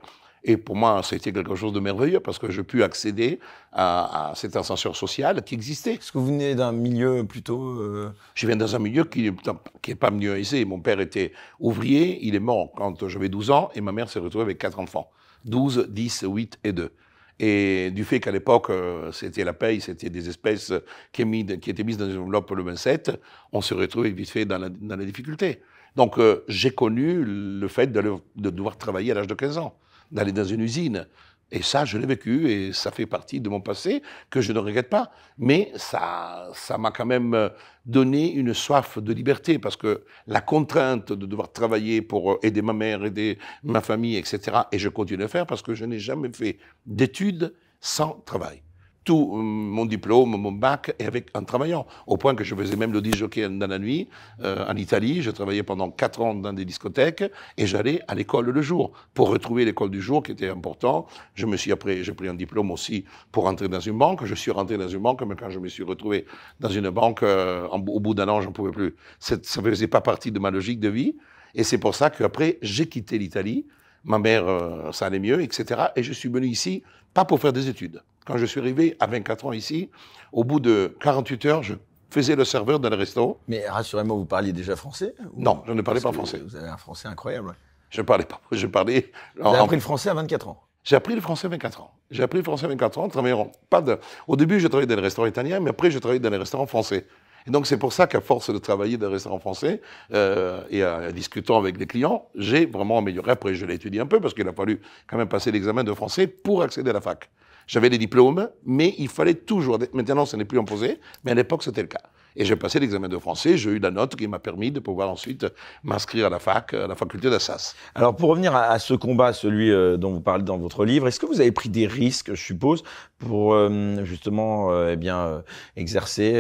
Et 0.46 0.58
pour 0.58 0.76
moi, 0.76 1.02
été 1.12 1.32
quelque 1.32 1.56
chose 1.56 1.72
de 1.72 1.80
merveilleux 1.80 2.20
parce 2.20 2.38
que 2.38 2.52
j'ai 2.52 2.64
pu 2.64 2.84
accéder 2.84 3.40
à, 3.72 4.32
à, 4.32 4.36
cette 4.36 4.56
ascenseur 4.58 4.96
social 4.96 5.42
qui 5.44 5.56
existait. 5.56 5.94
Est-ce 5.94 6.12
que 6.12 6.18
vous 6.18 6.28
venez 6.28 6.54
d'un 6.54 6.74
milieu 6.74 7.24
plutôt... 7.24 7.80
Euh... 7.80 8.14
Je 8.36 8.46
viens 8.46 8.58
dans 8.58 8.76
un 8.76 8.80
milieu 8.80 9.06
qui 9.06 9.32
n'est 9.32 9.96
pas 9.96 10.12
mieux 10.12 10.38
aisé. 10.38 10.66
Mon 10.66 10.82
père 10.82 11.00
était 11.00 11.32
ouvrier, 11.60 12.20
il 12.24 12.36
est 12.36 12.42
mort 12.42 12.74
quand 12.76 13.08
j'avais 13.08 13.30
12 13.30 13.52
ans 13.52 13.70
et 13.74 13.80
ma 13.80 13.94
mère 13.94 14.10
s'est 14.10 14.20
retrouvée 14.20 14.44
avec 14.44 14.58
quatre 14.58 14.80
enfants. 14.80 15.10
12, 15.46 15.88
10, 15.90 16.26
8 16.28 16.60
et 16.66 16.74
2. 16.74 16.92
Et 17.40 17.92
du 17.92 18.04
fait 18.04 18.20
qu'à 18.20 18.32
l'époque, 18.32 18.70
euh, 18.70 19.12
c'était 19.12 19.44
la 19.46 19.54
paye, 19.54 19.80
c'était 19.80 20.10
des 20.10 20.28
espèces 20.28 20.74
qui, 21.14 21.24
qui, 21.60 21.70
étaient 21.70 21.84
mises 21.84 21.98
dans 21.98 22.10
une 22.10 22.18
enveloppe 22.18 22.52
le 22.52 22.64
27, 22.64 23.20
on 23.54 23.62
se 23.62 23.74
retrouvait 23.74 24.12
vite 24.12 24.30
fait 24.30 24.46
dans 24.46 24.58
la, 24.58 24.70
dans 24.70 24.96
la 24.96 25.06
difficulté. 25.06 25.62
Donc 25.96 26.20
euh, 26.20 26.44
j'ai 26.48 26.72
connu 26.72 27.24
le 27.24 27.68
fait 27.68 27.88
de, 27.88 28.02
de 28.36 28.50
devoir 28.50 28.78
travailler 28.78 29.12
à 29.12 29.16
l'âge 29.16 29.28
de 29.28 29.34
15 29.34 29.58
ans 29.58 29.76
d'aller 30.14 30.32
dans 30.32 30.46
une 30.46 30.62
usine. 30.62 31.08
Et 31.52 31.62
ça, 31.62 31.86
je 31.86 32.00
l'ai 32.00 32.08
vécu 32.08 32.50
et 32.50 32.74
ça 32.74 32.90
fait 32.90 33.06
partie 33.06 33.40
de 33.40 33.48
mon 33.48 33.62
passé 33.62 34.02
que 34.32 34.42
je 34.42 34.52
ne 34.54 34.60
regrette 34.60 34.90
pas. 34.90 35.12
Mais 35.38 35.72
ça, 35.76 36.50
ça 36.54 36.80
m'a 36.80 36.90
quand 36.90 37.06
même 37.06 37.52
donné 37.86 38.34
une 38.34 38.56
soif 38.56 38.98
de 38.98 39.14
liberté 39.14 39.60
parce 39.60 39.76
que 39.76 40.04
la 40.26 40.42
contrainte 40.42 41.12
de 41.12 41.26
devoir 41.28 41.52
travailler 41.52 42.02
pour 42.02 42.40
aider 42.42 42.64
ma 42.64 42.74
mère, 42.74 43.06
aider 43.06 43.38
ma 43.64 43.82
famille, 43.82 44.18
etc. 44.18 44.62
Et 44.72 44.80
je 44.80 44.90
continue 44.90 45.24
à 45.24 45.28
faire 45.28 45.46
parce 45.46 45.62
que 45.62 45.76
je 45.76 45.86
n'ai 45.86 46.00
jamais 46.00 46.32
fait 46.34 46.58
d'études 46.88 47.54
sans 47.80 48.24
travail. 48.26 48.64
Tout 49.04 49.36
mon 49.36 49.86
diplôme, 49.86 50.32
mon 50.32 50.52
bac, 50.52 50.96
et 51.00 51.06
avec, 51.06 51.28
en 51.34 51.44
travaillant. 51.44 51.86
Au 52.08 52.18
point 52.18 52.36
que 52.36 52.44
je 52.44 52.56
faisais 52.56 52.76
même 52.76 52.94
le 52.94 53.02
disjockey 53.02 53.48
dans 53.50 53.68
la 53.68 53.80
nuit, 53.80 54.08
euh, 54.42 54.66
en 54.68 54.76
Italie. 54.76 55.22
Je 55.22 55.32
travaillais 55.32 55.64
pendant 55.64 55.90
quatre 55.92 56.22
ans 56.22 56.34
dans 56.34 56.54
des 56.54 56.66
discothèques, 56.66 57.24
et 57.58 57.66
j'allais 57.68 58.02
à 58.08 58.16
l'école 58.16 58.50
le 58.50 58.62
jour, 58.62 58.92
pour 59.14 59.30
retrouver 59.30 59.66
l'école 59.66 59.90
du 59.90 60.02
jour, 60.02 60.24
qui 60.24 60.32
était 60.32 60.50
important. 60.50 61.08
Je 61.36 61.46
me 61.46 61.58
suis 61.58 61.72
après, 61.72 62.04
j'ai 62.04 62.14
pris 62.14 62.28
un 62.28 62.34
diplôme 62.34 62.72
aussi 62.72 63.06
pour 63.32 63.46
entrer 63.46 63.68
dans 63.68 63.80
une 63.80 63.98
banque. 63.98 64.26
Je 64.26 64.36
suis 64.36 64.52
rentré 64.52 64.78
dans 64.78 64.88
une 64.88 65.00
banque, 65.02 65.22
mais 65.24 65.36
quand 65.36 65.50
je 65.50 65.60
me 65.60 65.68
suis 65.68 65.84
retrouvé 65.84 66.26
dans 66.60 66.70
une 66.70 66.90
banque, 66.90 67.24
euh, 67.24 67.68
au 67.68 68.00
bout 68.00 68.14
d'un 68.14 68.28
an, 68.30 68.42
j'en 68.42 68.52
pouvais 68.52 68.72
plus. 68.72 68.96
Ça 69.20 69.36
ne 69.36 69.70
faisait 69.70 69.88
pas 69.88 70.02
partie 70.02 70.32
de 70.32 70.40
ma 70.40 70.52
logique 70.52 70.80
de 70.80 70.90
vie. 70.90 71.16
Et 71.56 71.64
c'est 71.64 71.78
pour 71.78 71.96
ça 71.96 72.10
qu'après, 72.10 72.58
j'ai 72.62 72.88
quitté 72.88 73.18
l'Italie. 73.18 73.66
Ma 74.04 74.20
mère, 74.20 74.48
euh, 74.48 74.92
ça 74.92 75.06
allait 75.06 75.20
mieux, 75.20 75.42
etc. 75.42 75.82
Et 75.96 76.04
je 76.04 76.14
suis 76.14 76.30
venu 76.30 76.48
ici, 76.48 76.84
pas 77.14 77.26
pour 77.26 77.40
faire 77.40 77.54
des 77.54 77.70
études. 77.70 78.02
Quand 78.26 78.38
je 78.38 78.46
suis 78.46 78.60
arrivé 78.60 78.96
à 79.00 79.08
24 79.08 79.46
ans 79.46 79.54
ici, 79.54 79.90
au 80.32 80.44
bout 80.44 80.60
de 80.60 80.96
48 81.02 81.46
heures, 81.46 81.64
je 81.64 81.76
faisais 82.10 82.36
le 82.36 82.46
serveur 82.46 82.80
dans 82.80 82.90
le 82.90 82.96
resto. 82.96 83.40
Mais 83.48 83.68
rassurez-moi, 83.68 84.16
vous 84.16 84.26
parliez 84.26 84.54
déjà 84.54 84.76
français 84.76 85.14
Non, 85.36 85.64
je 85.68 85.74
ne 85.74 85.82
parlais 85.82 86.02
pas 86.02 86.12
français. 86.12 86.42
Vous 86.46 86.56
avez 86.56 86.70
un 86.70 86.78
français 86.78 87.08
incroyable. 87.08 87.56
Je 87.90 88.02
ne 88.02 88.06
parlais 88.06 88.26
pas. 88.26 88.42
Je 88.52 88.68
parlais. 88.68 89.12
Vous 89.36 89.48
avez 89.48 89.60
appris 89.60 89.76
le 89.76 89.82
français 89.82 90.10
à 90.10 90.14
24 90.14 90.48
ans 90.48 90.64
j'ai 90.84 90.98
appris 90.98 91.16
le 91.16 91.22
français 91.22 91.48
à 91.48 91.50
24 91.50 91.82
ans. 91.82 91.92
J'ai 92.12 92.24
appris 92.24 92.40
le 92.40 92.44
français 92.44 92.66
à 92.66 92.70
24 92.70 92.98
ans, 93.00 93.08
travaillant 93.08 93.52
pas 93.70 93.82
de... 93.82 93.98
Au 94.28 94.36
début, 94.36 94.60
je 94.60 94.68
travaillais 94.68 94.88
dans 94.88 94.96
les 94.96 95.02
restaurants 95.02 95.28
italiens, 95.28 95.60
mais 95.62 95.70
après, 95.70 95.90
je 95.90 95.98
travaillais 95.98 96.20
dans 96.20 96.30
les 96.30 96.38
restaurants 96.38 96.66
français. 96.66 97.08
Et 97.48 97.52
donc, 97.52 97.68
c'est 97.68 97.78
pour 97.78 97.94
ça 97.94 98.08
qu'à 98.08 98.22
force 98.22 98.50
de 98.54 98.58
travailler 98.58 98.98
dans 98.98 99.08
les 99.08 99.14
restaurants 99.14 99.40
français 99.40 99.82
euh, 100.14 100.64
et 100.70 100.86
en 100.86 101.12
discutant 101.12 101.58
avec 101.58 101.78
les 101.78 101.88
clients, 101.88 102.26
j'ai 102.36 102.66
vraiment 102.66 102.98
amélioré. 102.98 103.32
Après, 103.32 103.54
je 103.56 103.66
l'ai 103.66 103.76
étudié 103.76 104.02
un 104.02 104.06
peu 104.06 104.20
parce 104.20 104.34
qu'il 104.34 104.48
a 104.48 104.54
fallu 104.54 104.82
quand 105.08 105.18
même 105.18 105.28
passer 105.28 105.52
l'examen 105.52 105.84
de 105.84 105.94
français 105.94 106.28
pour 106.28 106.64
accéder 106.64 106.90
à 106.90 106.94
la 106.94 107.02
fac. 107.02 107.30
J'avais 107.68 107.90
des 107.90 107.98
diplômes, 107.98 108.50
mais 108.66 108.96
il 108.98 109.08
fallait 109.08 109.34
toujours. 109.34 109.80
Maintenant, 109.94 110.26
ce 110.26 110.36
n'est 110.36 110.46
plus 110.46 110.60
imposé, 110.60 111.00
mais 111.24 111.32
à 111.32 111.36
l'époque, 111.36 111.64
c'était 111.64 111.82
le 111.82 111.88
cas. 111.88 112.02
Et 112.36 112.46
j'ai 112.46 112.56
passé 112.56 112.80
l'examen 112.80 113.08
de 113.08 113.18
français, 113.18 113.58
j'ai 113.58 113.72
eu 113.72 113.80
la 113.80 113.92
note 113.92 114.16
qui 114.16 114.28
m'a 114.28 114.40
permis 114.40 114.72
de 114.72 114.80
pouvoir 114.80 115.10
ensuite 115.10 115.46
m'inscrire 115.84 116.28
à 116.28 116.30
la 116.30 116.40
fac, 116.40 116.74
à 116.74 116.88
la 116.88 116.96
faculté 116.96 117.30
d'Assas. 117.30 117.76
Alors 117.94 118.16
pour 118.16 118.30
revenir 118.30 118.56
à, 118.56 118.80
ce 118.80 118.94
combat, 118.94 119.34
celui 119.34 119.72
euh, 119.72 119.98
dont 119.98 120.12
vous 120.12 120.22
parlez 120.22 120.44
dans 120.44 120.58
votre 120.58 120.86
livre, 120.86 121.08
est-ce 121.08 121.20
que 121.20 121.26
vous 121.26 121.42
avez 121.42 121.52
pris 121.52 121.70
des 121.70 121.86
risques, 121.86 122.34
je 122.34 122.44
suppose, 122.44 122.84
pour 123.20 123.54
euh, 123.54 124.04
justement 124.04 124.72
euh, 124.72 124.94
eh 124.94 124.96
bien 124.96 125.44
exercer 125.76 126.34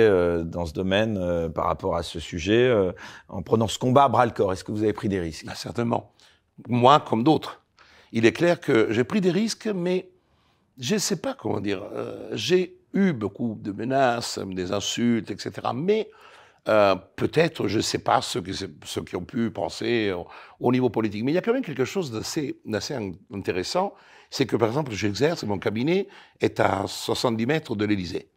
dans 0.46 0.66
ce 0.66 0.74
domaine 0.74 1.50
par 1.54 1.66
rapport 1.66 1.96
à 1.96 2.04
ce 2.04 2.20
sujet, 2.20 2.74
en 3.30 3.42
prenant 3.42 3.68
ce 3.68 3.78
combat 3.78 4.06
à 4.06 4.10
bras 4.10 4.26
le 4.26 4.32
corps? 4.32 4.52
Est-ce 4.52 4.64
que 4.64 4.72
vous 4.72 4.84
avez 4.84 4.94
pris 4.94 5.10
des 5.10 5.20
risques? 5.20 5.46
Ah, 5.48 5.56
Certainement. 5.56 6.12
Moi 6.68 7.00
comme 7.00 7.24
d'autres. 7.24 7.62
Il 8.12 8.26
est 8.26 8.32
clair 8.32 8.60
que 8.60 8.88
j'ai 8.92 9.04
pris 9.04 9.22
des 9.22 9.32
risques, 9.32 9.68
mais 9.68 10.10
je 10.80 10.96
ne 10.96 11.00
sais 11.00 11.18
pas 11.18 11.34
comment 11.34 11.60
dire. 11.60 11.84
j'ai 12.34 12.78
eu 12.94 13.14
beaucoup 13.14 13.58
de 13.60 13.72
menaces, 13.72 14.40
des 14.40 14.72
insultes, 14.72 15.32
etc. 15.32 15.52
Mais 15.74 16.10
euh, 16.70 16.96
peut-être, 17.16 17.68
je 17.68 17.78
ne 17.78 17.82
sais 17.82 18.00
pas 18.00 18.22
ce, 18.22 18.40
que, 18.40 18.52
ceux 18.54 19.04
qui 19.04 19.16
ont 19.16 19.26
pu 19.26 19.52
penser 19.52 20.14
au, 20.60 20.72
niveau 20.72 20.90
politique. 20.90 21.24
Mais 21.24 21.32
il 21.32 21.36
y 21.36 21.38
a 21.38 21.42
quand 21.42 21.54
même 21.54 21.64
quelque 21.64 21.86
chose 21.86 22.12
d'assez 22.12 22.56
intéressant, 23.34 23.94
c'est 24.30 24.46
que 24.46 24.56
par 24.56 24.70
exemple, 24.70 24.92
j'exerce, 24.94 25.44
mon 25.44 25.60
cabinet 25.60 26.08
est 26.40 26.60
à 26.60 26.86
70 26.88 27.46
mètres 27.46 27.76
de 27.76 27.86
l'Élysée. 27.86 28.30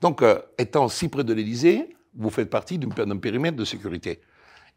Donc, 0.00 0.22
euh, 0.22 0.38
étant 0.58 0.88
si 0.88 1.08
près 1.08 1.24
de 1.24 1.32
l'Élysée, 1.32 1.96
vous 2.14 2.30
faites 2.30 2.50
partie 2.50 2.78
d'un 2.78 3.18
périmètre 3.18 3.56
de 3.56 3.64
sécurité. 3.64 4.20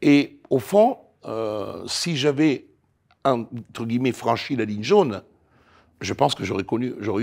Et 0.00 0.40
au 0.48 0.58
fond, 0.58 0.98
euh, 1.26 1.84
si 1.86 2.16
j'avais, 2.16 2.66
entre 3.24 3.84
guillemets, 3.84 4.12
franchi 4.12 4.56
la 4.56 4.64
ligne 4.64 4.82
jaune, 4.82 5.22
je 6.00 6.12
pense 6.12 6.34
que 6.34 6.44
j'aurais 6.44 6.64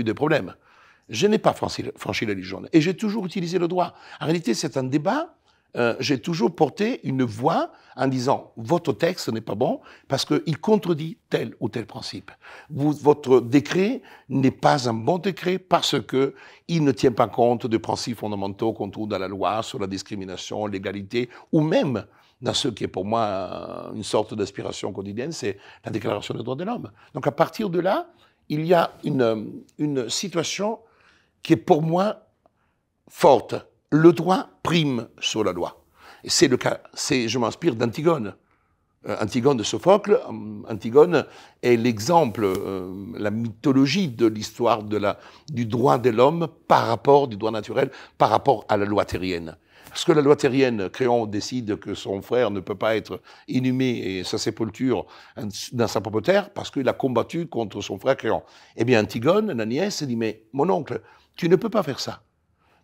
eu 0.00 0.04
des 0.04 0.14
problèmes. 0.14 0.54
Je 1.08 1.26
n'ai 1.26 1.38
pas 1.38 1.52
franchi, 1.52 1.82
la 2.26 2.34
ligne 2.34 2.42
jaune. 2.42 2.68
Et 2.72 2.80
j'ai 2.80 2.96
toujours 2.96 3.24
utilisé 3.26 3.58
le 3.58 3.68
droit. 3.68 3.94
En 4.20 4.24
réalité, 4.24 4.54
c'est 4.54 4.76
un 4.76 4.82
débat. 4.82 5.34
Euh, 5.76 5.94
j'ai 6.00 6.18
toujours 6.18 6.54
porté 6.54 7.06
une 7.06 7.22
voix 7.22 7.70
en 7.96 8.08
disant 8.08 8.52
votre 8.56 8.94
texte 8.94 9.28
n'est 9.28 9.42
pas 9.42 9.54
bon 9.54 9.80
parce 10.08 10.24
qu'il 10.24 10.58
contredit 10.58 11.18
tel 11.28 11.54
ou 11.60 11.68
tel 11.68 11.84
principe. 11.84 12.30
votre 12.70 13.40
décret 13.40 14.00
n'est 14.30 14.50
pas 14.50 14.88
un 14.88 14.94
bon 14.94 15.18
décret 15.18 15.58
parce 15.58 16.00
que 16.00 16.34
il 16.68 16.82
ne 16.82 16.92
tient 16.92 17.12
pas 17.12 17.28
compte 17.28 17.66
des 17.66 17.78
principes 17.78 18.18
fondamentaux 18.18 18.72
qu'on 18.72 18.88
trouve 18.88 19.08
dans 19.08 19.18
la 19.18 19.28
loi 19.28 19.62
sur 19.62 19.78
la 19.78 19.86
discrimination, 19.86 20.66
l'égalité 20.66 21.28
ou 21.52 21.60
même 21.60 22.06
dans 22.40 22.54
ce 22.54 22.68
qui 22.68 22.84
est 22.84 22.88
pour 22.88 23.04
moi 23.04 23.90
une 23.94 24.04
sorte 24.04 24.34
d'aspiration 24.34 24.92
quotidienne, 24.92 25.32
c'est 25.32 25.58
la 25.84 25.90
Déclaration 25.90 26.34
des 26.34 26.42
droits 26.42 26.56
de 26.56 26.64
l'homme. 26.64 26.90
Donc 27.14 27.26
à 27.26 27.32
partir 27.32 27.70
de 27.70 27.80
là, 27.80 28.08
il 28.48 28.64
y 28.64 28.74
a 28.74 28.92
une, 29.04 30.08
situation 30.08 30.78
qui 31.42 31.54
est 31.54 31.56
pour 31.56 31.82
moi 31.82 32.26
forte. 33.08 33.54
Le 33.90 34.12
droit 34.12 34.48
prime 34.62 35.08
sur 35.20 35.44
la 35.44 35.52
loi. 35.52 35.84
C'est 36.24 36.48
le 36.48 36.56
cas, 36.56 36.80
c'est, 36.94 37.28
je 37.28 37.38
m'inspire 37.38 37.76
d'Antigone. 37.76 38.34
Euh, 39.08 39.16
Antigone 39.20 39.56
de 39.56 39.62
Sophocle, 39.62 40.20
euh, 40.28 40.62
Antigone 40.68 41.24
est 41.62 41.76
l'exemple, 41.76 42.44
euh, 42.44 42.90
la 43.16 43.30
mythologie 43.30 44.08
de 44.08 44.26
l'histoire 44.26 44.82
du 44.82 45.66
droit 45.66 45.98
de 45.98 46.10
l'homme 46.10 46.48
par 46.66 46.86
rapport, 46.88 47.28
du 47.28 47.36
droit 47.36 47.52
naturel, 47.52 47.90
par 48.18 48.30
rapport 48.30 48.64
à 48.68 48.76
la 48.76 48.84
loi 48.84 49.04
terrienne. 49.04 49.56
Parce 49.96 50.04
que 50.04 50.12
la 50.12 50.20
loi 50.20 50.36
terrienne, 50.36 50.90
Créon 50.90 51.24
décide 51.24 51.76
que 51.76 51.94
son 51.94 52.20
frère 52.20 52.50
ne 52.50 52.60
peut 52.60 52.74
pas 52.74 52.96
être 52.96 53.22
inhumé 53.48 53.92
et 53.92 54.24
sa 54.24 54.36
sépulture 54.36 55.06
dans 55.72 55.86
sa 55.86 56.02
propre 56.02 56.20
terre 56.20 56.50
parce 56.50 56.70
qu'il 56.70 56.86
a 56.86 56.92
combattu 56.92 57.46
contre 57.46 57.80
son 57.80 57.98
frère 57.98 58.14
Créon. 58.14 58.42
Eh 58.76 58.84
bien, 58.84 59.02
Antigone, 59.02 59.52
la 59.52 59.64
nièce, 59.64 60.02
dit, 60.02 60.16
mais 60.16 60.42
mon 60.52 60.68
oncle, 60.68 61.00
tu 61.34 61.48
ne 61.48 61.56
peux 61.56 61.70
pas 61.70 61.82
faire 61.82 61.98
ça. 61.98 62.20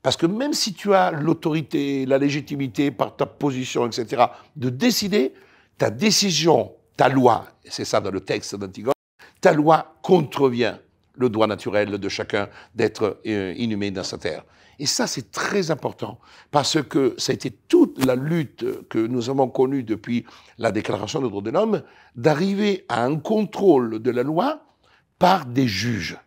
Parce 0.00 0.16
que 0.16 0.24
même 0.24 0.54
si 0.54 0.72
tu 0.72 0.94
as 0.94 1.10
l'autorité, 1.10 2.06
la 2.06 2.16
légitimité 2.16 2.90
par 2.90 3.14
ta 3.14 3.26
position, 3.26 3.86
etc., 3.86 4.24
de 4.56 4.70
décider, 4.70 5.34
ta 5.76 5.90
décision, 5.90 6.72
ta 6.96 7.10
loi, 7.10 7.44
c'est 7.68 7.84
ça 7.84 8.00
dans 8.00 8.10
le 8.10 8.20
texte 8.20 8.56
d'Antigone, 8.56 8.94
ta 9.42 9.52
loi 9.52 9.96
contrevient 10.00 10.76
le 11.18 11.28
droit 11.28 11.46
naturel 11.46 11.90
de 11.90 12.08
chacun 12.08 12.48
d'être 12.74 13.20
euh, 13.26 13.52
inhumé 13.58 13.90
dans 13.90 14.02
sa 14.02 14.16
terre. 14.16 14.44
Et 14.82 14.86
ça, 14.86 15.06
c'est 15.06 15.30
très 15.30 15.70
important, 15.70 16.18
parce 16.50 16.82
que 16.82 17.14
ça 17.16 17.30
a 17.30 17.34
été 17.36 17.52
toute 17.52 18.04
la 18.04 18.16
lutte 18.16 18.88
que 18.88 18.98
nous 18.98 19.30
avons 19.30 19.48
connue 19.48 19.84
depuis 19.84 20.26
la 20.58 20.72
Déclaration 20.72 21.22
des 21.22 21.28
droits 21.28 21.40
de 21.40 21.52
l'homme, 21.52 21.82
d'arriver 22.16 22.84
à 22.88 23.04
un 23.04 23.16
contrôle 23.16 24.02
de 24.02 24.10
la 24.10 24.24
loi 24.24 24.64
par 25.20 25.46
des 25.46 25.68
juges. 25.68 26.18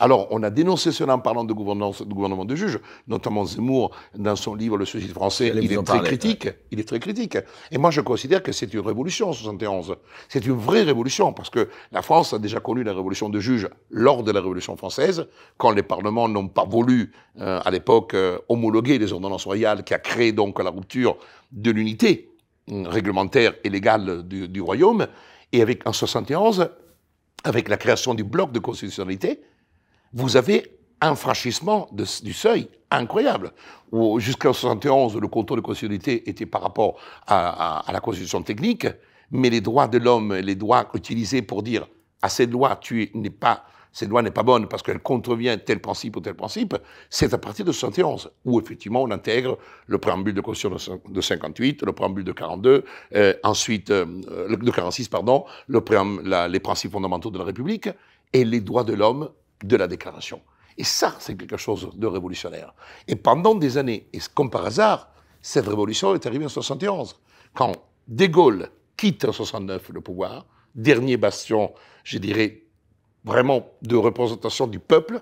Alors, 0.00 0.28
on 0.30 0.42
a 0.44 0.50
dénoncé 0.50 0.92
cela 0.92 1.14
en 1.14 1.18
parlant 1.18 1.44
de, 1.44 1.52
gouvernance, 1.52 2.02
de 2.02 2.14
gouvernement 2.14 2.44
de 2.44 2.54
juges, 2.54 2.78
notamment 3.08 3.44
Zemmour, 3.44 3.90
dans 4.14 4.36
son 4.36 4.54
livre 4.54 4.76
Le 4.76 4.84
suicide 4.84 5.12
français, 5.12 5.52
il 5.54 5.72
est 5.72 5.82
très 5.82 6.00
critique. 6.00 6.48
Il 6.70 6.78
est 6.78 6.86
très 6.86 7.00
critique. 7.00 7.36
Et 7.72 7.78
moi, 7.78 7.90
je 7.90 8.00
considère 8.00 8.42
que 8.42 8.52
c'est 8.52 8.72
une 8.72 8.80
révolution 8.80 9.30
en 9.30 9.32
71. 9.32 9.96
C'est 10.28 10.46
une 10.46 10.54
vraie 10.54 10.82
révolution, 10.82 11.32
parce 11.32 11.50
que 11.50 11.68
la 11.90 12.02
France 12.02 12.32
a 12.32 12.38
déjà 12.38 12.60
connu 12.60 12.84
la 12.84 12.92
révolution 12.92 13.28
de 13.28 13.40
juges 13.40 13.68
lors 13.90 14.22
de 14.22 14.30
la 14.30 14.40
Révolution 14.40 14.76
française, 14.76 15.26
quand 15.56 15.72
les 15.72 15.82
parlements 15.82 16.28
n'ont 16.28 16.48
pas 16.48 16.64
voulu, 16.64 17.12
euh, 17.40 17.60
à 17.64 17.70
l'époque, 17.70 18.14
euh, 18.14 18.38
homologuer 18.48 18.98
les 18.98 19.12
ordonnances 19.12 19.44
royales, 19.44 19.82
qui 19.82 19.94
a 19.94 19.98
créé 19.98 20.32
donc 20.32 20.62
la 20.62 20.70
rupture 20.70 21.16
de 21.50 21.72
l'unité 21.72 22.30
euh, 22.70 22.84
réglementaire 22.86 23.54
et 23.64 23.68
légale 23.68 24.22
du, 24.28 24.48
du 24.48 24.60
royaume. 24.60 25.08
Et 25.52 25.60
avec, 25.60 25.86
en 25.88 25.92
71, 25.92 26.68
avec 27.44 27.68
la 27.68 27.76
création 27.76 28.14
du 28.14 28.24
bloc 28.24 28.52
de 28.52 28.58
constitutionnalité, 28.58 29.40
vous 30.12 30.36
avez 30.36 30.78
un 31.00 31.14
franchissement 31.14 31.88
du 31.92 32.32
seuil 32.32 32.68
incroyable. 32.90 33.52
Jusqu'en 34.18 34.52
71, 34.52 35.16
le 35.16 35.28
contrôle 35.28 35.58
de 35.58 35.64
constitutionnalité 35.64 36.28
était 36.28 36.46
par 36.46 36.62
rapport 36.62 36.96
à, 37.26 37.84
la 37.92 38.00
constitution 38.00 38.42
technique, 38.42 38.86
mais 39.30 39.50
les 39.50 39.60
droits 39.60 39.88
de 39.88 39.98
l'homme, 39.98 40.34
les 40.34 40.54
droits 40.54 40.88
utilisés 40.94 41.42
pour 41.42 41.62
dire 41.62 41.86
à 42.22 42.28
cette 42.28 42.50
loi, 42.50 42.76
tu 42.76 43.10
n'es 43.14 43.30
pas 43.30 43.64
cette 43.90 44.10
loi 44.10 44.22
n'est 44.22 44.30
pas 44.30 44.42
bonne 44.42 44.68
parce 44.68 44.82
qu'elle 44.82 45.00
contrevient 45.00 45.58
tel 45.64 45.80
principe 45.80 46.16
ou 46.16 46.20
tel 46.20 46.34
principe, 46.34 46.76
c'est 47.08 47.32
à 47.32 47.38
partir 47.38 47.64
de 47.64 47.72
71 47.72 48.30
où 48.44 48.60
effectivement 48.60 49.02
on 49.02 49.10
intègre 49.10 49.58
le 49.86 49.98
préambule 49.98 50.34
de 50.34 50.40
Constitution 50.40 51.00
de 51.08 51.20
58, 51.20 51.82
le 51.82 51.92
préambule 51.92 52.22
de 52.22 52.32
42, 52.32 52.84
euh, 53.16 53.34
ensuite 53.42 53.90
euh, 53.90 54.04
de 54.04 54.70
46 54.70 55.08
pardon, 55.08 55.46
le 55.66 55.82
les 56.48 56.60
principes 56.60 56.92
fondamentaux 56.92 57.30
de 57.30 57.38
la 57.38 57.44
République 57.44 57.88
et 58.32 58.44
les 58.44 58.60
droits 58.60 58.84
de 58.84 58.92
l'homme 58.92 59.30
de 59.62 59.76
la 59.76 59.86
déclaration. 59.86 60.40
Et 60.76 60.84
ça, 60.84 61.16
c'est 61.18 61.36
quelque 61.36 61.56
chose 61.56 61.90
de 61.94 62.06
révolutionnaire. 62.06 62.72
Et 63.08 63.16
pendant 63.16 63.54
des 63.54 63.78
années, 63.78 64.08
et 64.12 64.20
comme 64.34 64.50
par 64.50 64.64
hasard, 64.64 65.10
cette 65.42 65.66
révolution 65.66 66.14
est 66.14 66.26
arrivée 66.26 66.44
en 66.44 66.50
71, 66.50 67.16
quand 67.54 67.72
De 68.06 68.26
Gaulle 68.26 68.70
quitte 68.96 69.24
en 69.24 69.32
69 69.32 69.90
le 69.90 70.00
pouvoir, 70.00 70.46
dernier 70.74 71.16
bastion, 71.16 71.72
je 72.04 72.18
dirais, 72.18 72.62
vraiment 73.24 73.66
de 73.82 73.96
représentation 73.96 74.66
du 74.66 74.78
peuple, 74.78 75.20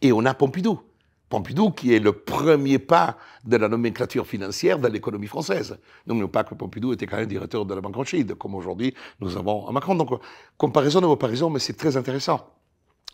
et 0.00 0.12
on 0.12 0.24
a 0.24 0.34
Pompidou. 0.34 0.80
Pompidou 1.28 1.70
qui 1.70 1.94
est 1.94 1.98
le 1.98 2.12
premier 2.12 2.78
pas 2.78 3.16
de 3.44 3.56
la 3.56 3.66
nomenclature 3.68 4.26
financière 4.26 4.78
de 4.78 4.88
l'économie 4.88 5.26
française. 5.26 5.78
N'oublions 6.06 6.28
pas 6.28 6.44
que 6.44 6.54
Pompidou 6.54 6.92
était 6.92 7.06
quand 7.06 7.16
même 7.16 7.26
directeur 7.26 7.64
de 7.64 7.74
la 7.74 7.80
Banque 7.80 7.96
Rothschild, 7.96 8.34
comme 8.34 8.54
aujourd'hui 8.54 8.94
nous 9.20 9.34
avons 9.38 9.66
à 9.66 9.72
Macron. 9.72 9.94
Donc, 9.94 10.20
comparaison 10.58 11.00
de 11.00 11.06
comparaison, 11.06 11.48
mais 11.48 11.58
c'est 11.58 11.72
très 11.72 11.96
intéressant. 11.96 12.50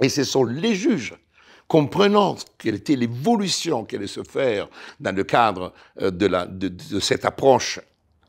Et 0.03 0.09
ce 0.09 0.24
sont 0.24 0.44
les 0.44 0.74
juges. 0.74 1.14
comprenant 1.68 2.36
quelle 2.57 2.76
était 2.76 2.96
l'évolution 2.96 3.84
qui 3.84 3.96
allait 3.96 4.07
se 4.07 4.22
faire 4.24 4.68
dans 4.99 5.14
le 5.14 5.22
cadre 5.22 5.72
euh, 6.01 6.11
de, 6.11 6.26
la, 6.26 6.46
de, 6.46 6.68
de 6.68 6.99
cette 6.99 7.24
approche 7.24 7.78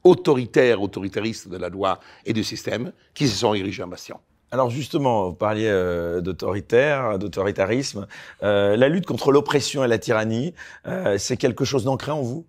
autoritaire, 0.03 0.81
autoritariste 0.81 1.47
de 1.47 1.57
la 1.57 1.69
loi 1.69 1.99
et 2.25 2.33
du 2.33 2.43
système, 2.43 2.91
qui 3.13 3.27
se 3.27 3.37
sont 3.37 3.53
érigés 3.53 3.83
en 3.83 3.87
bastion. 3.87 4.19
Alors 4.51 4.69
justement, 4.69 5.29
vous 5.29 5.35
parliez 5.35 5.67
euh, 5.67 6.21
d'autoritaire, 6.21 7.17
d'autoritarisme. 7.19 8.07
Euh, 8.43 8.75
la 8.75 8.89
lutte 8.89 9.05
contre 9.05 9.31
l'oppression 9.31 9.83
et 9.83 9.87
la 9.87 9.99
tyrannie, 9.99 10.53
euh, 10.87 11.17
c'est 11.17 11.37
quelque 11.37 11.65
chose 11.65 11.83
d'ancré 11.83 12.11
en 12.11 12.21
vous? 12.21 12.45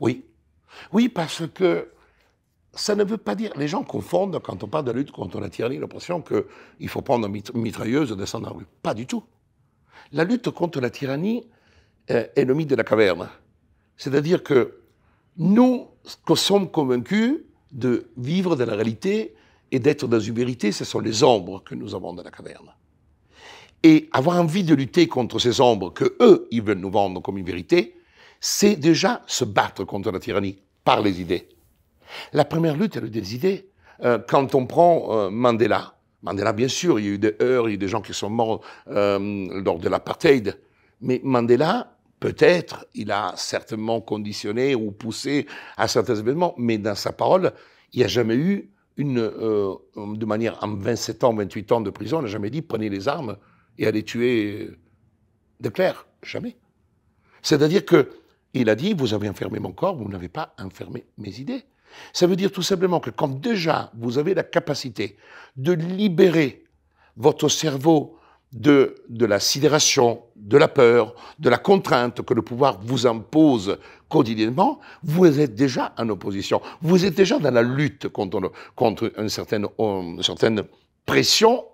Oui. 0.00 0.24
Oui, 0.92 1.08
parce 1.08 1.42
que 1.52 1.88
ça 2.74 2.94
ne 2.94 3.04
veut 3.04 3.18
pas 3.18 3.34
dire... 3.34 3.52
Les 3.56 3.68
gens 3.68 3.82
confondent, 3.82 4.38
quand 4.42 4.62
on 4.64 4.68
parle 4.68 4.86
de 4.86 4.92
lutte 4.92 5.10
contre 5.10 5.40
la 5.40 5.50
tyrannie 5.50 5.78
l'oppression, 5.78 6.22
qu'il 6.22 6.88
faut 6.88 7.02
prendre 7.02 7.26
une 7.26 7.42
mitrailleuse 7.54 8.12
et 8.12 8.16
descendre 8.16 8.50
en 8.50 8.56
rue. 8.56 8.66
Pas 8.82 8.94
du 8.94 9.06
tout. 9.06 9.22
La 10.12 10.24
lutte 10.24 10.50
contre 10.50 10.80
la 10.80 10.90
tyrannie 10.90 11.46
euh, 12.10 12.26
est 12.34 12.44
le 12.44 12.54
mythe 12.54 12.70
de 12.70 12.74
la 12.74 12.84
caverne. 12.84 13.28
C'est-à-dire 13.96 14.42
que 14.42 14.80
nous 15.36 15.88
sommes 16.34 16.70
convaincus 16.70 17.40
de 17.72 18.10
vivre 18.16 18.56
dans 18.56 18.66
la 18.66 18.74
réalité 18.74 19.34
et 19.70 19.78
d'être 19.78 20.06
dans 20.06 20.20
une 20.20 20.34
vérité, 20.34 20.72
ce 20.72 20.84
sont 20.84 21.00
les 21.00 21.22
ombres 21.22 21.62
que 21.64 21.74
nous 21.74 21.94
avons 21.94 22.12
dans 22.12 22.22
la 22.22 22.30
caverne. 22.30 22.74
Et 23.82 24.08
avoir 24.12 24.38
envie 24.40 24.64
de 24.64 24.74
lutter 24.74 25.08
contre 25.08 25.38
ces 25.38 25.60
ombres 25.60 25.92
que 25.92 26.16
eux, 26.20 26.46
ils 26.50 26.62
veulent 26.62 26.78
nous 26.78 26.90
vendre 26.90 27.20
comme 27.20 27.38
une 27.38 27.46
vérité, 27.46 27.96
c'est 28.40 28.76
déjà 28.76 29.22
se 29.26 29.44
battre 29.44 29.84
contre 29.84 30.10
la 30.10 30.20
tyrannie 30.20 30.58
par 30.84 31.00
les 31.00 31.20
idées. 31.20 31.48
La 32.32 32.44
première 32.44 32.76
lutte, 32.76 32.96
elle 32.96 33.04
est 33.04 33.10
des 33.10 33.34
idées. 33.34 33.68
Euh, 34.04 34.18
quand 34.18 34.54
on 34.54 34.66
prend 34.66 35.08
euh, 35.10 35.30
Mandela, 35.30 35.94
Mandela, 36.22 36.52
bien 36.52 36.68
sûr, 36.68 36.98
il 36.98 37.04
y 37.04 37.08
a 37.08 37.12
eu 37.12 37.18
des 37.18 37.36
heurts, 37.40 37.68
il 37.68 37.70
y 37.70 37.72
a 37.72 37.74
eu 37.74 37.78
des 37.78 37.88
gens 37.88 38.00
qui 38.00 38.14
sont 38.14 38.30
morts 38.30 38.60
euh, 38.88 39.62
lors 39.64 39.78
de 39.78 39.88
l'apartheid, 39.88 40.58
mais 41.00 41.20
Mandela, 41.24 41.96
peut-être, 42.20 42.86
il 42.94 43.10
a 43.10 43.32
certainement 43.36 44.00
conditionné 44.00 44.74
ou 44.74 44.92
poussé 44.92 45.46
à 45.76 45.88
certains 45.88 46.14
événements, 46.14 46.54
mais 46.56 46.78
dans 46.78 46.94
sa 46.94 47.12
parole, 47.12 47.52
il 47.92 47.98
n'y 47.98 48.04
a 48.04 48.08
jamais 48.08 48.36
eu 48.36 48.70
une, 48.96 49.16
de 49.16 50.26
manière, 50.26 50.62
en 50.62 50.74
27 50.76 51.24
ans, 51.24 51.34
28 51.34 51.72
ans 51.72 51.80
de 51.80 51.90
prison, 51.90 52.18
on 52.18 52.22
n'a 52.22 52.28
jamais 52.28 52.50
dit 52.50 52.62
prenez 52.62 52.88
les 52.88 53.08
armes 53.08 53.36
et 53.78 53.86
allez 53.86 54.04
tuer 54.04 54.70
de 55.60 55.68
Claire. 55.70 56.06
Jamais. 56.22 56.56
C'est-à-dire 57.42 57.84
que 57.84 58.10
il 58.54 58.68
a 58.68 58.74
dit 58.74 58.94
vous 58.94 59.14
avez 59.14 59.28
enfermé 59.28 59.58
mon 59.58 59.72
corps, 59.72 59.96
vous 59.96 60.08
n'avez 60.08 60.28
pas 60.28 60.54
enfermé 60.58 61.04
mes 61.18 61.40
idées. 61.40 61.64
Ça 62.12 62.26
veut 62.26 62.36
dire 62.36 62.52
tout 62.52 62.62
simplement 62.62 63.00
que 63.00 63.10
quand 63.10 63.40
déjà 63.40 63.90
vous 63.96 64.18
avez 64.18 64.34
la 64.34 64.42
capacité 64.42 65.16
de 65.56 65.72
libérer 65.72 66.64
votre 67.16 67.48
cerveau 67.48 68.18
de, 68.52 68.94
la 69.18 69.40
sidération, 69.40 70.22
de 70.36 70.58
la 70.58 70.68
peur, 70.68 71.14
de 71.38 71.48
la 71.48 71.58
contrainte 71.58 72.22
que 72.22 72.34
le 72.34 72.42
pouvoir 72.42 72.78
vous 72.82 73.06
impose 73.06 73.78
quotidiennement, 74.08 74.78
vous 75.02 75.40
êtes 75.40 75.54
déjà 75.54 75.94
en 75.96 76.08
opposition. 76.10 76.60
Vous 76.82 77.04
êtes 77.04 77.14
déjà 77.14 77.38
dans 77.38 77.50
la 77.50 77.62
lutte 77.62 78.08
contre, 78.08 78.52
contre 78.74 79.10
une, 79.16 79.24
une 79.24 79.28
certaine 80.22 80.62
pression 81.06 81.64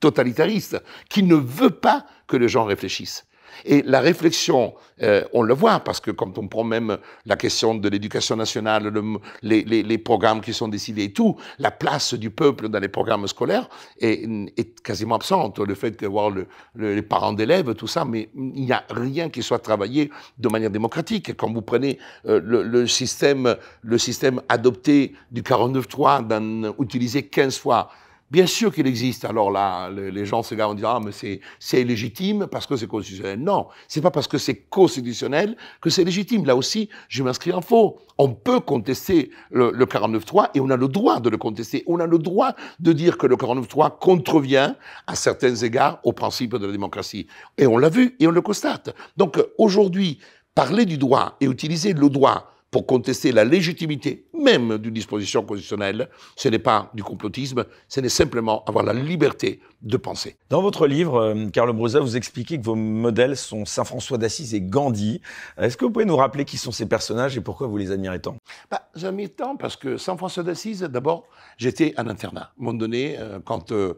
totalitariste 0.00 0.82
qui 1.08 1.22
ne 1.22 1.36
veut 1.36 1.70
pas 1.70 2.04
que 2.26 2.36
les 2.36 2.48
gens 2.48 2.64
réfléchissent. 2.64 3.24
Et 3.64 3.82
la 3.82 4.00
réflexion, 4.00 4.74
euh, 5.02 5.24
on 5.32 5.42
le 5.42 5.54
voit, 5.54 5.80
parce 5.80 6.00
que 6.00 6.10
quand 6.10 6.38
on 6.38 6.48
prend 6.48 6.64
même 6.64 6.98
la 7.26 7.36
question 7.36 7.74
de 7.74 7.88
l'éducation 7.88 8.36
nationale, 8.36 8.84
le, 8.84 9.02
les, 9.42 9.64
les, 9.64 9.82
les, 9.82 9.98
programmes 9.98 10.40
qui 10.40 10.52
sont 10.52 10.68
décidés 10.68 11.04
et 11.04 11.12
tout, 11.12 11.36
la 11.58 11.70
place 11.70 12.14
du 12.14 12.30
peuple 12.30 12.68
dans 12.68 12.78
les 12.78 12.88
programmes 12.88 13.26
scolaires 13.26 13.68
est, 14.00 14.28
est 14.56 14.82
quasiment 14.82 15.16
absente. 15.16 15.58
Le 15.58 15.74
fait 15.74 16.00
de 16.00 16.06
voir 16.06 16.30
le, 16.30 16.46
le, 16.74 16.94
les 16.94 17.02
parents 17.02 17.32
d'élèves, 17.32 17.74
tout 17.74 17.86
ça, 17.86 18.04
mais 18.04 18.30
il 18.34 18.64
n'y 18.64 18.72
a 18.72 18.84
rien 18.90 19.28
qui 19.28 19.42
soit 19.42 19.58
travaillé 19.58 20.10
de 20.38 20.48
manière 20.48 20.70
démocratique. 20.70 21.36
Quand 21.36 21.52
vous 21.52 21.62
prenez 21.62 21.98
euh, 22.26 22.40
le, 22.42 22.86
système, 22.86 23.56
le 23.82 23.98
système 23.98 24.40
adopté 24.48 25.14
du 25.30 25.42
49.3, 25.42 26.74
utilisé 26.80 27.24
15 27.24 27.58
fois, 27.58 27.90
Bien 28.32 28.46
sûr 28.46 28.72
qu'il 28.74 28.86
existe. 28.86 29.26
Alors 29.26 29.50
là, 29.50 29.90
les 29.90 30.24
gens 30.24 30.42
se 30.42 30.54
gardent 30.54 30.72
en 30.72 30.74
disant 30.74 30.94
ah 30.96 31.00
mais 31.04 31.12
c'est 31.58 31.84
légitime 31.84 32.46
parce 32.50 32.66
que 32.66 32.76
c'est 32.76 32.86
constitutionnel. 32.86 33.38
Non, 33.38 33.66
c'est 33.88 34.00
pas 34.00 34.10
parce 34.10 34.26
que 34.26 34.38
c'est 34.38 34.54
constitutionnel 34.54 35.54
que 35.82 35.90
c'est 35.90 36.02
légitime. 36.02 36.46
Là 36.46 36.56
aussi, 36.56 36.88
je 37.08 37.22
m'inscris 37.22 37.52
en 37.52 37.60
faux. 37.60 37.98
On 38.16 38.32
peut 38.32 38.60
contester 38.60 39.30
le, 39.50 39.70
le 39.72 39.84
49.3 39.84 40.48
et 40.54 40.60
on 40.60 40.70
a 40.70 40.76
le 40.76 40.88
droit 40.88 41.20
de 41.20 41.28
le 41.28 41.36
contester. 41.36 41.84
On 41.86 42.00
a 42.00 42.06
le 42.06 42.18
droit 42.18 42.54
de 42.80 42.94
dire 42.94 43.18
que 43.18 43.26
le 43.26 43.36
49.3 43.36 43.98
contrevient 43.98 44.76
à 45.06 45.14
certains 45.14 45.54
égards 45.54 46.00
aux 46.02 46.14
principes 46.14 46.56
de 46.56 46.64
la 46.64 46.72
démocratie. 46.72 47.26
Et 47.58 47.66
on 47.66 47.76
l'a 47.76 47.90
vu 47.90 48.16
et 48.18 48.26
on 48.26 48.30
le 48.30 48.40
constate. 48.40 48.94
Donc 49.18 49.38
aujourd'hui, 49.58 50.20
parler 50.54 50.86
du 50.86 50.96
droit 50.96 51.36
et 51.42 51.44
utiliser 51.44 51.92
le 51.92 52.08
droit 52.08 52.50
pour 52.72 52.86
contester 52.86 53.32
la 53.32 53.44
légitimité 53.44 54.24
même 54.34 54.78
d'une 54.78 54.94
disposition 54.94 55.44
constitutionnelle, 55.44 56.08
ce 56.36 56.48
n'est 56.48 56.58
pas 56.58 56.90
du 56.94 57.04
complotisme, 57.04 57.66
ce 57.86 58.00
n'est 58.00 58.08
simplement 58.08 58.64
avoir 58.64 58.82
la 58.82 58.94
liberté 58.94 59.60
de 59.82 59.96
penser. 59.98 60.36
Dans 60.48 60.62
votre 60.62 60.86
livre, 60.86 61.16
euh, 61.16 61.48
Carlo 61.50 61.74
Brosa, 61.74 62.00
vous 62.00 62.16
expliquez 62.16 62.58
que 62.58 62.64
vos 62.64 62.74
modèles 62.74 63.36
sont 63.36 63.66
Saint 63.66 63.84
François 63.84 64.16
d'Assise 64.16 64.54
et 64.54 64.62
Gandhi. 64.62 65.20
Est-ce 65.58 65.76
que 65.76 65.84
vous 65.84 65.90
pouvez 65.90 66.06
nous 66.06 66.16
rappeler 66.16 66.46
qui 66.46 66.56
sont 66.56 66.72
ces 66.72 66.86
personnages 66.86 67.36
et 67.36 67.42
pourquoi 67.42 67.66
vous 67.66 67.76
les 67.76 67.90
admirez 67.90 68.20
tant? 68.20 68.36
Bah, 68.70 68.88
J'admire 68.94 69.28
tant 69.36 69.56
parce 69.56 69.76
que 69.76 69.98
Saint 69.98 70.16
François 70.16 70.42
d'Assise, 70.42 70.80
d'abord, 70.80 71.28
j'étais 71.58 71.92
en 71.98 72.06
internat. 72.06 72.40
À 72.40 72.44
un 72.58 72.64
moment 72.64 72.78
donné, 72.78 73.16
euh, 73.18 73.38
quand 73.44 73.70
euh, 73.72 73.94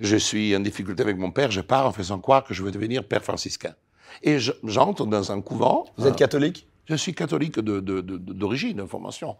je 0.00 0.16
suis 0.16 0.56
en 0.56 0.60
difficulté 0.60 1.02
avec 1.02 1.16
mon 1.16 1.30
père, 1.30 1.52
je 1.52 1.60
pars 1.60 1.86
en 1.86 1.92
faisant 1.92 2.18
croire 2.18 2.42
que 2.42 2.54
je 2.54 2.64
veux 2.64 2.72
devenir 2.72 3.04
père 3.04 3.22
franciscain. 3.22 3.74
Et 4.24 4.38
j'entre 4.64 5.06
dans 5.06 5.30
un 5.30 5.40
couvent. 5.40 5.84
Vous 5.96 6.08
êtes 6.08 6.16
catholique? 6.16 6.69
Je 6.96 7.02
suis 7.02 7.14
catholique 7.14 7.58
d'origine, 7.60 8.70
de, 8.70 8.76
de, 8.76 8.82
de, 8.82 8.86
formation, 8.86 9.36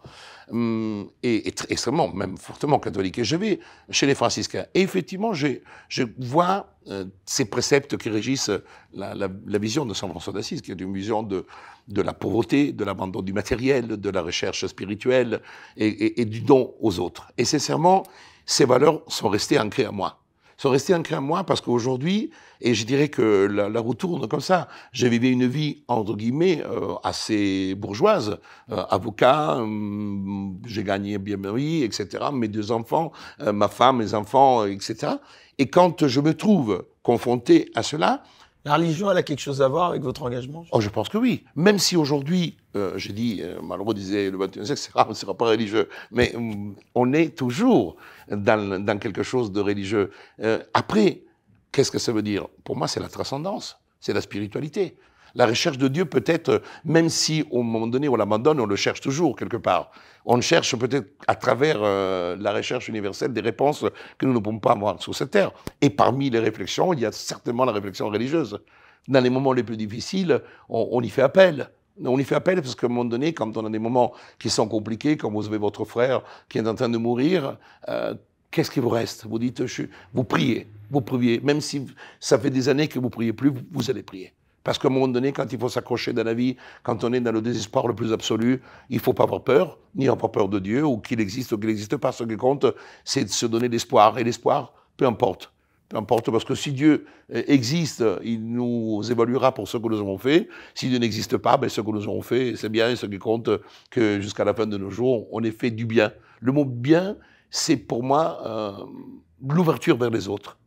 hum, 0.49 1.09
et, 1.23 1.47
et 1.47 1.53
extrêmement, 1.69 2.11
même 2.13 2.37
fortement 2.37 2.79
catholique. 2.79 3.19
Et 3.19 3.23
je 3.23 3.35
vais 3.35 3.59
chez 3.89 4.05
les 4.07 4.15
franciscains. 4.15 4.65
Et 4.73 4.81
effectivement, 4.81 5.33
je 5.33 6.03
vois 6.19 6.67
euh, 6.87 7.05
ces 7.25 7.45
préceptes 7.45 7.97
qui 7.97 8.09
régissent 8.09 8.51
la, 8.93 9.13
la, 9.13 9.27
la 9.45 9.57
vision 9.59 9.85
de 9.85 9.93
Saint 9.93 10.07
François 10.07 10.33
d'Assise, 10.33 10.61
qui 10.61 10.71
est 10.71 10.81
une 10.81 10.93
vision 10.93 11.23
de, 11.23 11.45
de 11.87 12.01
la 12.01 12.13
pauvreté, 12.13 12.71
de 12.73 12.83
l'abandon 12.83 13.21
du 13.21 13.33
matériel, 13.33 13.87
de 13.87 14.09
la 14.09 14.21
recherche 14.21 14.65
spirituelle 14.65 15.41
et, 15.77 15.87
et, 15.87 16.21
et 16.21 16.25
du 16.25 16.41
don 16.41 16.73
aux 16.79 16.99
autres. 16.99 17.31
Et 17.37 17.45
sincèrement, 17.45 18.03
ces 18.45 18.65
valeurs 18.65 19.03
sont 19.07 19.29
restées 19.29 19.59
ancrées 19.59 19.85
à 19.85 19.91
moi 19.91 20.20
sont 20.61 20.69
restés 20.69 20.93
en 20.93 21.21
moi 21.21 21.43
parce 21.43 21.59
qu'aujourd'hui, 21.59 22.29
et 22.61 22.75
je 22.75 22.85
dirais 22.85 23.09
que 23.09 23.47
la, 23.51 23.67
la, 23.67 23.79
roue 23.79 23.95
tourne 23.95 24.27
comme 24.27 24.41
ça, 24.41 24.67
j'ai 24.91 25.09
vécu 25.09 25.31
une 25.31 25.47
vie, 25.47 25.83
entre 25.87 26.15
guillemets, 26.15 26.61
euh, 26.63 26.93
assez 27.03 27.73
bourgeoise, 27.73 28.37
euh, 28.71 28.83
avocat, 28.91 29.57
euh, 29.57 30.51
j'ai 30.67 30.83
gagné 30.83 31.17
bien 31.17 31.37
ma 31.37 31.51
vie, 31.51 31.81
etc., 31.81 32.25
mes 32.31 32.47
deux 32.47 32.71
enfants, 32.71 33.11
euh, 33.41 33.51
ma 33.51 33.69
femme, 33.69 33.97
mes 33.97 34.13
enfants, 34.13 34.67
etc. 34.67 35.13
Et 35.57 35.65
quand 35.65 36.05
je 36.05 36.21
me 36.21 36.35
trouve 36.35 36.85
confronté 37.01 37.71
à 37.73 37.81
cela, 37.81 38.21
la 38.63 38.75
religion, 38.75 39.09
elle 39.09 39.17
a 39.17 39.23
quelque 39.23 39.39
chose 39.39 39.61
à 39.61 39.67
voir 39.67 39.89
avec 39.89 40.03
votre 40.03 40.21
engagement 40.23 40.65
Oh, 40.71 40.81
je 40.81 40.89
pense 40.89 41.09
que 41.09 41.17
oui. 41.17 41.43
Même 41.55 41.79
si 41.79 41.97
aujourd'hui, 41.97 42.57
euh, 42.75 42.95
j'ai 42.97 43.11
dit, 43.11 43.39
euh, 43.41 43.59
Malraux 43.61 43.93
disait 43.93 44.29
le 44.29 44.37
21e 44.37 44.75
siècle, 44.75 45.03
on 45.03 45.09
ne 45.09 45.13
sera 45.15 45.35
pas 45.35 45.45
religieux, 45.45 45.89
mais 46.11 46.31
euh, 46.35 46.71
on 46.93 47.11
est 47.13 47.35
toujours 47.35 47.95
dans, 48.29 48.83
dans, 48.83 48.99
quelque 48.99 49.23
chose 49.23 49.51
de 49.51 49.61
religieux. 49.61 50.11
Euh, 50.41 50.59
après, 50.75 51.23
qu'est-ce 51.71 51.89
que 51.89 51.97
ça 51.99 52.11
veut 52.11 52.21
dire? 52.21 52.47
Pour 52.63 52.77
moi, 52.77 52.87
c'est 52.87 52.99
la 52.99 53.09
transcendance, 53.09 53.79
c'est 53.99 54.13
la 54.13 54.21
spiritualité. 54.21 54.95
La 55.35 55.45
recherche 55.45 55.77
de 55.77 55.87
Dieu 55.87 56.05
peut 56.05 56.23
être, 56.25 56.61
même 56.83 57.09
si 57.09 57.45
au 57.51 57.63
moment 57.63 57.87
donné 57.87 58.09
on 58.09 58.15
l'abandonne, 58.15 58.59
on 58.59 58.65
le 58.65 58.75
cherche 58.75 59.01
toujours 59.01 59.35
quelque 59.35 59.57
part. 59.57 59.91
On 60.25 60.39
cherche 60.41 60.75
peut-être 60.75 61.07
à 61.27 61.35
travers 61.35 61.79
euh, 61.81 62.35
la 62.39 62.53
recherche 62.53 62.87
universelle 62.87 63.33
des 63.33 63.41
réponses 63.41 63.85
que 64.17 64.25
nous 64.25 64.33
ne 64.33 64.39
pouvons 64.39 64.59
pas 64.59 64.73
avoir 64.73 65.01
sur 65.01 65.15
cette 65.15 65.31
terre. 65.31 65.51
Et 65.81 65.89
parmi 65.89 66.29
les 66.29 66.39
réflexions, 66.39 66.93
il 66.93 66.99
y 66.99 67.05
a 67.05 67.11
certainement 67.11 67.65
la 67.65 67.71
réflexion 67.71 68.07
religieuse. 68.09 68.59
Dans 69.07 69.21
les 69.21 69.29
moments 69.29 69.53
les 69.53 69.63
plus 69.63 69.77
difficiles, 69.77 70.41
on, 70.69 71.01
y 71.01 71.09
fait 71.09 71.23
appel. 71.23 71.69
On 72.03 72.19
y 72.19 72.23
fait 72.23 72.35
appel 72.35 72.61
parce 72.61 72.75
qu'à 72.75 72.85
un 72.85 72.89
moment 72.89 73.05
donné, 73.05 73.33
quand 73.33 73.57
on 73.57 73.65
a 73.65 73.69
des 73.69 73.79
moments 73.79 74.13
qui 74.37 74.49
sont 74.49 74.67
compliqués, 74.67 75.17
comme 75.17 75.33
vous 75.33 75.47
avez 75.47 75.57
votre 75.57 75.85
frère 75.85 76.21
qui 76.49 76.59
est 76.59 76.67
en 76.67 76.75
train 76.75 76.89
de 76.89 76.97
mourir, 76.97 77.57
euh, 77.89 78.13
qu'est-ce 78.51 78.69
qui 78.69 78.79
vous 78.79 78.89
reste? 78.89 79.25
Vous 79.25 79.39
dites, 79.39 79.65
je, 79.65 79.83
vous 80.13 80.23
priez, 80.23 80.67
vous 80.91 81.01
priez. 81.01 81.39
Même 81.39 81.61
si 81.61 81.87
ça 82.19 82.37
fait 82.37 82.51
des 82.51 82.69
années 82.69 82.87
que 82.87 82.99
vous 82.99 83.09
priez 83.09 83.33
plus, 83.33 83.51
vous 83.71 83.89
allez 83.89 84.03
prier. 84.03 84.33
Parce 84.63 84.77
qu'à 84.77 84.87
un 84.87 84.91
moment 84.91 85.07
donné, 85.07 85.31
quand 85.31 85.51
il 85.51 85.59
faut 85.59 85.69
s'accrocher 85.69 86.13
dans 86.13 86.23
la 86.23 86.33
vie, 86.33 86.55
quand 86.83 87.03
on 87.03 87.13
est 87.13 87.19
dans 87.19 87.31
le 87.31 87.41
désespoir 87.41 87.87
le 87.87 87.95
plus 87.95 88.13
absolu, 88.13 88.61
il 88.89 88.97
ne 88.97 89.01
faut 89.01 89.13
pas 89.13 89.23
avoir 89.23 89.43
peur, 89.43 89.79
ni 89.95 90.07
avoir 90.07 90.31
peur 90.31 90.49
de 90.49 90.59
Dieu, 90.59 90.83
ou 90.85 90.97
qu'il 90.97 91.19
existe 91.19 91.51
ou 91.51 91.57
qu'il 91.57 91.67
n'existe 91.67 91.97
pas. 91.97 92.11
Ce 92.11 92.23
qui 92.23 92.37
compte, 92.37 92.65
c'est 93.03 93.23
de 93.23 93.29
se 93.29 93.45
donner 93.45 93.69
l'espoir. 93.69 94.17
Et 94.19 94.23
l'espoir, 94.23 94.73
peu 94.97 95.05
importe. 95.05 95.51
Peu 95.89 95.97
importe, 95.97 96.31
parce 96.31 96.45
que 96.45 96.55
si 96.55 96.71
Dieu 96.71 97.05
existe, 97.29 98.03
il 98.23 98.45
nous 98.53 99.01
évaluera 99.11 99.53
pour 99.53 99.67
ce 99.67 99.77
que 99.77 99.87
nous 99.87 99.99
avons 99.99 100.17
fait. 100.17 100.47
Si 100.73 100.87
Dieu 100.87 100.99
n'existe 100.99 101.37
pas, 101.37 101.57
ben 101.57 101.69
ce 101.69 101.81
que 101.81 101.91
nous 101.91 102.03
avons 102.03 102.21
fait, 102.21 102.55
c'est 102.55 102.69
bien. 102.69 102.95
Ce 102.95 103.05
qui 103.05 103.17
compte, 103.17 103.49
que 103.89 104.21
jusqu'à 104.21 104.45
la 104.45 104.53
fin 104.53 104.67
de 104.67 104.77
nos 104.77 104.89
jours, 104.89 105.27
on 105.31 105.43
ait 105.43 105.51
fait 105.51 105.71
du 105.71 105.85
bien. 105.85 106.13
Le 106.39 106.53
mot 106.53 106.65
bien, 106.65 107.17
c'est 107.49 107.75
pour 107.75 108.03
moi 108.03 108.39
euh, 108.45 109.53
l'ouverture 109.53 109.97
vers 109.97 110.11
les 110.11 110.29
autres 110.29 110.57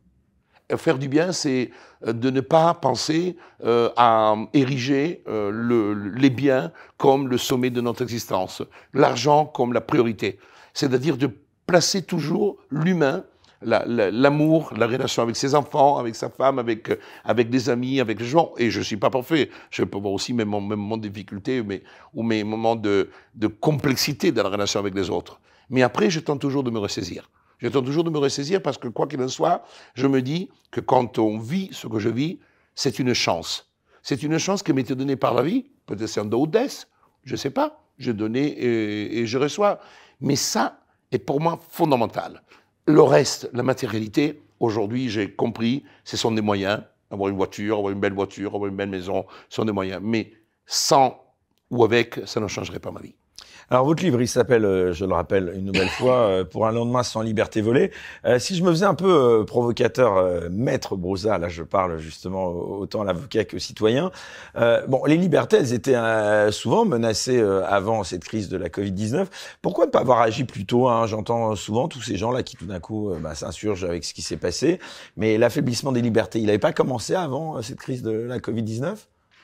faire 0.77 0.97
du 0.97 1.07
bien, 1.07 1.31
c'est 1.31 1.71
de 2.05 2.29
ne 2.29 2.41
pas 2.41 2.73
penser 2.73 3.37
à 3.63 4.35
ériger 4.53 5.23
les 5.27 6.29
biens 6.29 6.71
comme 6.97 7.27
le 7.27 7.37
sommet 7.37 7.69
de 7.69 7.81
notre 7.81 8.01
existence, 8.01 8.63
l'argent 8.93 9.45
comme 9.45 9.73
la 9.73 9.81
priorité. 9.81 10.39
C'est-à-dire 10.73 11.17
de 11.17 11.29
placer 11.65 12.03
toujours 12.03 12.57
l'humain 12.69 13.23
l'amour, 13.61 14.71
la, 14.77 14.87
relation 14.87 15.23
avec 15.23 15.35
ses 15.35 15.55
enfants, 15.55 15.97
avec 15.97 16.15
sa 16.15 16.29
femme, 16.29 16.59
avec, 16.59 16.89
euh, 16.89 16.99
avec 17.23 17.49
des 17.49 17.69
amis, 17.69 17.99
avec 17.99 18.19
les 18.19 18.25
gens. 18.25 18.53
Et 18.57 18.69
je 18.69 18.79
ne 18.79 18.83
suis 18.83 18.97
pas 18.97 19.09
parfait. 19.09 19.49
Je 19.71 19.83
peux 19.83 19.97
voir 19.97 20.13
aussi 20.13 20.33
mes, 20.33 20.45
moments 20.45 20.97
de 20.97 21.07
difficulté 21.07 21.63
ou 22.13 22.23
mes 22.23 22.43
moments 22.43 22.75
de, 22.75 23.09
de 23.33 23.47
complexité 23.47 24.31
dans 24.31 24.43
la 24.43 24.49
relation 24.49 24.79
avec 24.79 24.93
les 24.93 25.09
autres. 25.09 25.39
Mais 25.69 25.81
après, 25.81 26.09
je 26.09 26.19
tente 26.19 26.41
toujours 26.41 26.63
de 26.63 26.69
me 26.69 26.79
ressaisir. 26.79 27.29
Je 27.59 27.67
tente 27.67 27.85
toujours 27.85 28.03
de 28.03 28.09
me 28.09 28.17
ressaisir 28.17 28.61
parce 28.61 28.77
que, 28.77 28.87
quoi 28.87 29.07
qu'il 29.07 29.21
en 29.21 29.27
soit, 29.27 29.63
je 29.93 30.07
me 30.07 30.21
dis 30.21 30.49
que 30.71 30.81
quand 30.81 31.19
on 31.19 31.37
vit 31.37 31.69
ce 31.71 31.87
que 31.87 31.99
je 31.99 32.09
vis, 32.09 32.39
c'est 32.75 32.99
une 32.99 33.13
chance. 33.13 33.71
C'est 34.01 34.23
une 34.23 34.37
chance 34.37 34.61
qui 34.61 34.73
m'était 34.73 34.95
donnée 34.95 35.15
par 35.15 35.33
la 35.33 35.41
vie. 35.41 35.65
Peut-être 35.85 36.07
c'est 36.07 36.19
un 36.19 36.25
do 36.25 36.47
je 37.23 37.31
ne 37.31 37.37
sais 37.37 37.49
pas. 37.49 37.81
Je 37.97 38.11
donne 38.11 38.35
et, 38.35 39.19
et 39.19 39.25
je 39.25 39.37
reçois. 39.37 39.79
Mais 40.21 40.35
ça 40.35 40.79
est 41.11 41.19
pour 41.19 41.39
moi 41.41 41.59
fondamental. 41.69 42.43
Le 42.85 43.01
reste, 43.01 43.49
la 43.53 43.63
matérialité, 43.63 44.41
aujourd'hui, 44.59 45.09
j'ai 45.09 45.31
compris, 45.31 45.83
ce 46.03 46.17
sont 46.17 46.31
des 46.31 46.41
moyens. 46.41 46.83
Avoir 47.09 47.29
une 47.29 47.37
voiture, 47.37 47.77
avoir 47.77 47.93
une 47.93 47.99
belle 47.99 48.13
voiture, 48.13 48.53
avoir 48.53 48.69
une 48.69 48.75
belle 48.75 48.89
maison, 48.89 49.25
ce 49.49 49.55
sont 49.55 49.65
des 49.65 49.71
moyens. 49.71 50.01
Mais 50.03 50.33
sans 50.65 51.19
ou 51.71 51.83
avec, 51.83 52.19
ça 52.25 52.39
ne 52.39 52.47
changerait 52.47 52.79
pas 52.79 52.91
ma 52.91 52.99
vie. 52.99 53.15
Alors 53.71 53.85
votre 53.85 54.03
livre, 54.03 54.21
il 54.21 54.27
s'appelle, 54.27 54.63
euh, 54.63 54.93
je 54.93 55.05
le 55.05 55.13
rappelle 55.13 55.51
une 55.55 55.65
nouvelle 55.65 55.89
fois, 55.97 56.17
euh, 56.17 56.43
pour 56.43 56.67
un 56.67 56.71
lendemain 56.71 57.01
sans 57.01 57.21
liberté 57.21 57.61
volée. 57.61 57.91
Euh, 58.25 58.37
si 58.37 58.55
je 58.55 58.63
me 58.63 58.69
faisais 58.69 58.85
un 58.85 58.93
peu 58.93 59.43
provocateur, 59.45 60.49
maître 60.51 60.95
Broussa, 60.95 61.37
là 61.37 61.49
je 61.49 61.63
parle 61.63 61.97
justement 61.97 62.47
autant 62.47 63.01
à 63.01 63.05
l'avocat 63.05 63.43
que 63.45 63.59
citoyen. 63.59 64.11
bon, 64.87 65.03
les 65.05 65.17
libertés, 65.17 65.57
elles 65.57 65.73
étaient 65.73 65.97
souvent 66.51 66.85
menacées 66.85 67.41
avant 67.67 68.03
cette 68.03 68.23
crise 68.23 68.49
de 68.49 68.57
la 68.57 68.69
Covid-19. 68.69 69.25
Pourquoi 69.61 69.85
ne 69.85 69.91
pas 69.91 69.99
avoir 69.99 70.21
agi 70.21 70.43
plus 70.43 70.65
tôt 70.65 70.87
hein? 70.87 71.07
J'entends 71.07 71.55
souvent 71.55 71.87
tous 71.87 72.01
ces 72.01 72.17
gens-là 72.17 72.43
qui 72.43 72.55
tout 72.55 72.65
d'un 72.65 72.79
coup 72.79 73.11
bah, 73.21 73.35
s'insurgent 73.35 73.85
avec 73.85 74.03
ce 74.03 74.13
qui 74.13 74.21
s'est 74.21 74.37
passé. 74.37 74.79
Mais 75.17 75.37
l'affaiblissement 75.37 75.91
des 75.91 76.01
libertés, 76.01 76.39
il 76.39 76.45
n'avait 76.45 76.59
pas 76.59 76.73
commencé 76.73 77.15
avant 77.15 77.61
cette 77.61 77.79
crise 77.79 78.03
de 78.03 78.11
la 78.11 78.39
Covid-19 78.39 78.95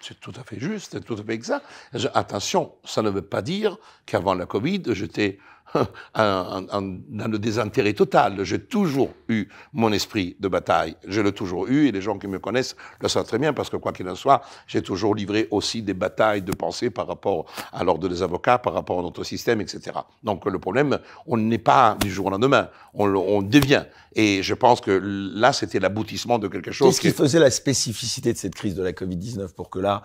c'est 0.02 0.20
tout 0.20 0.34
à 0.40 0.44
fait 0.44 0.60
juste, 0.60 0.92
c'est 0.94 1.04
tout 1.04 1.14
à 1.14 1.24
fait 1.24 1.34
exact. 1.34 1.66
Attention, 2.14 2.74
ça 2.84 3.02
ne 3.02 3.10
veut 3.10 3.22
pas 3.22 3.42
dire 3.42 3.78
qu'avant 4.06 4.34
la 4.34 4.46
Covid, 4.46 4.84
j'étais 4.90 5.38
dans 6.16 7.32
le 7.32 7.40
désintérêt 7.40 7.94
total. 7.94 8.44
J'ai 8.44 8.60
toujours 8.60 9.10
eu 9.30 9.48
mon 9.74 9.92
esprit 9.92 10.36
de 10.40 10.48
bataille. 10.48 10.96
Je 11.08 11.22
l'ai 11.22 11.32
toujours 11.32 11.68
eu 11.68 11.88
et 11.88 11.92
les 11.92 12.02
gens 12.02 12.18
qui 12.18 12.28
me 12.28 12.40
connaissent 12.40 12.76
le 13.00 13.08
savent 13.08 13.26
très 13.26 13.40
bien 13.40 13.54
parce 13.54 13.70
que 13.70 13.78
quoi 13.78 13.94
qu'il 13.94 14.08
en 14.10 14.16
soit, 14.16 14.42
j'ai 14.68 14.82
toujours 14.82 15.16
livré 15.16 15.48
aussi 15.52 15.82
des 15.82 15.94
batailles 15.94 16.42
de 16.42 16.54
pensée 16.54 16.90
par 16.90 17.08
rapport 17.08 17.46
à 17.72 17.84
l'ordre 17.84 18.08
des 18.10 18.22
avocats, 18.22 18.58
par 18.58 18.74
rapport 18.74 19.00
à 19.00 19.02
notre 19.02 19.24
système, 19.24 19.62
etc. 19.62 19.92
Donc 20.24 20.46
le 20.46 20.60
problème, 20.60 21.00
on 21.28 21.38
n'est 21.38 21.58
pas 21.58 21.98
du 22.00 22.12
jour 22.12 22.28
au 22.28 22.30
lendemain, 22.30 22.70
on, 22.94 23.14
on 23.16 23.42
devient. 23.42 23.86
Et 24.14 24.44
je 24.44 24.54
pense 24.54 24.82
que 24.82 24.92
là, 24.92 25.54
c'était 25.54 25.80
l'aboutissement 25.80 26.40
de 26.40 26.48
quelque 26.48 26.72
chose. 26.72 27.00
Qu'est-ce 27.00 27.02
qui 27.02 27.18
faisait 27.18 27.40
la 27.40 27.52
spécificité 27.52 28.34
de 28.34 28.38
cette 28.38 28.56
crise 28.56 28.76
de 28.76 28.84
la 28.84 28.92
Covid-19 28.92 29.54
pour 29.54 29.70
que 29.70 29.80
là, 29.80 30.02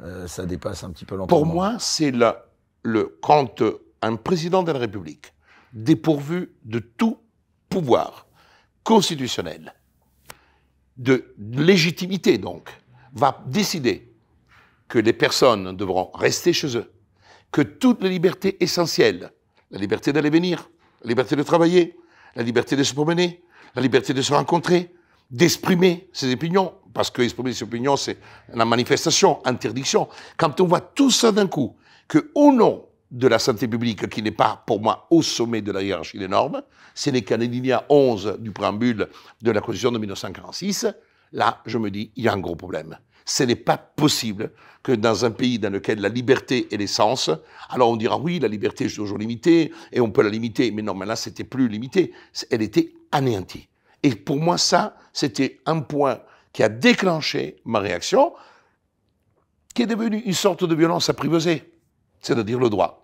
euh, 0.00 0.26
ça 0.26 0.46
dépasse 0.46 0.84
un 0.84 0.90
petit 0.90 1.04
peu 1.04 1.16
l'entendement 1.16 1.44
Pour 1.44 1.52
moi, 1.52 1.76
c'est 1.80 2.12
le, 2.12 2.32
le, 2.82 3.18
quand 3.20 3.62
un 4.02 4.16
président 4.16 4.62
de 4.62 4.72
la 4.72 4.78
République 4.78 5.32
dépourvu 5.72 6.52
de 6.64 6.78
tout 6.78 7.18
pouvoir 7.68 8.26
constitutionnel, 8.84 9.74
de 10.96 11.34
légitimité 11.38 12.38
donc, 12.38 12.70
va 13.12 13.42
décider 13.46 14.12
que 14.88 14.98
les 14.98 15.12
personnes 15.12 15.76
devront 15.76 16.10
rester 16.14 16.52
chez 16.52 16.76
eux, 16.76 16.90
que 17.52 17.62
toutes 17.62 18.02
les 18.02 18.08
libertés 18.08 18.62
essentielles, 18.62 19.30
la 19.70 19.78
liberté 19.78 20.12
d'aller 20.12 20.30
venir, 20.30 20.70
la 21.02 21.08
liberté 21.08 21.36
de 21.36 21.42
travailler, 21.42 21.96
la 22.34 22.42
liberté 22.42 22.76
de 22.76 22.82
se 22.82 22.94
promener, 22.94 23.42
la 23.74 23.82
liberté 23.82 24.14
de 24.14 24.22
se 24.22 24.32
rencontrer, 24.32 24.94
d'exprimer 25.30 26.08
ses 26.12 26.32
opinions, 26.32 26.74
parce 26.94 27.10
que 27.10 27.22
exprimer 27.22 27.52
ses 27.52 27.64
opinions, 27.64 27.96
c'est 27.96 28.18
la 28.52 28.64
manifestation, 28.64 29.44
interdiction. 29.44 30.08
Quand 30.36 30.60
on 30.60 30.66
voit 30.66 30.80
tout 30.80 31.10
ça 31.10 31.32
d'un 31.32 31.46
coup, 31.46 31.76
que 32.06 32.30
au 32.34 32.52
nom 32.52 32.87
de 33.10 33.26
la 33.26 33.38
santé 33.38 33.68
publique 33.68 34.08
qui 34.08 34.22
n'est 34.22 34.30
pas, 34.30 34.62
pour 34.66 34.80
moi, 34.80 35.06
au 35.10 35.22
sommet 35.22 35.62
de 35.62 35.72
la 35.72 35.82
hiérarchie 35.82 36.18
des 36.18 36.28
normes. 36.28 36.62
Ce 36.94 37.10
n'est 37.10 37.22
qu'à 37.22 37.36
l'alinéa 37.36 37.84
11 37.88 38.38
du 38.40 38.50
préambule 38.50 39.08
de 39.40 39.50
la 39.50 39.60
Constitution 39.60 39.92
de 39.92 39.98
1946. 39.98 40.86
Là, 41.32 41.62
je 41.66 41.78
me 41.78 41.90
dis, 41.90 42.12
il 42.16 42.24
y 42.24 42.28
a 42.28 42.34
un 42.34 42.38
gros 42.38 42.56
problème. 42.56 42.98
Ce 43.24 43.42
n'est 43.42 43.56
pas 43.56 43.76
possible 43.76 44.52
que 44.82 44.92
dans 44.92 45.24
un 45.24 45.30
pays 45.30 45.58
dans 45.58 45.70
lequel 45.70 46.00
la 46.00 46.08
liberté 46.08 46.68
est 46.72 46.76
l'essence, 46.76 47.30
alors 47.68 47.90
on 47.90 47.96
dira 47.96 48.18
oui, 48.18 48.38
la 48.38 48.48
liberté 48.48 48.86
est 48.86 48.94
toujours 48.94 49.18
limitée 49.18 49.72
et 49.92 50.00
on 50.00 50.10
peut 50.10 50.22
la 50.22 50.30
limiter, 50.30 50.70
mais 50.70 50.82
non, 50.82 50.94
mais 50.94 51.04
là, 51.04 51.16
c'était 51.16 51.44
plus 51.44 51.68
limité, 51.68 52.12
elle 52.50 52.62
était 52.62 52.92
anéantie. 53.12 53.68
Et 54.02 54.14
pour 54.14 54.36
moi, 54.36 54.56
ça, 54.56 54.96
c'était 55.12 55.60
un 55.66 55.80
point 55.80 56.20
qui 56.52 56.62
a 56.62 56.68
déclenché 56.68 57.56
ma 57.64 57.80
réaction, 57.80 58.32
qui 59.74 59.82
est 59.82 59.86
devenu 59.86 60.18
une 60.18 60.32
sorte 60.32 60.64
de 60.64 60.74
violence 60.74 61.10
apprivoisée 61.10 61.70
c'est-à-dire 62.20 62.58
le 62.58 62.70
droit. 62.70 62.97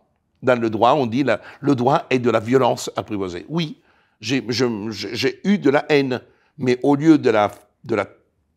Dans 0.44 0.60
le 0.60 0.70
droit, 0.70 0.92
on 0.92 1.06
dit 1.06 1.24
le 1.60 1.74
droit 1.74 2.06
est 2.10 2.18
de 2.18 2.30
la 2.30 2.40
violence 2.40 2.90
apprivoisée. 2.96 3.46
Oui, 3.48 3.80
j'ai 4.20 5.40
eu 5.44 5.58
de 5.58 5.70
la 5.70 5.86
haine, 5.88 6.20
mais 6.58 6.78
au 6.82 6.94
lieu 6.94 7.18
de 7.18 7.30
la, 7.30 7.50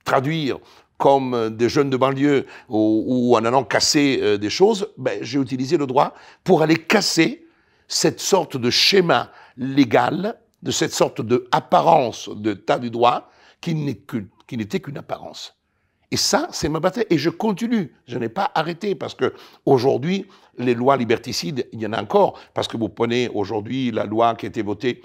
traduire 0.04 0.60
comme 0.98 1.56
des 1.56 1.70
jeunes 1.70 1.90
de 1.90 1.98
banlieue 1.98 2.46
ou, 2.70 3.36
en 3.36 3.46
allant 3.46 3.64
casser 3.64 4.20
euh, 4.22 4.38
des 4.38 4.50
choses, 4.50 4.88
ben, 4.98 5.20
j'ai 5.22 5.40
utilisé 5.40 5.78
le 5.78 5.86
droit 5.86 6.16
pour 6.44 6.64
aller 6.64 6.78
casser 6.78 7.46
cette 7.88 8.20
sorte 8.20 8.58
de 8.58 8.70
schéma 8.72 9.32
légal, 9.58 10.40
de 10.64 10.72
cette 10.72 10.94
sorte 10.94 11.22
de 11.22 11.48
apparence 11.52 12.30
de 12.30 12.54
tas 12.54 12.80
du 12.80 12.90
droit 12.90 13.30
qui 13.62 13.76
n'était 13.76 14.80
qu'une 14.80 14.98
apparence. 14.98 15.57
Et 16.12 16.18
ça, 16.18 16.48
c'est 16.52 16.70
ma 16.70 16.80
bataille. 16.80 17.06
Et 17.10 17.18
je 17.18 17.30
continue. 17.30 17.94
Je 18.08 18.18
n'ai 18.18 18.30
pas 18.30 18.52
arrêté 18.56 18.96
parce 18.96 19.14
que 19.14 19.34
aujourd'hui, 19.66 20.26
les 20.58 20.74
lois 20.74 20.98
liberticides, 20.98 21.68
il 21.74 21.82
y 21.82 21.88
en 21.88 21.94
a 21.94 22.02
encore. 22.02 22.40
Parce 22.54 22.68
que 22.68 22.78
vous 22.78 22.90
prenez 22.90 23.30
aujourd'hui 23.34 23.92
la 23.92 24.06
loi 24.06 24.36
qui 24.36 24.46
a 24.46 24.50
été 24.50 24.62
votée 24.62 25.02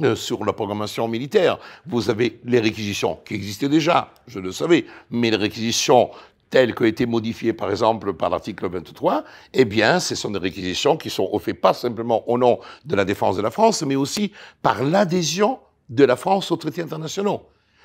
euh, 0.00 0.16
sur 0.16 0.44
la 0.44 0.54
programmation 0.54 1.06
militaire. 1.06 1.58
Vous 1.86 2.08
avez 2.08 2.40
les 2.44 2.60
réquisitions 2.60 3.18
qui 3.26 3.34
existaient 3.34 3.68
déjà, 3.68 4.10
je 4.26 4.38
le 4.38 4.50
savais, 4.50 4.86
mais 5.10 5.30
les 5.30 5.36
réquisitions 5.36 6.10
telles 6.48 6.74
qu'ont 6.74 6.84
été 6.84 7.06
modifiées, 7.06 7.52
par 7.52 7.70
exemple, 7.70 8.12
par 8.14 8.30
l'article 8.30 8.68
23, 8.68 9.24
eh 9.52 9.64
bien, 9.64 10.00
ce 10.00 10.14
sont 10.14 10.30
des 10.30 10.38
réquisitions 10.38 10.96
qui 10.96 11.08
sont 11.08 11.30
faites 11.38 11.60
pas 11.60 11.74
simplement 11.74 12.28
au 12.28 12.38
nom 12.38 12.58
de 12.84 12.96
la 12.96 13.04
défense 13.04 13.36
de 13.36 13.42
la 13.42 13.50
France, 13.50 13.82
mais 13.82 13.96
aussi 13.96 14.32
par 14.60 14.82
l'adhésion 14.82 15.58
de 15.88 16.04
la 16.04 16.16
France 16.16 16.50
aux 16.50 16.56
traités 16.56 16.82
internationaux. 16.82 17.42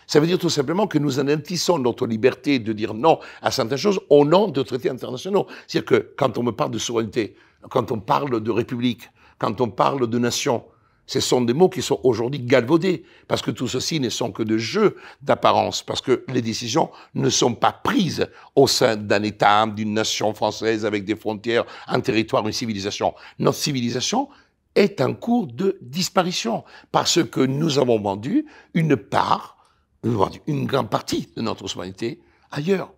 Ça 0.08 0.22
veut 0.22 0.28
dire 0.28 0.40
tout 0.40 0.50
simplement 0.50 0.88
que 0.88 0.98
nous 0.98 1.20
anéantissons 1.20 1.80
notre 1.80 2.08
liberté 2.08 2.60
de 2.60 2.72
dire 2.72 2.94
non 2.94 3.20
à 3.42 3.52
certaines 3.52 3.78
choses 3.78 4.00
au 4.10 4.24
nom 4.24 4.48
de 4.48 4.64
traités 4.64 4.90
internationaux. 4.90 5.48
C'est-à-dire 5.68 5.86
que 5.86 6.14
quand 6.18 6.38
on 6.38 6.44
me 6.44 6.52
parle 6.52 6.72
de 6.72 6.78
souveraineté, 6.78 7.36
quand 7.70 7.92
on 7.92 8.00
parle 8.00 8.42
de 8.42 8.52
république, 8.52 9.10
quand 9.38 9.60
on 9.60 9.70
parle 9.70 10.08
de 10.08 10.18
nation, 10.18 10.64
ce 11.06 11.20
sont 11.20 11.42
des 11.42 11.54
mots 11.54 11.70
qui 11.70 11.82
sont 11.82 12.00
aujourd'hui 12.04 12.40
galvaudés, 12.40 13.04
parce 13.28 13.42
que 13.42 13.52
tout 13.52 13.68
ceci 13.68 14.00
ne 14.00 14.10
sont 14.10 14.32
que 14.32 14.44
de 14.44 14.58
jeux 14.58 14.98
d'apparence, 15.22 15.84
parce 15.84 16.02
que 16.02 16.24
les 16.28 16.42
décisions 16.42 16.90
ne 17.14 17.30
sont 17.30 17.54
pas 17.54 17.72
prises 17.72 18.28
au 18.56 18.68
sein 18.68 18.96
d'un 18.96 19.24
État, 19.24 19.66
d'une 19.68 19.94
nation 19.94 20.34
française 20.34 20.86
avec 20.86 21.06
des 21.06 21.16
frontières, 21.16 21.66
un 21.88 22.02
territoire, 22.02 22.46
une 22.46 22.54
civilisation. 22.54 23.14
Notre 23.40 23.58
civilisation 23.58 24.28
est 24.76 25.02
en 25.02 25.14
cours 25.14 25.48
de 25.48 25.78
disparition, 25.82 26.64
parce 26.92 27.24
que 27.24 27.42
nous 27.42 27.80
avons 27.80 28.00
vendu 28.00 28.46
une 28.74 28.96
part 28.96 29.57
une 30.04 30.66
grande 30.66 30.90
partie 30.90 31.30
de 31.36 31.42
notre 31.42 31.68
souveraineté 31.68 32.20
ailleurs. 32.52 32.94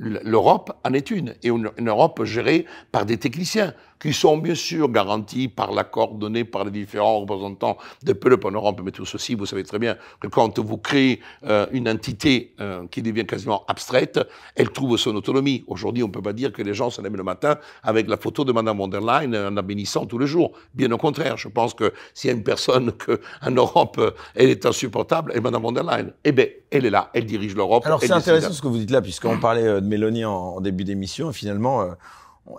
L'Europe 0.00 0.72
en 0.82 0.94
est 0.94 1.10
une, 1.10 1.34
et 1.42 1.48
une 1.48 1.70
Europe 1.78 2.24
gérée 2.24 2.64
par 2.90 3.04
des 3.04 3.18
techniciens 3.18 3.74
qui 4.00 4.14
sont 4.14 4.38
bien 4.38 4.54
sûr 4.54 4.88
garantis 4.88 5.48
par 5.48 5.72
l'accord 5.72 6.14
donné 6.14 6.44
par 6.44 6.64
les 6.64 6.70
différents 6.70 7.20
représentants 7.20 7.76
de 8.02 8.12
peuples 8.14 8.46
en 8.46 8.52
Europe. 8.52 8.80
Mais 8.82 8.90
tout 8.90 9.04
ceci, 9.04 9.34
vous 9.34 9.46
savez 9.46 9.62
très 9.62 9.78
bien 9.78 9.96
que 10.20 10.26
quand 10.26 10.58
vous 10.58 10.78
créez 10.78 11.20
euh, 11.44 11.66
une 11.72 11.88
entité 11.88 12.54
euh, 12.60 12.86
qui 12.90 13.02
devient 13.02 13.26
quasiment 13.26 13.64
abstraite, 13.68 14.18
elle 14.56 14.70
trouve 14.70 14.96
son 14.96 15.14
autonomie. 15.14 15.64
Aujourd'hui, 15.66 16.02
on 16.02 16.08
ne 16.08 16.12
peut 16.12 16.22
pas 16.22 16.32
dire 16.32 16.50
que 16.52 16.62
les 16.62 16.72
gens 16.72 16.88
se 16.88 17.02
lèvent 17.02 17.16
le 17.16 17.22
matin 17.22 17.58
avec 17.82 18.08
la 18.08 18.16
photo 18.16 18.44
de 18.44 18.52
Mme 18.52 18.78
von 18.78 18.88
der 18.88 19.00
Leyen 19.00 19.34
en 19.48 19.50
la 19.50 19.62
bénissant 19.62 20.06
tous 20.06 20.18
les 20.18 20.26
jours. 20.26 20.52
Bien 20.74 20.90
au 20.92 20.98
contraire, 20.98 21.36
je 21.36 21.48
pense 21.48 21.74
que 21.74 21.92
s'il 22.14 22.30
y 22.30 22.32
a 22.32 22.36
une 22.36 22.42
personne 22.42 22.92
qu'en 22.92 23.50
Europe, 23.50 23.96
euh, 23.98 24.10
elle 24.34 24.48
est 24.48 24.64
insupportable, 24.64 25.32
et 25.34 25.40
Mme 25.40 25.60
von 25.60 25.72
der 25.72 25.84
Leyen. 25.84 26.06
Eh 26.24 26.32
bien, 26.32 26.46
elle 26.70 26.86
est 26.86 26.90
là, 26.90 27.10
elle 27.12 27.26
dirige 27.26 27.54
l'Europe. 27.54 27.84
Alors 27.84 28.00
c'est 28.00 28.12
intéressant 28.12 28.52
ce 28.52 28.62
que 28.62 28.68
vous 28.68 28.78
dites 28.78 28.90
là, 28.90 29.02
puisqu'on 29.02 29.38
parlait 29.38 29.80
de 29.80 29.80
Mélanie 29.90 30.24
en, 30.24 30.60
début 30.60 30.84
d'émission, 30.84 31.30
et 31.30 31.32
finalement 31.32 31.96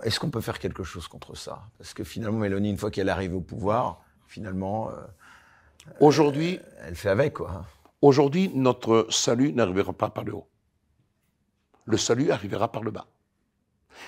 est-ce 0.04 0.20
qu'on 0.20 0.30
peut 0.30 0.42
faire 0.42 0.60
quelque 0.60 0.84
chose 0.84 1.08
contre 1.08 1.36
ça? 1.36 1.64
Parce 1.78 1.94
que 1.94 2.04
finalement, 2.04 2.40
Mélanie, 2.40 2.70
une 2.70 2.78
fois 2.78 2.92
qu'elle 2.92 3.10
arrive 3.10 3.36
au 3.36 3.42
pouvoir, 3.42 4.02
finalement, 4.28 4.90
euh, 4.90 4.94
aujourd'hui, 6.00 6.60
elle 6.86 6.96
fait 6.96 7.10
avec 7.10 7.34
quoi. 7.34 7.66
Aujourd'hui, 8.02 8.52
notre 8.54 9.08
salut 9.10 9.54
n'arrivera 9.54 9.94
pas 9.94 10.10
par 10.10 10.24
le 10.24 10.34
haut. 10.34 10.48
Le 11.86 11.98
salut 11.98 12.32
arrivera 12.32 12.72
par 12.72 12.84
le 12.84 12.92
bas. 12.92 13.08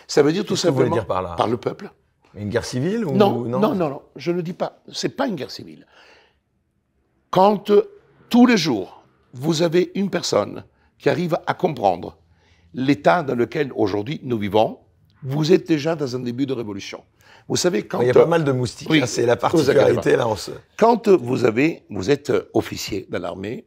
Ça 0.08 0.24
veut 0.24 0.32
dire 0.32 0.46
tout 0.46 0.56
simplement 0.56 0.94
dire 0.94 1.06
par 1.06 1.22
là? 1.22 1.36
par 1.36 1.48
le 1.48 1.58
peuple. 1.58 1.92
Une 2.36 2.50
guerre 2.50 2.66
civile 2.66 3.06
ou 3.06 3.12
Non, 3.12 3.44
non, 3.44 3.60
non, 3.60 3.76
non, 3.76 4.02
je 4.16 4.32
ne 4.32 4.42
dis 4.42 4.54
pas. 4.54 4.82
C'est 4.92 5.10
pas 5.10 5.28
une 5.28 5.36
guerre 5.36 5.52
civile. 5.52 5.86
Quand 7.30 7.70
euh, 7.70 7.92
tous 8.30 8.46
les 8.48 8.58
jours 8.58 9.04
vous 9.34 9.62
avez 9.64 9.92
une 9.96 10.10
personne 10.10 10.64
qui 10.98 11.10
arrive 11.10 11.38
à 11.46 11.54
comprendre 11.54 12.18
l'état 12.74 13.24
dans 13.24 13.36
lequel 13.36 13.72
aujourd'hui 13.76 14.20
nous 14.24 14.38
vivons, 14.38 14.80
vous 15.24 15.52
êtes 15.52 15.68
déjà 15.68 15.96
dans 15.96 16.16
un 16.16 16.20
début 16.20 16.46
de 16.46 16.54
révolution. 16.54 17.04
Vous 17.48 17.56
savez 17.56 17.86
quand 17.86 18.02
Il 18.02 18.08
y 18.08 18.10
a 18.10 18.14
pas 18.14 18.26
mal 18.26 18.44
de 18.44 18.52
moustiques. 18.52 18.90
Oui, 18.90 19.02
hein, 19.02 19.06
c'est 19.06 19.26
la 19.26 19.36
particularité 19.36 20.16
là. 20.16 20.28
On 20.28 20.36
se... 20.36 20.52
quand 20.78 21.10
vous 21.10 21.46
avez, 21.46 21.84
vous 21.90 22.10
êtes 22.10 22.32
officier 22.54 23.06
dans 23.10 23.20
l'armée 23.20 23.66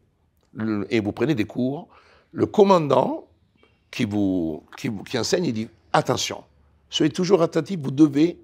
et 0.90 1.00
vous 1.00 1.12
prenez 1.12 1.34
des 1.34 1.44
cours, 1.44 1.88
le 2.32 2.46
commandant 2.46 3.28
qui 3.90 4.04
vous, 4.04 4.64
qui 4.76 4.88
vous 4.88 5.02
qui 5.02 5.18
enseigne, 5.18 5.44
il 5.44 5.52
dit 5.52 5.68
attention, 5.92 6.44
soyez 6.88 7.12
toujours 7.12 7.42
attentif, 7.42 7.78
vous 7.80 7.90
devez 7.90 8.38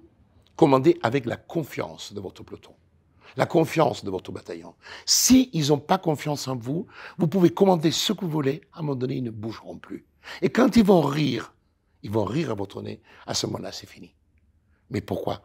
commander 0.55 0.99
avec 1.01 1.25
la 1.25 1.35
confiance 1.35 2.13
de 2.13 2.19
votre 2.21 2.43
peloton, 2.43 2.73
la 3.35 3.45
confiance 3.45 4.05
de 4.05 4.11
votre 4.11 4.31
bataillon. 4.31 4.75
Si 5.05 5.49
ils 5.53 5.69
n'ont 5.69 5.79
pas 5.79 5.97
confiance 5.97 6.47
en 6.47 6.55
vous, 6.55 6.85
vous 7.17 7.27
pouvez 7.27 7.49
commander 7.49 7.91
ce 7.91 8.13
que 8.13 8.21
vous 8.25 8.31
voulez, 8.31 8.61
à 8.73 8.79
un 8.79 8.81
moment 8.83 8.95
donné, 8.95 9.15
ils 9.15 9.23
ne 9.23 9.31
bougeront 9.31 9.77
plus. 9.77 10.05
Et 10.41 10.49
quand 10.49 10.75
ils 10.75 10.83
vont 10.83 11.01
rire, 11.01 11.53
ils 12.03 12.11
vont 12.11 12.25
rire 12.25 12.51
à 12.51 12.53
votre 12.53 12.81
nez, 12.81 13.01
à 13.25 13.33
ce 13.33 13.45
moment-là, 13.47 13.71
c'est 13.71 13.89
fini. 13.89 14.13
Mais 14.89 15.01
pourquoi? 15.01 15.41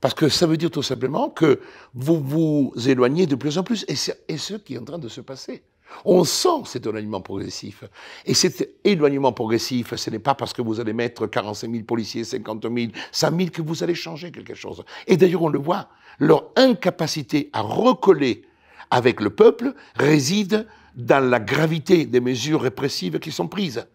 Parce 0.00 0.14
que 0.14 0.28
ça 0.28 0.46
veut 0.46 0.56
dire 0.56 0.70
tout 0.70 0.82
simplement 0.82 1.28
que 1.30 1.60
vous 1.94 2.20
vous 2.20 2.72
éloignez 2.88 3.26
de 3.26 3.34
plus 3.34 3.58
en 3.58 3.62
plus, 3.62 3.84
et 3.88 3.96
c'est 3.96 4.16
ce 4.36 4.54
qui 4.54 4.74
est 4.74 4.78
en 4.78 4.84
train 4.84 4.98
de 4.98 5.08
se 5.08 5.20
passer. 5.20 5.62
On 6.04 6.24
sent 6.24 6.64
cet 6.66 6.86
éloignement 6.86 7.20
progressif. 7.20 7.84
Et 8.24 8.34
cet 8.34 8.80
éloignement 8.84 9.32
progressif, 9.32 9.94
ce 9.94 10.10
n'est 10.10 10.18
pas 10.20 10.34
parce 10.34 10.52
que 10.52 10.62
vous 10.62 10.80
allez 10.80 10.92
mettre 10.92 11.26
45 11.26 11.70
000 11.70 11.84
policiers, 11.84 12.24
50 12.24 12.62
000, 12.62 12.92
100 13.10 13.36
000 13.36 13.50
que 13.50 13.62
vous 13.62 13.82
allez 13.82 13.94
changer 13.94 14.30
quelque 14.30 14.54
chose. 14.54 14.84
Et 15.06 15.16
d'ailleurs, 15.16 15.42
on 15.42 15.48
le 15.48 15.58
voit, 15.58 15.88
leur 16.18 16.50
incapacité 16.56 17.50
à 17.52 17.60
recoller 17.60 18.44
avec 18.90 19.20
le 19.20 19.30
peuple 19.30 19.74
réside 19.96 20.66
dans 20.94 21.24
la 21.24 21.40
gravité 21.40 22.06
des 22.06 22.20
mesures 22.20 22.62
répressives 22.62 23.18
qui 23.18 23.32
sont 23.32 23.48
prises. 23.48 23.86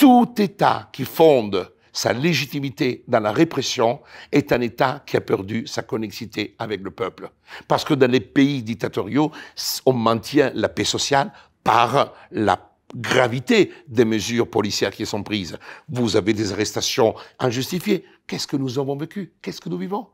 Tout 0.00 0.32
État 0.38 0.88
qui 0.94 1.04
fonde 1.04 1.74
sa 1.92 2.14
légitimité 2.14 3.04
dans 3.06 3.20
la 3.20 3.32
répression 3.32 4.00
est 4.32 4.50
un 4.50 4.62
État 4.62 5.04
qui 5.04 5.18
a 5.18 5.20
perdu 5.20 5.66
sa 5.66 5.82
connexité 5.82 6.54
avec 6.58 6.80
le 6.80 6.90
peuple. 6.90 7.30
Parce 7.68 7.84
que 7.84 7.92
dans 7.92 8.10
les 8.10 8.20
pays 8.20 8.62
dictatoriaux, 8.62 9.30
on 9.84 9.92
maintient 9.92 10.52
la 10.54 10.70
paix 10.70 10.84
sociale 10.84 11.30
par 11.62 12.14
la 12.30 12.72
gravité 12.96 13.72
des 13.88 14.06
mesures 14.06 14.48
policières 14.48 14.92
qui 14.92 15.04
sont 15.04 15.22
prises. 15.22 15.58
Vous 15.86 16.16
avez 16.16 16.32
des 16.32 16.50
arrestations 16.50 17.14
injustifiées. 17.38 18.06
Qu'est-ce 18.26 18.46
que 18.46 18.56
nous 18.56 18.78
avons 18.78 18.96
vécu? 18.96 19.34
Qu'est-ce 19.42 19.60
que 19.60 19.68
nous 19.68 19.76
vivons? 19.76 20.06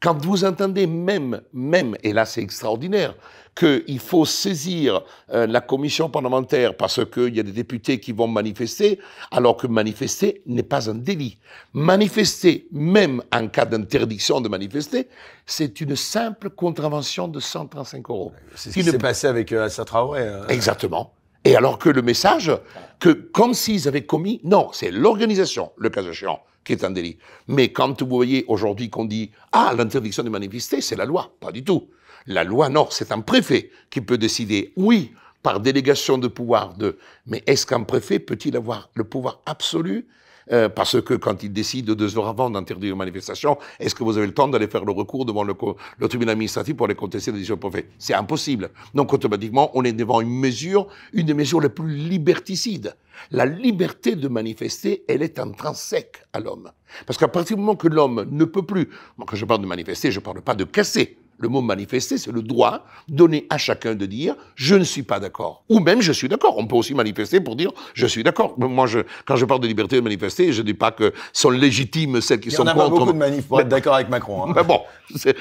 Quand 0.00 0.22
vous 0.24 0.44
entendez 0.44 0.86
même, 0.86 1.40
même, 1.52 1.96
et 2.02 2.12
là 2.12 2.24
c'est 2.26 2.42
extraordinaire, 2.42 3.14
qu'il 3.54 3.98
faut 4.00 4.26
saisir 4.26 5.02
euh, 5.32 5.46
la 5.46 5.62
commission 5.62 6.10
parlementaire 6.10 6.76
parce 6.76 7.00
qu'il 7.10 7.34
y 7.34 7.40
a 7.40 7.42
des 7.42 7.52
députés 7.52 7.98
qui 7.98 8.12
vont 8.12 8.26
manifester, 8.28 8.98
alors 9.30 9.56
que 9.56 9.66
manifester 9.66 10.42
n'est 10.44 10.62
pas 10.62 10.90
un 10.90 10.94
délit. 10.94 11.38
Manifester, 11.72 12.66
même 12.72 13.22
en 13.32 13.48
cas 13.48 13.64
d'interdiction 13.64 14.40
de 14.42 14.48
manifester, 14.48 15.08
c'est 15.46 15.80
une 15.80 15.94
simple 15.96 16.50
contravention 16.50 17.28
de 17.28 17.40
135 17.40 18.10
euros. 18.10 18.32
C'est 18.54 18.70
ce 18.70 18.74
Qui 18.74 18.80
qui 18.80 18.86
ne- 18.86 18.90
s'est 18.92 18.98
passé 18.98 19.26
avec 19.28 19.52
euh, 19.52 19.64
Assa 19.66 19.84
Traoré. 19.84 20.20
euh. 20.22 20.46
Exactement. 20.48 21.12
Et 21.44 21.54
alors 21.56 21.78
que 21.78 21.88
le 21.88 22.02
message, 22.02 22.50
que 22.98 23.10
comme 23.10 23.54
s'ils 23.54 23.86
avaient 23.86 24.04
commis, 24.04 24.40
non, 24.42 24.68
c'est 24.72 24.90
l'organisation, 24.90 25.70
le 25.78 25.88
cas 25.90 26.02
échéant, 26.02 26.40
qui 26.66 26.72
est 26.72 26.84
un 26.84 26.90
délit. 26.90 27.16
Mais 27.48 27.72
quand 27.72 28.02
vous 28.02 28.08
voyez 28.08 28.44
aujourd'hui 28.48 28.90
qu'on 28.90 29.06
dit, 29.06 29.30
ah, 29.52 29.72
l'interdiction 29.76 30.22
de 30.22 30.28
manifester, 30.28 30.82
c'est 30.82 30.96
la 30.96 31.06
loi. 31.06 31.32
Pas 31.40 31.52
du 31.52 31.64
tout. 31.64 31.88
La 32.26 32.44
loi, 32.44 32.68
non, 32.68 32.88
c'est 32.90 33.12
un 33.12 33.20
préfet 33.20 33.70
qui 33.88 34.00
peut 34.00 34.18
décider, 34.18 34.72
oui, 34.76 35.12
par 35.42 35.60
délégation 35.60 36.18
de 36.18 36.26
pouvoir 36.26 36.74
de, 36.74 36.98
mais 37.26 37.42
est-ce 37.46 37.64
qu'un 37.64 37.84
préfet 37.84 38.18
peut-il 38.18 38.56
avoir 38.56 38.90
le 38.94 39.04
pouvoir 39.04 39.40
absolu 39.46 40.08
euh, 40.52 40.68
parce 40.68 41.00
que 41.00 41.14
quand 41.14 41.42
il 41.42 41.52
décide 41.52 41.90
deux 41.90 42.18
heures 42.18 42.28
avant 42.28 42.50
d'interdire 42.50 42.92
une 42.92 42.98
manifestation, 42.98 43.58
est-ce 43.80 43.94
que 43.94 44.04
vous 44.04 44.16
avez 44.16 44.26
le 44.26 44.34
temps 44.34 44.48
d'aller 44.48 44.68
faire 44.68 44.84
le 44.84 44.92
recours 44.92 45.24
devant 45.24 45.44
le, 45.44 45.54
le 45.98 46.08
tribunal 46.08 46.32
administratif 46.32 46.76
pour 46.76 46.86
aller 46.86 46.94
contester 46.94 47.30
la 47.30 47.36
décision 47.36 47.56
préfet 47.56 47.88
C'est 47.98 48.14
impossible. 48.14 48.70
Donc 48.94 49.12
automatiquement, 49.12 49.70
on 49.74 49.82
est 49.84 49.92
devant 49.92 50.20
une 50.20 50.38
mesure, 50.38 50.86
une 51.12 51.26
des 51.26 51.34
mesures 51.34 51.60
les 51.60 51.68
plus 51.68 51.94
liberticides. 51.94 52.94
La 53.30 53.46
liberté 53.46 54.14
de 54.14 54.28
manifester, 54.28 55.04
elle 55.08 55.22
est 55.22 55.38
intrinsèque 55.38 56.22
à 56.32 56.40
l'homme. 56.40 56.70
Parce 57.06 57.18
qu'à 57.18 57.28
partir 57.28 57.56
du 57.56 57.62
moment 57.62 57.76
que 57.76 57.88
l'homme 57.88 58.26
ne 58.30 58.44
peut 58.44 58.64
plus, 58.64 58.90
quand 59.18 59.36
je 59.36 59.44
parle 59.44 59.62
de 59.62 59.66
manifester, 59.66 60.10
je 60.10 60.20
ne 60.20 60.24
parle 60.24 60.42
pas 60.42 60.54
de 60.54 60.64
casser. 60.64 61.18
Le 61.38 61.48
mot 61.48 61.60
manifester, 61.60 62.16
c'est 62.18 62.32
le 62.32 62.42
droit 62.42 62.84
donné 63.08 63.46
à 63.50 63.58
chacun 63.58 63.94
de 63.94 64.06
dire 64.06 64.34
je 64.54 64.74
ne 64.74 64.84
suis 64.84 65.02
pas 65.02 65.20
d'accord. 65.20 65.64
Ou 65.68 65.80
même 65.80 66.00
je 66.00 66.12
suis 66.12 66.28
d'accord. 66.28 66.56
On 66.58 66.66
peut 66.66 66.76
aussi 66.76 66.94
manifester 66.94 67.40
pour 67.40 67.56
dire 67.56 67.72
je 67.94 68.06
suis 68.06 68.22
d'accord. 68.22 68.54
Moi, 68.58 68.86
je, 68.86 69.00
quand 69.26 69.36
je 69.36 69.44
parle 69.44 69.60
de 69.60 69.66
liberté 69.66 69.96
de 69.96 70.00
manifester, 70.00 70.52
je 70.52 70.62
ne 70.62 70.66
dis 70.66 70.74
pas 70.74 70.92
que 70.92 71.12
sont 71.32 71.50
légitimes 71.50 72.20
celles 72.20 72.40
qui 72.40 72.48
Il 72.48 72.52
y 72.52 72.54
sont 72.54 72.62
en 72.62 72.66
a 72.68 72.74
pas 72.74 72.84
contre. 72.88 73.00
beaucoup 73.00 73.12
de 73.12 73.18
manifs 73.18 73.46
pour 73.46 73.58
Mais- 73.58 73.62
être 73.64 73.68
d'accord 73.68 73.94
avec 73.94 74.08
Macron. 74.08 74.48
hein. 74.48 74.52
mais 74.56 74.64
bon, 74.64 74.80
c'est 75.14 75.36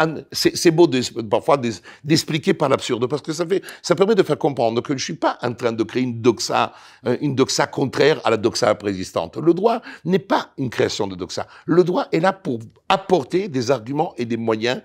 un- 0.00 0.16
c'est 0.32 0.70
beau 0.70 0.86
d'es- 0.86 1.00
parfois 1.30 1.58
d'expliquer 2.04 2.54
par 2.54 2.68
l'absurde 2.68 3.06
parce 3.06 3.22
que 3.22 3.32
ça 3.32 3.46
fait, 3.46 3.62
ça 3.82 3.94
permet 3.94 4.14
de 4.14 4.22
faire 4.22 4.38
comprendre 4.38 4.80
que 4.82 4.96
je 4.96 5.04
suis 5.04 5.14
pas 5.14 5.38
en 5.42 5.52
train 5.52 5.72
de 5.72 5.82
créer 5.84 6.02
une 6.02 6.20
doxa, 6.20 6.72
euh, 7.06 7.16
une 7.20 7.34
doxa 7.34 7.66
contraire 7.66 8.20
à 8.24 8.30
la 8.30 8.36
doxa 8.36 8.74
préexistante. 8.74 9.36
Le 9.36 9.54
droit 9.54 9.80
n'est 10.04 10.18
pas 10.18 10.50
une 10.58 10.70
création 10.70 11.06
de 11.06 11.14
doxa. 11.14 11.46
Le 11.66 11.84
droit 11.84 12.06
est 12.12 12.20
là 12.20 12.32
pour 12.32 12.58
apporter 12.88 13.48
des 13.48 13.70
arguments 13.70 14.12
et 14.16 14.24
des 14.24 14.36
moyens 14.36 14.80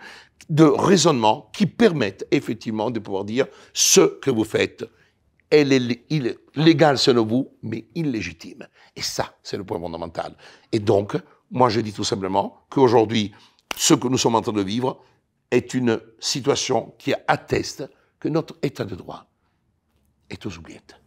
de 0.50 0.64
raisonnement 0.64 1.50
qui 1.54 1.66
permettent 1.66 2.26
effectivement 2.32 2.92
de 2.92 3.00
pouvoir 3.00 3.26
dire 3.26 3.48
ce 3.74 4.02
que 4.02 4.30
vous 4.30 4.44
faites 4.44 4.86
elle 5.52 5.74
est 5.74 6.08
légale 6.56 6.98
selon 6.98 7.26
vous, 7.26 7.52
mais 7.62 7.86
illégitime. 7.94 8.66
Et 8.96 9.02
ça, 9.02 9.36
c'est 9.44 9.58
le 9.58 9.66
point 9.66 9.80
fondamental. 9.80 10.36
Et 10.72 10.80
donc, 10.80 11.18
moi, 11.52 11.70
je 11.70 11.82
dis 11.82 11.94
tout 11.94 12.06
simplement 12.06 12.64
qu'aujourd'hui, 12.70 13.34
ce 13.76 13.94
que 13.94 14.08
nous 14.08 14.18
sommes 14.18 14.36
en 14.36 14.42
train 14.42 14.54
de 14.54 14.62
vivre 14.62 15.04
est 15.52 15.74
une 15.74 16.00
situation 16.20 16.96
qui 16.98 17.14
atteste 17.28 17.84
que 18.20 18.30
notre 18.30 18.56
état 18.64 18.86
de 18.86 18.96
droit 18.96 19.26
est 20.30 20.46
aux 20.46 20.58
oubliettes. 20.58 21.01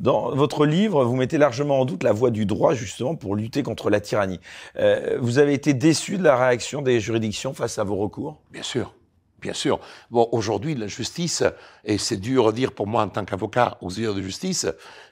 Dans 0.00 0.34
votre 0.34 0.64
livre, 0.64 1.04
vous 1.04 1.16
mettez 1.16 1.38
largement 1.38 1.80
en 1.80 1.84
doute 1.84 2.04
la 2.04 2.12
voie 2.12 2.30
du 2.30 2.46
droit 2.46 2.72
justement 2.74 3.16
pour 3.16 3.34
lutter 3.34 3.62
contre 3.64 3.90
la 3.90 4.00
tyrannie. 4.00 4.38
Euh, 4.76 5.18
vous 5.20 5.38
avez 5.38 5.54
été 5.54 5.74
déçu 5.74 6.18
de 6.18 6.22
la 6.22 6.36
réaction 6.36 6.82
des 6.82 7.00
juridictions 7.00 7.52
face 7.52 7.78
à 7.78 7.84
vos 7.84 7.96
recours? 7.96 8.36
Bien 8.52 8.62
sûr. 8.62 8.94
Bien 9.40 9.52
sûr. 9.54 9.78
Bon, 10.10 10.28
aujourd'hui, 10.32 10.74
la 10.74 10.88
justice, 10.88 11.44
et 11.84 11.96
c'est 11.98 12.16
dur 12.16 12.48
à 12.48 12.52
dire 12.52 12.72
pour 12.72 12.86
moi 12.88 13.02
en 13.04 13.08
tant 13.08 13.24
qu'avocat 13.24 13.78
auxiliaire 13.80 14.14
de 14.14 14.22
justice, 14.22 14.66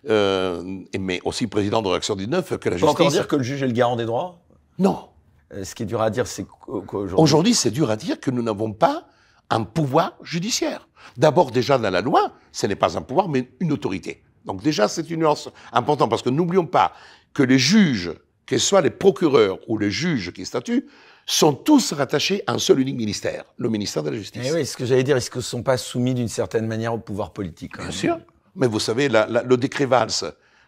euh, 0.08 0.62
mais 0.98 1.20
aussi 1.24 1.46
président 1.46 1.80
de 1.82 1.88
Réaction 1.88 2.16
19, 2.16 2.58
que 2.58 2.68
la 2.68 2.76
On 2.76 2.78
peut 2.78 2.84
encore 2.86 2.96
justice... 3.06 3.12
dire 3.12 3.28
que 3.28 3.36
le 3.36 3.42
juge 3.44 3.62
est 3.62 3.66
le 3.68 3.72
garant 3.72 3.96
des 3.96 4.04
droits? 4.04 4.40
Non, 4.78 5.08
Euh, 5.54 5.62
Ce 5.62 5.76
qui 5.76 5.84
est 5.84 5.86
dur 5.86 6.02
à 6.02 6.10
dire, 6.10 6.26
c'est 6.26 6.44
qu'au- 6.44 6.82
qu'aujourd'hui... 6.82 7.22
Aujourd'hui, 7.22 7.54
c'est 7.54 7.70
dur 7.70 7.88
à 7.88 7.96
dire 7.96 8.18
que 8.18 8.32
nous 8.32 8.42
n'avons 8.42 8.72
pas 8.72 9.06
un 9.48 9.62
pouvoir 9.62 10.14
judiciaire. 10.22 10.88
D'abord, 11.16 11.52
déjà 11.52 11.78
dans 11.78 11.90
la 11.90 12.00
loi, 12.00 12.32
ce 12.50 12.66
n'est 12.66 12.74
pas 12.74 12.98
un 12.98 13.02
pouvoir, 13.02 13.28
mais 13.28 13.48
une 13.60 13.70
autorité. 13.70 14.24
Donc 14.46 14.62
déjà, 14.62 14.88
c'est 14.88 15.10
une 15.10 15.20
nuance 15.20 15.50
importante, 15.72 16.08
parce 16.08 16.22
que 16.22 16.30
n'oublions 16.30 16.66
pas 16.66 16.92
que 17.34 17.42
les 17.42 17.58
juges, 17.58 18.12
que 18.46 18.56
ce 18.56 18.64
soit 18.66 18.80
les 18.80 18.90
procureurs 18.90 19.58
ou 19.68 19.76
les 19.76 19.90
juges 19.90 20.32
qui 20.32 20.46
statuent, 20.46 20.86
sont 21.26 21.52
tous 21.52 21.92
rattachés 21.92 22.42
à 22.46 22.52
un 22.52 22.58
seul 22.58 22.78
unique 22.78 22.96
ministère, 22.96 23.44
le 23.58 23.68
ministère 23.68 24.04
de 24.04 24.10
la 24.10 24.16
Justice. 24.16 24.42
Eh 24.46 24.52
oui, 24.52 24.64
ce 24.64 24.76
que 24.76 24.86
j'allais 24.86 25.02
dire, 25.02 25.16
est-ce 25.16 25.28
qu'ils 25.28 25.40
ne 25.40 25.42
sont 25.44 25.64
pas 25.64 25.76
soumis 25.76 26.14
d'une 26.14 26.28
certaine 26.28 26.66
manière 26.68 26.94
au 26.94 26.98
pouvoir 26.98 27.32
politique 27.32 27.76
Bien 27.76 27.90
sûr. 27.90 28.18
Mais 28.54 28.68
vous 28.68 28.78
savez, 28.78 29.08
la- 29.08 29.26
la- 29.26 29.42
le 29.42 29.56
décret 29.56 29.86
Valls, 29.86 30.12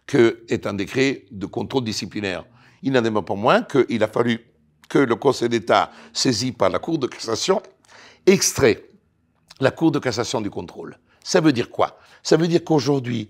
que 0.05 0.43
est 0.49 0.67
un 0.67 0.73
décret 0.73 1.23
de 1.31 1.45
contrôle 1.45 1.85
disciplinaire, 1.85 2.43
il 2.83 2.91
n'en 2.91 3.03
est 3.03 3.11
pas 3.23 3.35
moins 3.35 3.61
qu'il 3.63 4.03
a 4.03 4.07
fallu 4.09 4.41
que 4.89 4.99
le 4.99 5.15
Conseil 5.15 5.47
d'État, 5.47 5.91
saisi 6.11 6.51
par 6.51 6.69
la 6.69 6.79
Cour 6.79 6.97
de 6.99 7.07
cassation, 7.07 7.61
extrait 8.25 8.83
la 9.61 9.71
Cour 9.71 9.91
de 9.91 9.99
cassation 9.99 10.41
du 10.41 10.49
contrôle. 10.49 10.97
Ça 11.23 11.39
veut 11.41 11.51
dire 11.53 11.69
quoi? 11.69 11.99
Ça 12.23 12.37
veut 12.37 12.47
dire 12.47 12.63
qu'aujourd'hui, 12.63 13.29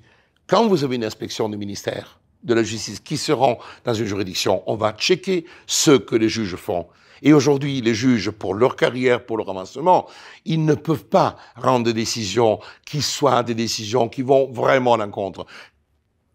quand 0.49 0.67
vous 0.67 0.83
avez 0.83 0.95
une 0.95 1.05
inspection 1.05 1.47
du 1.47 1.57
ministère 1.57 2.19
de 2.43 2.53
la 2.53 2.63
Justice 2.63 2.99
qui 2.99 3.17
se 3.17 3.31
rend 3.31 3.59
dans 3.85 3.93
une 3.93 4.07
juridiction, 4.07 4.63
on 4.65 4.75
va 4.75 4.93
checker 4.93 5.45
ce 5.67 5.91
que 5.91 6.15
les 6.15 6.27
juges 6.27 6.55
font. 6.55 6.87
Et 7.21 7.33
aujourd'hui, 7.33 7.81
les 7.81 7.93
juges, 7.93 8.31
pour 8.31 8.53
leur 8.53 8.75
carrière, 8.75 9.25
pour 9.25 9.37
leur 9.37 9.49
avancement, 9.49 10.07
ils 10.45 10.63
ne 10.63 10.73
peuvent 10.73 11.05
pas 11.05 11.35
rendre 11.55 11.85
des 11.85 11.93
décisions 11.93 12.59
qui 12.85 13.01
soient 13.01 13.43
des 13.43 13.55
décisions 13.55 14.09
qui 14.09 14.21
vont 14.21 14.49
vraiment 14.51 14.93
à 14.93 14.97
l'encontre. 14.97 15.45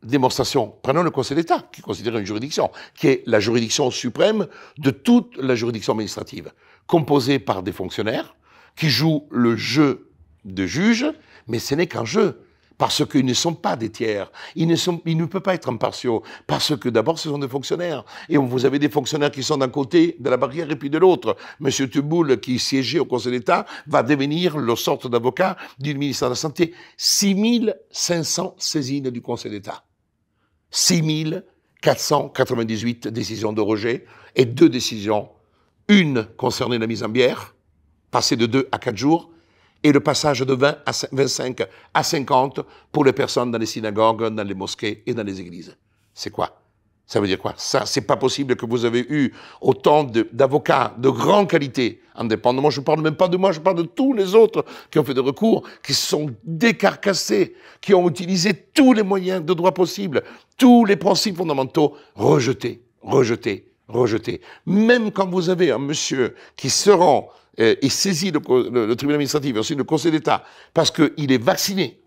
Démonstration. 0.02 0.74
Prenons 0.82 1.02
le 1.02 1.10
Conseil 1.10 1.36
d'État, 1.36 1.66
qui 1.72 1.80
est 1.80 1.82
considéré 1.82 2.20
une 2.20 2.26
juridiction, 2.26 2.70
qui 2.94 3.08
est 3.08 3.22
la 3.26 3.40
juridiction 3.40 3.90
suprême 3.90 4.46
de 4.76 4.90
toute 4.90 5.36
la 5.38 5.54
juridiction 5.54 5.94
administrative, 5.94 6.52
composée 6.86 7.38
par 7.38 7.62
des 7.62 7.72
fonctionnaires 7.72 8.36
qui 8.76 8.90
jouent 8.90 9.26
le 9.30 9.56
jeu 9.56 10.10
de 10.44 10.66
juge, 10.66 11.06
mais 11.48 11.58
ce 11.58 11.74
n'est 11.74 11.86
qu'un 11.86 12.04
jeu. 12.04 12.43
Parce 12.78 13.04
qu'ils 13.06 13.24
ne 13.24 13.34
sont 13.34 13.54
pas 13.54 13.76
des 13.76 13.90
tiers, 13.90 14.30
ils 14.56 14.66
ne, 14.66 14.74
sont, 14.76 14.98
peuvent 14.98 15.40
pas 15.40 15.54
être 15.54 15.68
impartiaux, 15.68 16.22
parce 16.46 16.76
que 16.76 16.88
d'abord 16.88 17.18
ce 17.18 17.28
sont 17.28 17.38
des 17.38 17.48
fonctionnaires, 17.48 18.04
et 18.28 18.36
vous 18.36 18.66
avez 18.66 18.78
des 18.78 18.88
fonctionnaires 18.88 19.30
qui 19.30 19.42
sont 19.42 19.58
d'un 19.58 19.68
côté 19.68 20.16
de 20.18 20.30
la 20.30 20.36
barrière 20.36 20.70
et 20.70 20.76
puis 20.76 20.90
de 20.90 20.98
l'autre. 20.98 21.36
Monsieur 21.60 21.88
Tuboul, 21.88 22.40
qui 22.40 22.58
siégeait 22.58 22.98
au 22.98 23.04
Conseil 23.04 23.32
d'État, 23.32 23.66
va 23.86 24.02
devenir 24.02 24.58
le 24.58 24.76
sorte 24.76 25.06
d'avocat 25.06 25.56
du 25.78 25.94
ministère 25.94 26.28
de 26.28 26.32
la 26.32 26.36
Santé. 26.36 26.74
6500 26.96 28.56
saisines 28.58 29.10
du 29.10 29.22
Conseil 29.22 29.52
d'État. 29.52 29.84
6498 30.70 33.08
décisions 33.08 33.52
de 33.52 33.60
rejet 33.60 34.06
et 34.34 34.44
deux 34.44 34.68
décisions. 34.68 35.28
Une 35.88 36.26
concernait 36.36 36.78
la 36.78 36.86
mise 36.86 37.02
en 37.02 37.08
bière, 37.08 37.54
passée 38.10 38.36
de 38.36 38.46
2 38.46 38.68
à 38.72 38.78
4 38.78 38.96
jours, 38.96 39.30
et 39.84 39.92
le 39.92 40.00
passage 40.00 40.40
de 40.40 40.54
20 40.54 40.78
à 40.86 40.92
25 41.12 41.62
à 41.92 42.02
50 42.02 42.60
pour 42.90 43.04
les 43.04 43.12
personnes 43.12 43.50
dans 43.50 43.58
les 43.58 43.66
synagogues, 43.66 44.34
dans 44.34 44.42
les 44.42 44.54
mosquées 44.54 45.02
et 45.06 45.14
dans 45.14 45.22
les 45.22 45.40
églises. 45.40 45.76
C'est 46.14 46.30
quoi? 46.30 46.58
Ça 47.06 47.20
veut 47.20 47.26
dire 47.26 47.38
quoi? 47.38 47.52
Ça, 47.58 47.84
c'est 47.84 48.00
pas 48.00 48.16
possible 48.16 48.56
que 48.56 48.64
vous 48.64 48.86
avez 48.86 49.00
eu 49.10 49.34
autant 49.60 50.04
d'avocats 50.32 50.94
de, 50.96 51.10
grande 51.10 51.50
qualité, 51.50 52.00
indépendamment. 52.14 52.70
Je 52.70 52.80
parle 52.80 53.02
même 53.02 53.14
pas 53.14 53.28
de 53.28 53.36
moi, 53.36 53.52
je 53.52 53.60
parle 53.60 53.76
de 53.76 53.82
tous 53.82 54.14
les 54.14 54.34
autres 54.34 54.64
qui 54.90 54.98
ont 54.98 55.04
fait 55.04 55.12
des 55.12 55.20
recours, 55.20 55.68
qui 55.82 55.92
se 55.92 56.06
sont 56.06 56.34
décarcassés, 56.44 57.54
qui 57.82 57.92
ont 57.92 58.08
utilisé 58.08 58.54
tous 58.72 58.94
les 58.94 59.02
moyens 59.02 59.44
de 59.44 59.52
droit 59.52 59.72
possibles, 59.72 60.22
tous 60.56 60.86
les 60.86 60.96
principes 60.96 61.36
fondamentaux 61.36 61.94
rejetés, 62.14 62.82
rejetés, 63.02 63.70
rejetés. 63.86 64.40
Même 64.64 65.10
quand 65.10 65.28
vous 65.28 65.50
avez 65.50 65.72
un 65.72 65.78
monsieur 65.78 66.34
qui 66.56 66.70
se 66.70 66.90
rend 66.90 67.28
euh, 67.60 67.76
et 67.80 67.88
saisit 67.88 68.30
le, 68.30 68.40
tribunal 68.40 69.14
administratif, 69.14 69.56
aussi 69.56 69.74
le 69.74 69.84
Conseil 69.84 70.12
d'État, 70.12 70.44
parce 70.72 70.90
qu'il 70.90 71.30
est 71.30 71.42
vacciné 71.42 72.00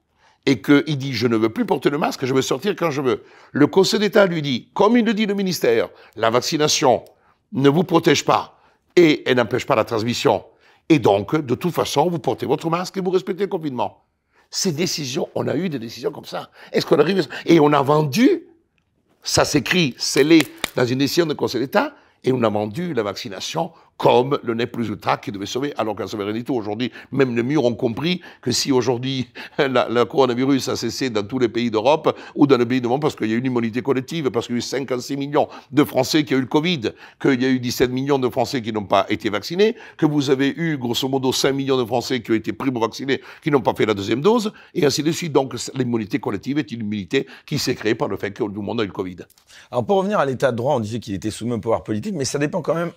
et 0.46 0.62
qu'il 0.62 0.98
dit 0.98 1.14
je 1.14 1.28
ne 1.28 1.36
veux 1.36 1.50
plus 1.50 1.66
porter 1.66 1.90
le 1.90 1.98
masque, 1.98 2.26
je 2.26 2.34
veux 2.34 2.42
sortir 2.42 2.76
quand 2.76 2.92
je 2.92 3.02
veux. 3.02 3.24
Le 3.52 3.68
Conseil 3.68 4.00
d'État 4.00 4.26
lui 4.26 4.42
dit, 4.42 4.70
comme 4.74 4.98
il 4.98 5.06
le 5.06 5.14
dit 5.14 5.26
le 5.26 5.34
ministère, 5.34 5.90
la 6.16 6.30
vaccination 6.30 7.04
ne 7.54 7.70
vous 7.70 7.84
protège 7.84 8.26
pas 8.26 8.60
et 8.96 9.24
elle 9.30 9.38
n'empêche 9.38 9.66
pas 9.66 9.76
la 9.76 9.86
transmission. 9.86 10.44
Et 10.90 11.00
donc, 11.00 11.36
de 11.36 11.56
toute 11.56 11.74
façon, 11.74 12.10
vous 12.10 12.20
portez 12.20 12.46
votre 12.46 12.70
masque 12.70 12.98
et 12.98 13.02
vous 13.02 13.12
respectez 13.12 13.44
le 13.44 13.50
confinement. 13.50 14.04
Ces 14.50 14.72
décisions, 14.72 15.28
on 15.36 15.48
a 15.48 15.56
eu 15.56 15.70
des 15.70 15.80
décisions 15.80 16.12
comme 16.12 16.26
ça. 16.26 16.50
Est-ce 16.72 16.86
qu'on 16.86 17.00
arrive 17.00 17.28
Et 17.46 17.60
on 17.60 17.74
a 17.74 17.82
vendu, 17.82 18.44
ça 19.22 19.44
s'écrit, 19.44 19.96
scellé 19.98 20.42
dans 20.76 20.86
une 20.86 21.00
décision 21.00 21.26
du 21.26 21.36
Conseil 21.36 21.62
d'État, 21.62 21.94
et 22.24 22.32
on 22.32 22.42
a 22.44 22.50
vendu 22.50 22.94
la 22.94 23.04
vaccination 23.04 23.72
comme 23.98 24.38
le 24.44 24.54
nez 24.54 24.68
plus 24.68 24.90
ultra 24.90 25.18
qui 25.18 25.32
devait 25.32 25.48
sauver, 25.48 25.74
alors 25.78 25.96
qu'en 25.96 26.06
tout 26.06 26.56
aujourd'hui, 26.56 26.92
même 27.12 27.36
les 27.36 27.44
murs 27.44 27.66
ont 27.66 27.74
compris 27.74 28.22
que 28.42 28.52
si 28.52 28.72
aujourd'hui 28.72 29.28
le 29.58 30.04
coronavirus 30.04 30.70
a 30.70 30.76
cessé 30.76 31.10
dans 31.10 31.24
tous 31.24 31.40
les 31.40 31.50
pays 31.50 31.72
d'Europe 31.72 32.16
ou 32.36 32.46
dans 32.46 32.58
les 32.58 32.66
pays 32.66 32.80
du 32.80 32.88
monde 32.88 33.02
parce 33.02 33.16
qu'il 33.16 33.28
y 33.28 33.34
a 33.34 33.36
eu 33.36 33.40
une 33.40 33.46
immunité 33.46 33.82
collective, 33.82 34.30
parce 34.30 34.46
qu'il 34.46 34.56
y 34.56 34.58
a 34.58 34.60
eu 34.60 34.62
56 34.62 35.18
millions 35.18 35.48
de 35.72 35.84
Français 35.84 36.24
qui 36.24 36.36
ont 36.36 36.38
eu 36.38 36.42
le 36.42 36.48
Covid, 36.48 36.92
qu'il 37.20 37.42
y 37.42 37.46
a 37.46 37.50
eu 37.50 37.60
17 37.60 37.92
millions 37.92 38.20
de 38.20 38.30
Français 38.30 38.62
qui 38.62 38.72
n'ont 38.72 38.86
pas 38.86 39.06
été 39.10 39.30
vaccinés, 39.30 39.76
que 39.98 40.06
vous 40.06 40.30
avez 40.30 40.54
eu 40.56 40.78
grosso 40.78 41.08
modo 41.08 41.32
5 41.32 41.52
millions 41.54 41.78
de 41.78 41.86
Français 41.86 42.22
qui 42.22 42.32
ont 42.32 42.36
été 42.36 42.54
primo-vaccinés, 42.54 43.22
qui 43.42 43.50
n'ont 43.50 43.62
pas 43.62 43.74
fait 43.74 43.86
la 43.86 43.96
deuxième 43.96 44.22
dose, 44.22 44.54
et 44.76 44.86
ainsi 44.86 45.02
de 45.02 45.12
suite. 45.12 45.34
Donc 45.34 45.56
l'immunité 45.74 46.20
collective 46.20 46.60
est 46.60 46.72
une 46.72 46.82
immunité 46.82 47.28
qui 47.46 47.58
s'est 47.58 47.76
créée 47.76 47.96
par 47.96 48.08
le 48.08 48.18
fait 48.18 48.32
que 48.32 48.44
tout 48.44 48.48
le 48.48 48.62
monde 48.62 48.80
a 48.80 48.84
eu 48.84 48.88
le 48.88 48.94
Covid. 48.94 49.18
Alors 49.72 49.86
pour 49.86 49.98
revenir 49.98 50.20
à 50.20 50.26
l'état 50.26 50.52
de 50.52 50.58
droit, 50.58 50.76
on 50.76 50.80
disait 50.80 51.00
qu'il 51.00 51.16
était 51.16 51.32
soumis 51.32 51.54
au 51.54 51.60
pouvoir 51.60 51.84
politique, 51.84 52.14
mais 52.16 52.26
ça 52.26 52.38
dépend 52.38 52.62
quand 52.62 52.76
même 52.76 52.92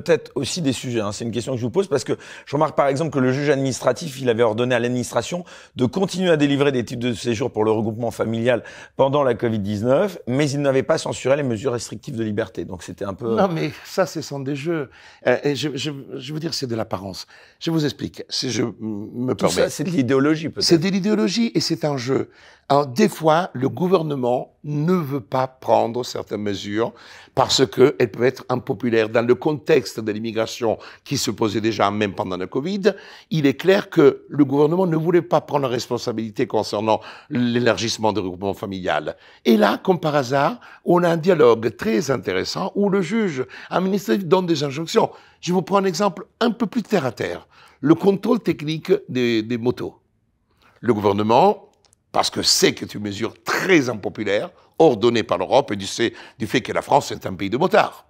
peut-être 0.00 0.32
aussi 0.34 0.62
des 0.62 0.72
sujets. 0.72 1.00
Hein. 1.00 1.12
C'est 1.12 1.24
une 1.24 1.30
question 1.30 1.52
que 1.52 1.58
je 1.58 1.64
vous 1.64 1.70
pose 1.70 1.88
parce 1.88 2.04
que 2.04 2.14
je 2.46 2.56
remarque 2.56 2.76
par 2.76 2.88
exemple 2.88 3.10
que 3.10 3.18
le 3.18 3.32
juge 3.32 3.50
administratif, 3.50 4.20
il 4.20 4.28
avait 4.28 4.42
ordonné 4.42 4.74
à 4.74 4.78
l'administration 4.78 5.44
de 5.76 5.86
continuer 5.86 6.30
à 6.30 6.36
délivrer 6.36 6.72
des 6.72 6.84
titres 6.84 7.02
de 7.06 7.12
séjour 7.12 7.50
pour 7.50 7.64
le 7.64 7.70
regroupement 7.70 8.10
familial 8.10 8.62
pendant 8.96 9.22
la 9.22 9.34
Covid-19, 9.34 10.18
mais 10.26 10.50
il 10.50 10.60
n'avait 10.60 10.82
pas 10.82 10.98
censuré 10.98 11.36
les 11.36 11.42
mesures 11.42 11.72
restrictives 11.72 12.16
de 12.16 12.24
liberté. 12.24 12.64
Donc 12.64 12.82
c'était 12.82 13.04
un 13.04 13.14
peu... 13.14 13.36
Non 13.36 13.48
mais 13.48 13.70
ça, 13.84 14.06
ce 14.06 14.20
sont 14.20 14.40
des 14.40 14.56
jeux. 14.56 14.90
Euh, 15.26 15.38
et 15.44 15.56
je, 15.56 15.70
je, 15.74 15.90
je 16.14 16.32
veux 16.32 16.40
dire, 16.40 16.54
c'est 16.54 16.66
de 16.66 16.74
l'apparence. 16.74 17.26
Je 17.60 17.70
vous 17.70 17.84
explique, 17.84 18.24
si 18.28 18.50
je 18.50 18.62
me 18.80 19.34
Tout 19.34 19.48
ça, 19.48 19.70
c'est 19.70 19.84
de 19.84 19.90
l'idéologie 19.90 20.48
peut-être. 20.48 20.64
C'est 20.64 20.78
de 20.78 20.88
l'idéologie 20.88 21.52
et 21.54 21.60
c'est 21.60 21.84
un 21.84 21.96
jeu. 21.96 22.30
Alors, 22.70 22.86
des 22.86 23.10
fois, 23.10 23.50
le 23.52 23.68
gouvernement 23.68 24.54
ne 24.64 24.94
veut 24.94 25.20
pas 25.20 25.46
prendre 25.46 26.02
certaines 26.02 26.40
mesures 26.40 26.92
parce 27.34 27.66
qu'elles 27.66 28.10
peuvent 28.10 28.24
être 28.24 28.44
impopulaires. 28.48 29.10
Dans 29.10 29.26
le 29.26 29.34
contexte 29.34 30.00
de 30.00 30.10
l'immigration 30.10 30.78
qui 31.04 31.18
se 31.18 31.30
posait 31.30 31.60
déjà 31.60 31.90
même 31.90 32.14
pendant 32.14 32.38
le 32.38 32.46
Covid, 32.46 32.94
il 33.30 33.44
est 33.44 33.54
clair 33.54 33.90
que 33.90 34.24
le 34.30 34.44
gouvernement 34.46 34.86
ne 34.86 34.96
voulait 34.96 35.20
pas 35.20 35.42
prendre 35.42 35.64
la 35.64 35.68
responsabilité 35.68 36.46
concernant 36.46 37.00
l'élargissement 37.28 38.14
du 38.14 38.20
regroupement 38.20 38.54
familial. 38.54 39.16
Et 39.44 39.58
là, 39.58 39.76
comme 39.76 40.00
par 40.00 40.14
hasard, 40.14 40.58
on 40.86 41.02
a 41.02 41.10
un 41.10 41.18
dialogue 41.18 41.76
très 41.76 42.10
intéressant 42.10 42.72
où 42.74 42.88
le 42.88 43.02
juge 43.02 43.44
administratif 43.68 44.24
donne 44.24 44.46
des 44.46 44.64
injonctions. 44.64 45.10
Je 45.42 45.52
vous 45.52 45.60
prends 45.60 45.78
un 45.78 45.84
exemple 45.84 46.26
un 46.40 46.50
peu 46.50 46.66
plus 46.66 46.82
terre 46.82 47.04
à 47.04 47.12
terre. 47.12 47.46
Le 47.80 47.94
contrôle 47.94 48.40
technique 48.40 48.90
des, 49.10 49.42
des 49.42 49.58
motos. 49.58 49.96
Le 50.80 50.94
gouvernement 50.94 51.68
parce 52.14 52.30
que 52.30 52.42
c'est 52.42 52.74
que 52.74 52.86
une 52.96 53.02
mesure 53.02 53.34
très 53.42 53.88
impopulaire, 53.88 54.50
ordonnée 54.78 55.24
par 55.24 55.36
l'Europe 55.36 55.72
et 55.72 55.76
du, 55.76 55.86
du, 56.38 56.46
fait 56.46 56.60
que 56.60 56.70
la 56.70 56.80
France 56.80 57.10
est 57.10 57.26
un 57.26 57.34
pays 57.34 57.50
de 57.50 57.56
motards. 57.56 58.06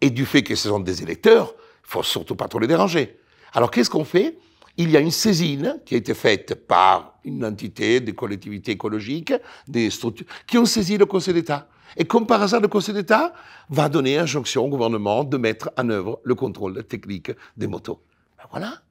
Et 0.00 0.10
du 0.10 0.26
fait 0.26 0.42
que 0.42 0.56
ce 0.56 0.68
sont 0.68 0.80
des 0.80 1.04
électeurs, 1.04 1.54
il 1.84 1.88
faut 1.88 2.02
surtout 2.02 2.34
pas 2.34 2.48
trop 2.48 2.58
les 2.58 2.66
déranger. 2.66 3.16
Alors 3.52 3.70
qu'est-ce 3.70 3.88
qu'on 3.88 4.04
fait? 4.04 4.38
Il 4.76 4.90
y 4.90 4.96
a 4.96 5.00
une 5.00 5.12
saisine 5.12 5.78
qui 5.86 5.94
a 5.94 5.98
été 5.98 6.14
faite 6.14 6.66
par 6.66 7.16
une 7.24 7.44
entité, 7.44 8.00
des 8.00 8.12
collectivités 8.12 8.72
écologiques, 8.72 9.32
des 9.68 9.88
structures, 9.88 10.26
qui 10.48 10.58
ont 10.58 10.66
saisi 10.66 10.98
le 10.98 11.06
Conseil 11.06 11.34
d'État. 11.34 11.68
Et 11.96 12.06
comme 12.06 12.26
par 12.26 12.42
hasard, 12.42 12.60
le 12.60 12.66
Conseil 12.66 12.96
d'État 12.96 13.34
va 13.70 13.88
donner 13.88 14.18
injonction 14.18 14.64
au 14.64 14.68
gouvernement 14.68 15.22
de 15.22 15.36
mettre 15.36 15.70
en 15.78 15.88
œuvre 15.90 16.20
le 16.24 16.34
contrôle 16.34 16.82
technique 16.82 17.30
des 17.56 17.68
motos. 17.68 18.02
Ben 18.36 18.46
voilà, 18.50 18.82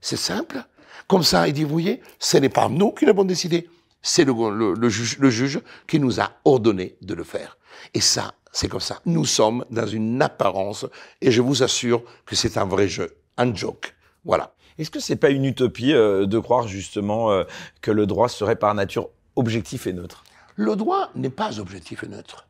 c'est 0.00 0.16
simple. 0.16 0.64
Comme 1.06 1.22
ça, 1.22 1.46
il 1.46 1.52
dit, 1.52 1.64
vous 1.64 1.70
voyez, 1.70 2.00
ce 2.18 2.38
n'est 2.38 2.48
pas 2.48 2.70
nous 2.70 2.92
qui 2.92 3.04
l'avons 3.04 3.24
décidé, 3.24 3.68
c'est 4.02 4.24
le, 4.24 4.88
juge, 4.88 5.60
qui 5.86 6.00
nous 6.00 6.20
a 6.20 6.32
ordonné 6.44 6.96
de 7.02 7.14
le 7.14 7.24
faire. 7.24 7.58
Et 7.94 8.00
ça, 8.00 8.34
c'est 8.52 8.68
comme 8.68 8.80
ça. 8.80 9.00
Nous 9.06 9.24
sommes 9.24 9.64
dans 9.70 9.86
une 9.86 10.20
apparence, 10.22 10.86
et 11.20 11.30
je 11.30 11.42
vous 11.42 11.62
assure 11.62 12.02
que 12.26 12.36
c'est 12.36 12.56
un 12.56 12.64
vrai 12.64 12.88
jeu, 12.88 13.16
un 13.36 13.54
joke. 13.54 13.94
Voilà. 14.24 14.54
Est-ce 14.78 14.90
que 14.90 15.00
c'est 15.00 15.16
pas 15.16 15.30
une 15.30 15.44
utopie 15.44 15.92
euh, 15.92 16.26
de 16.26 16.38
croire 16.38 16.68
justement 16.68 17.32
euh, 17.32 17.44
que 17.80 17.90
le 17.90 18.06
droit 18.06 18.28
serait 18.28 18.56
par 18.56 18.74
nature 18.74 19.10
objectif 19.34 19.86
et 19.86 19.92
neutre? 19.92 20.22
Le 20.54 20.76
droit 20.76 21.10
n'est 21.14 21.30
pas 21.30 21.58
objectif 21.58 22.04
et 22.04 22.08
neutre. 22.08 22.46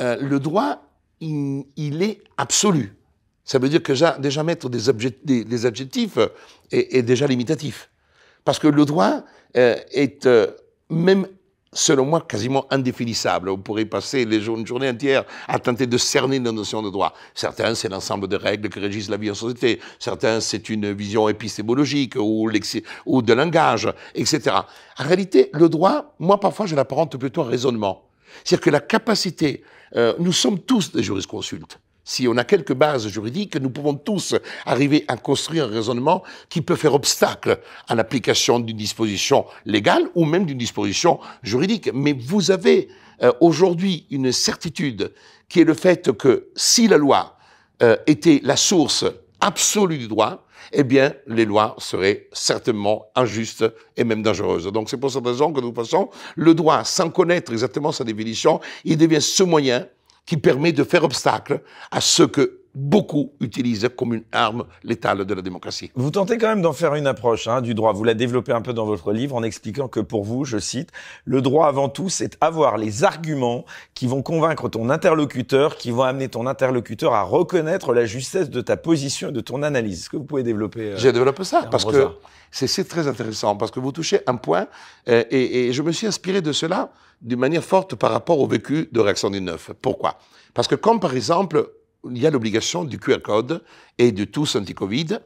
Euh, 0.00 0.16
le 0.20 0.40
droit, 0.40 0.82
il, 1.20 2.02
est 2.02 2.22
absolu. 2.36 2.96
Ça 3.44 3.58
veut 3.58 3.68
dire 3.68 3.82
que 3.82 4.18
déjà 4.18 4.42
mettre 4.42 4.68
des, 4.68 4.88
adjectifs 5.66 6.18
est, 6.70 6.96
est, 6.96 7.02
déjà 7.02 7.26
limitatif. 7.26 7.90
Parce 8.44 8.58
que 8.58 8.68
le 8.68 8.84
droit 8.84 9.22
est 9.54 10.28
même 10.90 11.26
selon 11.74 12.04
moi, 12.04 12.20
quasiment 12.26 12.66
indéfinissable. 12.70 13.50
On 13.50 13.58
pourrait 13.58 13.84
passer 13.84 14.24
les 14.24 14.46
une 14.46 14.66
journée 14.66 14.88
entière 14.88 15.24
à 15.48 15.58
tenter 15.58 15.86
de 15.86 15.98
cerner 15.98 16.38
nos 16.38 16.52
notions 16.52 16.82
de 16.82 16.90
droit. 16.90 17.12
Certains, 17.34 17.74
c'est 17.74 17.88
l'ensemble 17.88 18.28
des 18.28 18.36
règles 18.36 18.68
qui 18.68 18.78
régissent 18.78 19.10
la 19.10 19.16
vie 19.16 19.30
en 19.30 19.34
société. 19.34 19.80
Certains, 19.98 20.40
c'est 20.40 20.68
une 20.68 20.92
vision 20.92 21.28
épistémologique 21.28 22.14
ou, 22.16 22.50
ou 23.06 23.22
de 23.22 23.32
langage, 23.32 23.92
etc. 24.14 24.56
En 24.98 25.04
réalité, 25.04 25.50
le 25.52 25.68
droit, 25.68 26.14
moi, 26.18 26.38
parfois, 26.38 26.66
je 26.66 26.76
l'apparente 26.76 27.16
plutôt 27.16 27.42
à 27.42 27.46
raisonnement. 27.46 28.08
C'est-à-dire 28.44 28.64
que 28.64 28.70
la 28.70 28.80
capacité, 28.80 29.62
euh, 29.96 30.14
nous 30.18 30.32
sommes 30.32 30.60
tous 30.60 30.92
des 30.92 31.02
jurisconsultes 31.02 31.78
si 32.04 32.28
on 32.28 32.36
a 32.36 32.44
quelques 32.44 32.74
bases 32.74 33.08
juridiques, 33.08 33.56
nous 33.56 33.70
pouvons 33.70 33.94
tous 33.94 34.34
arriver 34.66 35.04
à 35.08 35.16
construire 35.16 35.64
un 35.64 35.68
raisonnement 35.68 36.22
qui 36.48 36.60
peut 36.60 36.76
faire 36.76 36.94
obstacle 36.94 37.60
à 37.88 37.94
l'application 37.94 38.60
d'une 38.60 38.76
disposition 38.76 39.46
légale 39.64 40.08
ou 40.14 40.24
même 40.24 40.44
d'une 40.44 40.58
disposition 40.58 41.18
juridique. 41.42 41.90
Mais 41.94 42.12
vous 42.12 42.50
avez 42.50 42.88
euh, 43.22 43.32
aujourd'hui 43.40 44.06
une 44.10 44.32
certitude 44.32 45.12
qui 45.48 45.60
est 45.60 45.64
le 45.64 45.74
fait 45.74 46.12
que 46.12 46.48
si 46.54 46.88
la 46.88 46.98
loi 46.98 47.38
euh, 47.82 47.96
était 48.06 48.40
la 48.44 48.56
source 48.56 49.04
absolue 49.40 49.98
du 49.98 50.08
droit, 50.08 50.46
eh 50.72 50.82
bien, 50.82 51.12
les 51.26 51.44
lois 51.44 51.76
seraient 51.78 52.28
certainement 52.32 53.06
injustes 53.14 53.64
et 53.96 54.04
même 54.04 54.22
dangereuses. 54.22 54.66
Donc, 54.66 54.88
c'est 54.88 54.96
pour 54.96 55.10
cette 55.10 55.24
raison 55.24 55.52
que, 55.52 55.60
toute 55.60 55.74
façon, 55.74 56.10
le 56.36 56.54
droit, 56.54 56.84
sans 56.84 57.10
connaître 57.10 57.52
exactement 57.52 57.92
sa 57.92 58.04
définition, 58.04 58.60
il 58.84 58.96
devient 58.96 59.20
ce 59.20 59.42
moyen 59.42 59.86
qui 60.26 60.36
permet 60.36 60.72
de 60.72 60.84
faire 60.84 61.04
obstacle 61.04 61.62
à 61.90 62.00
ce 62.00 62.22
que 62.22 62.63
beaucoup 62.74 63.32
utilisent 63.40 63.88
comme 63.96 64.14
une 64.14 64.24
arme 64.32 64.64
létale 64.82 65.24
de 65.24 65.34
la 65.34 65.42
démocratie. 65.42 65.90
Vous 65.94 66.10
tentez 66.10 66.38
quand 66.38 66.48
même 66.48 66.62
d'en 66.62 66.72
faire 66.72 66.94
une 66.94 67.06
approche 67.06 67.46
hein, 67.46 67.60
du 67.60 67.74
droit. 67.74 67.92
Vous 67.92 68.04
la 68.04 68.14
développez 68.14 68.52
un 68.52 68.62
peu 68.62 68.72
dans 68.72 68.84
votre 68.84 69.12
livre 69.12 69.36
en 69.36 69.42
expliquant 69.42 69.88
que 69.88 70.00
pour 70.00 70.24
vous, 70.24 70.44
je 70.44 70.58
cite, 70.58 70.90
le 71.24 71.40
droit 71.40 71.68
avant 71.68 71.88
tout, 71.88 72.08
c'est 72.08 72.36
avoir 72.40 72.76
les 72.76 73.04
arguments 73.04 73.64
qui 73.94 74.06
vont 74.06 74.22
convaincre 74.22 74.68
ton 74.68 74.90
interlocuteur, 74.90 75.76
qui 75.76 75.90
vont 75.90 76.02
amener 76.02 76.28
ton 76.28 76.46
interlocuteur 76.46 77.14
à 77.14 77.22
reconnaître 77.22 77.92
la 77.94 78.06
justesse 78.06 78.50
de 78.50 78.60
ta 78.60 78.76
position 78.76 79.28
et 79.28 79.32
de 79.32 79.40
ton 79.40 79.62
analyse. 79.62 80.00
Est-ce 80.00 80.10
que 80.10 80.16
vous 80.16 80.24
pouvez 80.24 80.42
développer 80.42 80.92
euh, 80.92 80.96
J'ai 80.96 81.12
développé 81.12 81.44
ça 81.44 81.68
parce 81.70 81.84
que 81.84 82.08
c'est 82.50 82.88
très 82.88 83.08
intéressant, 83.08 83.56
parce 83.56 83.70
que 83.70 83.80
vous 83.80 83.92
touchez 83.92 84.20
un 84.26 84.36
point, 84.36 84.66
euh, 85.08 85.24
et, 85.30 85.68
et, 85.68 85.72
je 85.72 85.82
me 85.82 85.90
suis 85.90 86.06
inspiré 86.06 86.40
de 86.40 86.52
cela 86.52 86.90
d'une 87.20 87.38
manière 87.38 87.64
forte 87.64 87.94
par 87.96 88.12
rapport 88.12 88.38
au 88.38 88.46
vécu 88.46 88.88
de 88.92 89.00
Réaction 89.00 89.30
19. 89.30 89.72
Pourquoi? 89.82 90.18
Parce 90.52 90.68
que 90.68 90.76
comme 90.76 91.00
par 91.00 91.14
exemple, 91.14 91.68
il 92.10 92.18
y 92.18 92.26
a 92.26 92.30
l'obligation 92.30 92.84
du 92.84 92.98
QR 92.98 93.20
code 93.22 93.62
et 93.98 94.12
du 94.12 94.30
tous 94.30 94.56
anti-Covid 94.56 95.18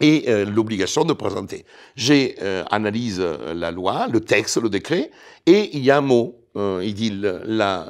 et 0.00 0.24
euh, 0.28 0.44
l'obligation 0.44 1.04
de 1.04 1.12
présenter. 1.12 1.64
J'ai 1.96 2.36
euh, 2.42 2.64
analyse 2.70 3.20
euh, 3.20 3.54
la 3.54 3.70
loi, 3.70 4.08
le 4.08 4.20
texte, 4.20 4.60
le 4.60 4.68
décret, 4.68 5.10
et 5.46 5.76
il 5.76 5.84
y 5.84 5.90
a 5.90 5.98
un 5.98 6.00
mot. 6.00 6.40
il 6.56 6.94
dit 6.94 7.10
le, 7.10 7.42
la, 7.44 7.86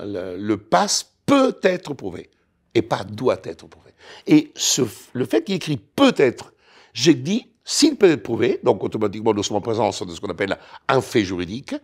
passe 0.70 1.12
peut 1.26 1.57
être 1.62 1.94
prouvé 1.94 2.30
et 2.74 2.82
pas 2.82 3.05
doit 3.05 3.40
être 3.44 3.66
prouvé. 3.66 3.90
Et 4.26 4.52
le 5.12 5.24
fait 5.24 5.44
qu'il 5.44 5.55
écrit 5.55 5.76
peut-être, 5.76 6.52
j'ai 6.92 7.14
dit 7.14 7.50
s'il 7.64 7.96
peut 7.96 8.11
être 8.11 8.22
prouvé, 8.22 8.61
donc 8.62 8.84
automatiquement 8.84 9.32
nous 9.32 9.42
sommes 9.42 9.57
en 9.57 9.62
présence 9.62 10.07
de 10.07 10.12
ce 10.12 10.20
qu'on 10.20 10.30
appelle 10.30 10.59
un 10.88 11.00
fait 11.00 11.24
juridique, 11.24 11.74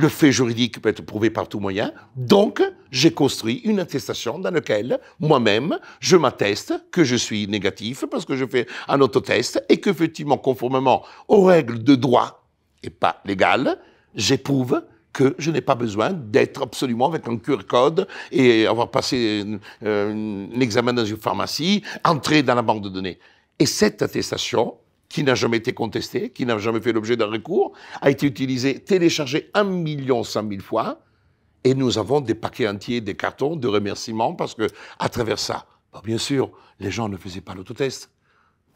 le 0.00 0.08
fait 0.08 0.32
juridique 0.32 0.80
peut 0.80 0.88
être 0.88 1.02
prouvé 1.02 1.30
par 1.30 1.48
tout 1.48 1.60
moyen. 1.60 1.92
Donc, 2.16 2.62
j'ai 2.90 3.12
construit 3.12 3.60
une 3.64 3.78
attestation 3.78 4.38
dans 4.38 4.50
laquelle, 4.50 4.98
moi-même, 5.20 5.78
je 6.00 6.16
m'atteste 6.16 6.74
que 6.90 7.04
je 7.04 7.16
suis 7.16 7.46
négatif 7.46 8.04
parce 8.10 8.24
que 8.24 8.36
je 8.36 8.46
fais 8.46 8.66
un 8.88 9.00
autotest 9.00 9.62
et 9.68 9.80
qu'effectivement, 9.80 10.38
conformément 10.38 11.04
aux 11.28 11.44
règles 11.44 11.82
de 11.82 11.94
droit 11.94 12.48
et 12.82 12.90
pas 12.90 13.20
légales, 13.24 13.78
j'éprouve 14.14 14.82
que 15.12 15.34
je 15.38 15.50
n'ai 15.50 15.60
pas 15.60 15.74
besoin 15.74 16.12
d'être 16.12 16.62
absolument 16.62 17.08
avec 17.08 17.26
un 17.28 17.36
QR 17.36 17.64
code 17.66 18.06
et 18.30 18.66
avoir 18.66 18.90
passé 18.90 19.44
euh, 19.82 20.46
un 20.54 20.60
examen 20.60 20.92
dans 20.92 21.04
une 21.04 21.16
pharmacie, 21.16 21.82
entrer 22.04 22.42
dans 22.42 22.54
la 22.54 22.62
banque 22.62 22.82
de 22.82 22.88
données. 22.88 23.18
Et 23.58 23.66
cette 23.66 24.02
attestation, 24.02 24.76
qui 25.10 25.24
n'a 25.24 25.34
jamais 25.34 25.58
été 25.58 25.74
contesté, 25.74 26.30
qui 26.30 26.46
n'a 26.46 26.56
jamais 26.56 26.80
fait 26.80 26.92
l'objet 26.92 27.16
d'un 27.16 27.26
recours, 27.26 27.72
a 28.00 28.10
été 28.10 28.26
utilisé, 28.26 28.78
téléchargé 28.78 29.50
un 29.52 29.64
million 29.64 30.24
cent 30.24 30.44
mille 30.44 30.62
fois, 30.62 31.02
et 31.64 31.74
nous 31.74 31.98
avons 31.98 32.22
des 32.22 32.34
paquets 32.34 32.68
entiers, 32.68 33.02
des 33.02 33.16
cartons 33.16 33.56
de 33.56 33.68
remerciements, 33.68 34.34
parce 34.34 34.54
que 34.54 34.68
à 34.98 35.08
travers 35.10 35.38
ça, 35.38 35.66
bah, 35.92 36.00
bien 36.02 36.16
sûr, 36.16 36.50
les 36.78 36.90
gens 36.90 37.08
ne 37.08 37.18
faisaient 37.18 37.42
pas 37.42 37.54
l'autotest. 37.54 38.10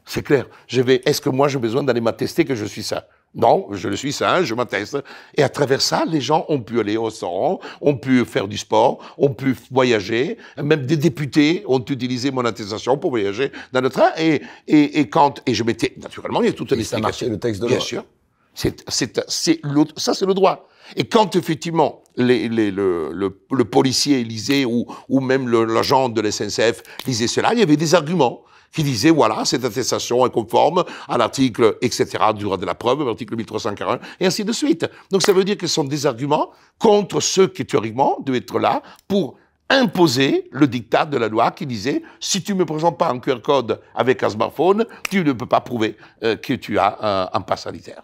C'est 0.03 0.21
clair. 0.21 0.45
Est-ce 0.69 1.21
que 1.21 1.29
moi 1.29 1.47
j'ai 1.47 1.57
besoin 1.57 1.81
d'aller 1.81 2.01
m'attester 2.01 2.45
que 2.45 2.53
je 2.53 2.65
suis 2.65 2.83
ça? 2.83 3.07
Non, 3.35 3.67
je 3.71 3.89
le 3.89 3.97
suis 3.97 4.13
ça, 4.13 4.43
je 4.43 4.53
m'atteste. 4.53 4.97
Et 5.35 5.43
à 5.43 5.49
travers 5.49 5.81
ça, 5.81 6.05
les 6.07 6.21
gens 6.21 6.45
ont 6.47 6.61
pu 6.61 6.79
aller 6.79 6.95
au 6.95 7.03
restaurant, 7.03 7.59
ont 7.81 7.97
pu 7.97 8.23
faire 8.23 8.47
du 8.47 8.57
sport, 8.57 8.99
ont 9.17 9.33
pu 9.33 9.55
voyager. 9.71 10.37
Même 10.57 10.85
des 10.85 10.95
députés 10.95 11.63
ont 11.67 11.83
utilisé 11.83 12.31
mon 12.31 12.45
attestation 12.45 12.97
pour 12.97 13.09
voyager 13.09 13.51
dans 13.73 13.81
le 13.81 13.89
train. 13.89 14.11
Et, 14.17 14.41
et, 14.67 14.99
et 15.01 15.09
quand, 15.09 15.41
et 15.45 15.53
je 15.53 15.63
m'étais, 15.63 15.93
naturellement, 16.01 16.41
il 16.41 16.45
y 16.45 16.49
a 16.49 16.53
toute 16.53 16.71
une 16.71 16.79
et 16.79 16.83
ça 16.83 16.97
marchait, 16.99 17.27
le 17.27 17.37
texte 17.37 17.61
de 17.61 17.67
loi. 17.67 17.75
Bien 17.75 17.85
sûr. 17.85 18.05
C'est, 18.53 18.89
c'est, 18.89 19.21
c'est 19.27 19.59
ça, 19.97 20.13
c'est 20.13 20.25
le 20.25 20.33
droit. 20.33 20.69
Et 20.95 21.03
quand 21.03 21.35
effectivement 21.35 22.03
les, 22.15 22.47
les, 22.47 22.71
le, 22.71 23.11
le, 23.11 23.37
le, 23.51 23.65
policier 23.65 24.23
lisait 24.23 24.63
ou, 24.63 24.85
ou 25.09 25.19
même 25.19 25.49
l'agent 25.49 26.07
de 26.07 26.21
la 26.21 26.31
SNCF 26.31 26.83
lisait 27.05 27.27
cela, 27.27 27.53
il 27.53 27.59
y 27.59 27.63
avait 27.63 27.75
des 27.75 27.95
arguments 27.95 28.43
qui 28.75 28.83
disait, 28.83 29.09
voilà, 29.09 29.45
cette 29.45 29.63
attestation 29.63 30.25
est 30.25 30.29
conforme 30.29 30.83
à 31.07 31.17
l'article, 31.17 31.77
etc., 31.81 32.05
du 32.35 32.43
droit 32.43 32.57
de 32.57 32.65
la 32.65 32.75
preuve, 32.75 33.05
l'article 33.05 33.37
1341, 33.37 33.99
et 34.19 34.25
ainsi 34.25 34.43
de 34.43 34.51
suite. 34.51 34.85
Donc 35.11 35.21
ça 35.21 35.31
veut 35.31 35.45
dire 35.45 35.57
que 35.57 35.65
ce 35.65 35.73
sont 35.73 35.85
des 35.85 36.05
arguments 36.05 36.51
contre 36.77 37.21
ceux 37.21 37.47
qui, 37.47 37.65
théoriquement, 37.65 38.17
devaient 38.25 38.39
être 38.39 38.59
là 38.59 38.83
pour 39.07 39.37
imposer 39.69 40.47
le 40.51 40.67
dictat 40.67 41.05
de 41.05 41.17
la 41.17 41.27
loi 41.27 41.51
qui 41.51 41.65
disait 41.65 42.03
si 42.19 42.43
tu 42.43 42.53
me 42.53 42.65
présentes 42.65 42.99
pas 42.99 43.09
un 43.09 43.17
QR 43.19 43.41
code 43.41 43.79
avec 43.95 44.21
un 44.21 44.29
smartphone, 44.29 44.85
tu 45.09 45.23
ne 45.23 45.31
peux 45.31 45.47
pas 45.47 45.61
prouver 45.61 45.95
euh, 46.23 46.35
que 46.35 46.53
tu 46.53 46.77
as 46.77 47.31
un, 47.33 47.41
un 47.47 47.55
sanitaire. 47.55 48.03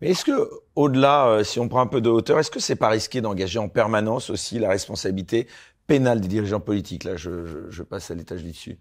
Mais 0.00 0.10
est-ce 0.10 0.24
que, 0.24 0.48
au-delà, 0.74 1.26
euh, 1.26 1.44
si 1.44 1.60
on 1.60 1.68
prend 1.68 1.80
un 1.80 1.86
peu 1.86 2.00
de 2.00 2.08
hauteur, 2.08 2.38
est-ce 2.38 2.50
que 2.50 2.58
c'est 2.58 2.74
pas 2.74 2.88
risqué 2.88 3.20
d'engager 3.20 3.58
en 3.58 3.68
permanence 3.68 4.30
aussi 4.30 4.58
la 4.58 4.70
responsabilité 4.70 5.46
pénale 5.86 6.22
des 6.22 6.28
dirigeants 6.28 6.58
politiques? 6.58 7.04
Là, 7.04 7.16
je, 7.16 7.44
je, 7.44 7.58
je 7.68 7.82
passe 7.82 8.10
à 8.10 8.14
l'étage 8.14 8.42
du 8.42 8.50
dessus 8.50 8.78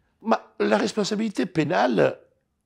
la 0.60 0.78
responsabilité 0.78 1.46
pénale, 1.46 2.20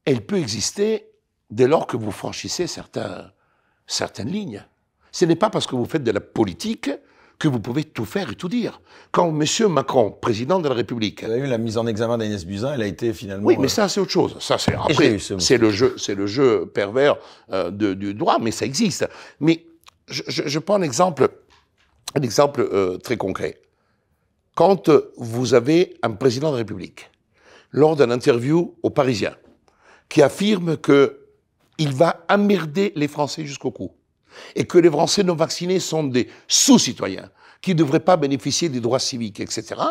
elle 0.05 0.25
peut 0.25 0.37
exister 0.37 1.11
dès 1.49 1.67
lors 1.67 1.87
que 1.87 1.97
vous 1.97 2.11
franchissez 2.11 2.67
certains, 2.67 3.31
certaines 3.87 4.29
lignes. 4.29 4.65
Ce 5.11 5.25
n'est 5.25 5.35
pas 5.35 5.49
parce 5.49 5.67
que 5.67 5.75
vous 5.75 5.85
faites 5.85 6.03
de 6.03 6.11
la 6.11 6.21
politique 6.21 6.89
que 7.39 7.47
vous 7.47 7.59
pouvez 7.59 7.83
tout 7.83 8.05
faire 8.05 8.31
et 8.31 8.35
tout 8.35 8.47
dire. 8.47 8.81
Quand 9.11 9.29
M. 9.29 9.67
Macron, 9.69 10.11
président 10.11 10.59
de 10.59 10.67
la 10.67 10.75
République, 10.75 11.23
vous 11.23 11.31
avez 11.31 11.41
vu 11.41 11.47
la 11.47 11.57
mise 11.57 11.77
en 11.77 11.85
examen 11.87 12.17
d'Agnès 12.17 12.45
Buzyn, 12.45 12.73
elle 12.73 12.81
a 12.81 12.87
été 12.87 13.13
finalement. 13.13 13.45
Oui, 13.45 13.57
mais 13.59 13.67
ça 13.67 13.89
c'est 13.89 13.99
autre 13.99 14.11
chose. 14.11 14.37
Ça 14.39 14.57
c'est 14.57 14.73
après, 14.73 15.17
c'est 15.19 15.57
le 15.57 15.69
jeu, 15.71 15.95
c'est 15.97 16.15
le 16.15 16.25
jeu 16.25 16.65
pervers 16.65 17.17
euh, 17.51 17.69
du 17.69 18.13
droit, 18.13 18.37
mais 18.39 18.51
ça 18.51 18.65
existe. 18.65 19.07
Mais 19.39 19.65
je, 20.07 20.23
je, 20.27 20.59
prends 20.59 20.75
un 20.75 20.81
exemple, 20.81 21.29
un 22.15 22.21
exemple 22.21 22.61
euh, 22.61 22.97
très 22.97 23.17
concret. 23.17 23.59
Quand 24.55 24.89
vous 25.17 25.53
avez 25.53 25.97
un 26.03 26.11
président 26.11 26.49
de 26.49 26.53
la 26.53 26.59
République 26.59 27.09
lors 27.73 27.97
d'une 27.97 28.11
interview 28.11 28.75
aux 28.81 28.89
Parisiens, 28.89 29.35
qui 30.07 30.21
affirme 30.21 30.77
qu'il 30.77 31.93
va 31.93 32.23
emmerder 32.29 32.93
les 32.95 33.09
Français 33.09 33.45
jusqu'au 33.45 33.71
cou, 33.71 33.91
et 34.55 34.65
que 34.65 34.77
les 34.77 34.89
Français 34.89 35.23
non 35.23 35.35
vaccinés 35.35 35.79
sont 35.79 36.05
des 36.05 36.29
sous-citoyens, 36.47 37.29
qui 37.61 37.71
ne 37.71 37.79
devraient 37.79 37.99
pas 37.99 38.15
bénéficier 38.15 38.69
des 38.69 38.79
droits 38.79 38.99
civiques, 38.99 39.39
etc., 39.39 39.81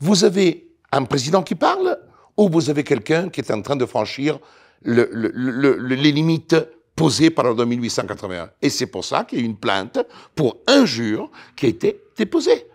vous 0.00 0.24
avez 0.24 0.68
un 0.92 1.04
président 1.04 1.42
qui 1.42 1.54
parle, 1.54 1.98
ou 2.36 2.48
vous 2.48 2.70
avez 2.70 2.84
quelqu'un 2.84 3.28
qui 3.28 3.40
est 3.40 3.50
en 3.50 3.62
train 3.62 3.76
de 3.76 3.86
franchir 3.86 4.38
les 4.82 6.12
limites 6.12 6.56
posées 6.96 7.30
par 7.30 7.44
la 7.44 7.52
loi 7.52 7.66
1881. 7.66 8.50
Et 8.62 8.70
c'est 8.70 8.86
pour 8.86 9.04
ça 9.04 9.24
qu'il 9.24 9.40
y 9.40 9.42
a 9.42 9.44
une 9.44 9.56
plainte 9.56 9.98
pour 10.34 10.56
injure 10.66 11.30
qui 11.54 11.66
a 11.66 11.68
été 11.68 12.00
déposée. 12.16 12.66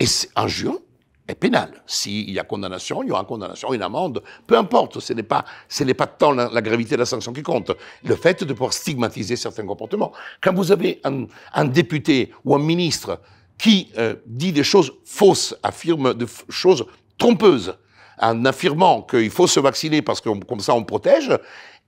Et 0.00 0.06
injure 0.34 0.80
est 1.28 1.34
pénal. 1.34 1.82
S'il 1.86 2.30
y 2.30 2.38
a 2.38 2.44
condamnation, 2.44 3.02
il 3.02 3.08
y 3.08 3.12
aura 3.12 3.24
condamnation, 3.24 3.72
une 3.72 3.82
amende, 3.82 4.22
peu 4.46 4.56
importe. 4.56 5.00
Ce 5.00 5.12
n'est 5.12 5.22
pas, 5.22 5.44
ce 5.68 5.84
n'est 5.84 5.94
pas 5.94 6.06
tant 6.06 6.32
la, 6.32 6.62
gravité 6.62 6.94
de 6.94 7.00
la 7.00 7.06
sanction 7.06 7.32
qui 7.32 7.42
compte. 7.42 7.72
Le 8.04 8.16
fait 8.16 8.44
de 8.44 8.52
pouvoir 8.52 8.72
stigmatiser 8.72 9.36
certains 9.36 9.66
comportements. 9.66 10.12
Quand 10.40 10.54
vous 10.54 10.72
avez 10.72 11.00
un, 11.04 11.64
député 11.64 12.32
ou 12.44 12.54
un 12.54 12.58
ministre 12.58 13.20
qui 13.58 13.90
euh, 13.98 14.14
dit 14.26 14.52
des 14.52 14.64
choses 14.64 14.92
fausses, 15.04 15.56
affirme 15.62 16.14
des 16.14 16.26
choses 16.48 16.86
trompeuses, 17.18 17.74
en 18.18 18.44
affirmant 18.44 19.02
qu'il 19.02 19.30
faut 19.30 19.46
se 19.46 19.60
vacciner 19.60 20.02
parce 20.02 20.20
que 20.20 20.30
comme 20.44 20.60
ça 20.60 20.74
on 20.74 20.84
protège, 20.84 21.30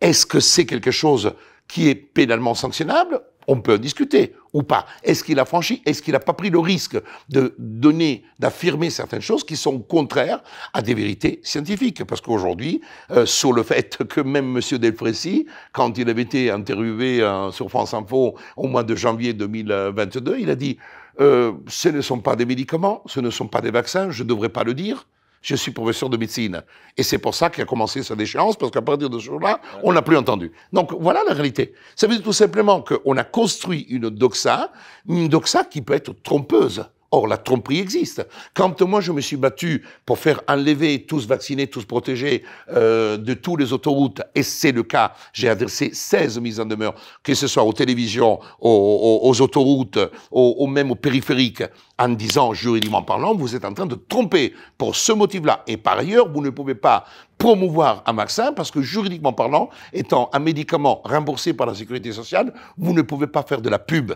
est-ce 0.00 0.26
que 0.26 0.40
c'est 0.40 0.66
quelque 0.66 0.90
chose 0.90 1.32
qui 1.66 1.88
est 1.88 1.94
pénalement 1.94 2.54
sanctionnable 2.54 3.20
on 3.48 3.60
peut 3.60 3.78
discuter 3.78 4.34
ou 4.52 4.62
pas. 4.62 4.86
Est-ce 5.02 5.24
qu'il 5.24 5.40
a 5.40 5.44
franchi 5.44 5.82
Est-ce 5.84 6.02
qu'il 6.02 6.12
n'a 6.12 6.20
pas 6.20 6.34
pris 6.34 6.50
le 6.50 6.58
risque 6.58 6.96
de 7.28 7.54
donner, 7.58 8.22
d'affirmer 8.38 8.90
certaines 8.90 9.22
choses 9.22 9.44
qui 9.44 9.56
sont 9.56 9.78
contraires 9.80 10.42
à 10.72 10.82
des 10.82 10.94
vérités 10.94 11.40
scientifiques? 11.42 12.04
Parce 12.04 12.20
qu'aujourd'hui, 12.20 12.80
euh, 13.10 13.26
sur 13.26 13.52
le 13.52 13.62
fait 13.62 14.04
que 14.08 14.20
même 14.20 14.56
M. 14.56 14.78
Delfrécy, 14.78 15.46
quand 15.72 15.98
il 15.98 16.08
avait 16.08 16.22
été 16.22 16.50
interviewé 16.50 17.22
euh, 17.22 17.50
sur 17.50 17.68
France 17.70 17.94
Info 17.94 18.36
au 18.56 18.68
mois 18.68 18.84
de 18.84 18.94
janvier 18.94 19.32
2022, 19.32 20.36
il 20.38 20.50
a 20.50 20.54
dit 20.54 20.78
euh, 21.20 21.52
ce 21.66 21.88
ne 21.88 22.00
sont 22.00 22.20
pas 22.20 22.36
des 22.36 22.44
médicaments, 22.44 23.02
ce 23.06 23.20
ne 23.20 23.30
sont 23.30 23.48
pas 23.48 23.60
des 23.60 23.70
vaccins, 23.70 24.10
je 24.10 24.22
ne 24.22 24.28
devrais 24.28 24.50
pas 24.50 24.62
le 24.62 24.74
dire. 24.74 25.06
Je 25.42 25.54
suis 25.54 25.70
professeur 25.70 26.08
de 26.08 26.16
médecine. 26.16 26.62
Et 26.96 27.02
c'est 27.02 27.18
pour 27.18 27.34
ça 27.34 27.50
qu'il 27.50 27.62
a 27.62 27.66
commencé 27.66 28.02
sa 28.02 28.16
déchéance, 28.16 28.56
parce 28.56 28.72
qu'à 28.72 28.82
partir 28.82 29.08
de 29.08 29.18
ce 29.18 29.24
jour-là, 29.24 29.60
on 29.82 29.92
n'a 29.92 30.02
plus 30.02 30.16
entendu. 30.16 30.52
Donc 30.72 30.92
voilà 30.92 31.22
la 31.26 31.34
réalité. 31.34 31.74
Ça 31.94 32.06
veut 32.06 32.14
dire 32.14 32.24
tout 32.24 32.32
simplement 32.32 32.82
qu'on 32.82 33.16
a 33.16 33.24
construit 33.24 33.86
une 33.88 34.10
doxa, 34.10 34.72
une 35.08 35.28
doxa 35.28 35.64
qui 35.64 35.82
peut 35.82 35.94
être 35.94 36.12
trompeuse. 36.22 36.84
Or, 37.10 37.26
la 37.26 37.38
tromperie 37.38 37.78
existe. 37.78 38.26
Quand 38.52 38.82
moi, 38.82 39.00
je 39.00 39.12
me 39.12 39.22
suis 39.22 39.38
battu 39.38 39.82
pour 40.04 40.18
faire 40.18 40.42
enlever, 40.46 41.06
tous 41.06 41.26
vacciner, 41.26 41.66
tous 41.66 41.86
protégés 41.86 42.44
euh, 42.70 43.16
de 43.16 43.32
tous 43.32 43.56
les 43.56 43.72
autoroutes, 43.72 44.20
et 44.34 44.42
c'est 44.42 44.72
le 44.72 44.82
cas, 44.82 45.14
j'ai 45.32 45.48
adressé 45.48 45.90
16 45.94 46.38
mises 46.40 46.60
en 46.60 46.66
demeure, 46.66 46.94
que 47.22 47.32
ce 47.32 47.46
soit 47.46 47.64
aux 47.64 47.72
télévisions, 47.72 48.40
aux, 48.60 49.20
aux, 49.22 49.40
autoroutes, 49.40 49.98
aux, 50.30 50.66
même 50.66 50.90
aux 50.90 50.96
périphériques, 50.96 51.62
en 51.98 52.10
disant, 52.10 52.52
juridiquement 52.52 53.02
parlant, 53.02 53.34
vous 53.34 53.56
êtes 53.56 53.64
en 53.64 53.72
train 53.72 53.86
de 53.86 53.94
tromper 53.94 54.52
pour 54.76 54.94
ce 54.94 55.12
motif-là. 55.12 55.62
Et 55.66 55.78
par 55.78 55.96
ailleurs, 55.96 56.30
vous 56.30 56.42
ne 56.42 56.50
pouvez 56.50 56.74
pas 56.74 57.06
promouvoir 57.38 58.02
un 58.04 58.12
vaccin 58.12 58.52
parce 58.52 58.70
que 58.70 58.82
juridiquement 58.82 59.32
parlant, 59.32 59.70
étant 59.94 60.28
un 60.34 60.40
médicament 60.40 61.00
remboursé 61.04 61.54
par 61.54 61.66
la 61.66 61.74
sécurité 61.74 62.12
sociale, 62.12 62.52
vous 62.76 62.92
ne 62.92 63.00
pouvez 63.00 63.28
pas 63.28 63.42
faire 63.42 63.62
de 63.62 63.70
la 63.70 63.78
pub. 63.78 64.12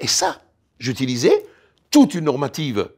Et 0.00 0.08
ça, 0.08 0.40
j'utilisais 0.80 1.45
toute 1.96 2.12
une 2.12 2.26
normative 2.26 2.90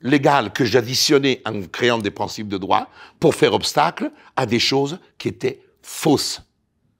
légales 0.00 0.54
que 0.54 0.64
j'additionnais 0.64 1.42
en 1.44 1.60
créant 1.70 1.98
des 1.98 2.10
principes 2.10 2.48
de 2.48 2.56
droit 2.56 2.88
pour 3.20 3.34
faire 3.34 3.52
obstacle 3.52 4.10
à 4.36 4.46
des 4.46 4.58
choses 4.58 5.00
qui 5.18 5.28
étaient 5.28 5.60
fausses. 5.82 6.40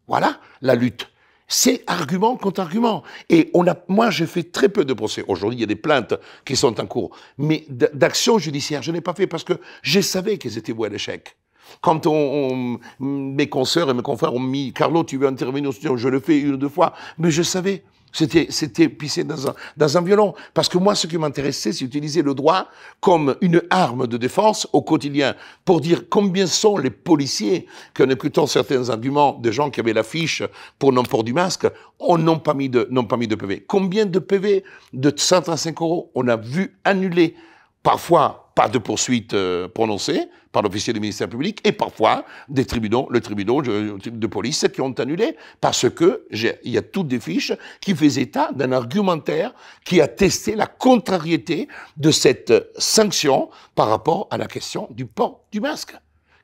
Voilà 0.07 0.40
la 0.61 0.74
lutte. 0.74 1.09
C'est 1.46 1.84
argument 1.86 2.36
contre 2.36 2.61
argument. 2.61 3.03
Et 3.30 3.51
on 3.55 3.66
a, 3.66 3.78
moi, 3.88 4.11
j'ai 4.11 4.26
fait 4.26 4.53
très 4.53 4.68
peu 4.68 4.84
de 4.84 4.92
procès. 4.92 5.24
Aujourd'hui, 5.26 5.57
il 5.57 5.61
y 5.62 5.64
a 5.64 5.66
des 5.66 5.74
plaintes 5.74 6.12
qui 6.44 6.55
sont 6.55 6.78
en 6.78 6.86
cours. 6.86 7.16
Mais 7.38 7.64
d'actions 7.70 8.38
judiciaires, 8.38 8.82
je 8.82 8.92
n'ai 8.92 9.01
pas 9.01 9.14
fait 9.14 9.26
parce 9.26 9.44
que 9.44 9.55
je 9.80 10.03
savais 10.03 10.36
qu'elles 10.36 10.59
étaient 10.59 10.72
vouées 10.72 10.88
à 10.88 10.90
l'échec. 10.90 11.34
Quand 11.81 12.07
on, 12.07 12.79
mes 13.01 13.49
consoeurs 13.49 13.91
et 13.91 13.95
mes 13.95 14.03
confrères 14.03 14.35
ont 14.35 14.41
mis, 14.41 14.73
Carlo, 14.73 15.05
tu 15.05 15.19
veux 15.19 15.27
intervenir, 15.27 15.71
je 15.73 16.09
le 16.09 16.21
fais 16.21 16.39
une 16.41 16.55
ou 16.55 16.57
deux 16.57 16.69
fois, 16.69 16.93
mais 17.19 17.31
je 17.31 17.43
savais. 17.43 17.85
C'était, 18.12 18.47
c'était 18.51 18.89
pisser 18.89 19.23
dans 19.25 19.49
un, 19.49 19.55
dans 19.77 19.99
un 19.99 20.01
violon. 20.01 20.35
Parce 20.55 20.69
que 20.69 20.79
moi, 20.79 20.95
ce 20.95 21.07
qui 21.07 21.19
m'intéressait, 21.19 21.73
c'est 21.73 21.85
utiliser 21.85 22.23
le 22.23 22.35
droit 22.35 22.69
comme 23.01 23.37
une 23.41 23.62
arme 23.71 24.07
de 24.07 24.16
défense 24.16 24.66
au 24.73 24.83
quotidien 24.83 25.35
pour 25.64 25.81
dire 25.81 26.09
combien 26.09 26.47
sont 26.47 26.79
les 26.79 26.91
policiers 26.91 27.66
qu'en 27.95 28.09
écoutant 28.09 28.47
certains 28.47 28.89
arguments 28.89 29.35
de 29.35 29.51
gens 29.51 29.71
qui 29.71 29.81
avaient 29.81 29.93
l'affiche 29.93 30.43
pour 30.79 30.93
non-port 30.93 31.25
du 31.25 31.33
masque, 31.33 31.66
on 31.99 32.16
n'ont 32.16 32.39
pas 32.39 32.55
mis 32.55 32.69
de, 32.69 32.85
pas 33.09 33.16
mis 33.16 33.29
de 33.29 33.35
PV. 33.35 33.64
Combien 33.66 34.07
de 34.07 34.19
PV 34.19 34.64
de 34.95 35.12
135 35.14 35.81
euros 35.83 36.11
on 36.14 36.29
a 36.29 36.37
vu 36.37 36.79
annuler 36.85 37.35
parfois 37.83 38.47
pas 38.59 38.69
de 38.69 38.79
poursuite 38.79 39.35
euh, 39.35 39.69
prononcée 39.69 40.29
par 40.51 40.63
l'officier 40.63 40.93
du 40.93 40.99
ministère 40.99 41.29
public, 41.29 41.61
et 41.63 41.71
parfois 41.71 42.25
des 42.49 42.65
tribunaux, 42.65 43.07
le 43.09 43.21
tribunal 43.21 43.63
de 44.05 44.27
police 44.27 44.67
qui 44.75 44.81
ont 44.81 44.91
annulé, 44.95 45.37
parce 45.61 45.89
que 45.89 46.27
il 46.33 46.73
y 46.73 46.77
a 46.77 46.83
toutes 46.83 47.07
des 47.07 47.21
fiches 47.21 47.53
qui 47.81 47.95
faisaient 47.95 48.23
état 48.23 48.51
d'un 48.53 48.73
argumentaire 48.73 49.55
qui 49.85 50.01
a 50.01 50.09
testé 50.09 50.57
la 50.57 50.67
contrariété 50.67 51.69
de 51.97 52.11
cette 52.11 52.53
sanction 52.79 53.49
par 53.77 53.89
rapport 53.91 54.27
à 54.33 54.39
la 54.39 54.49
question 54.49 54.89
du 54.91 55.07
port 55.07 55.45
du 55.53 55.61
masque 55.61 55.95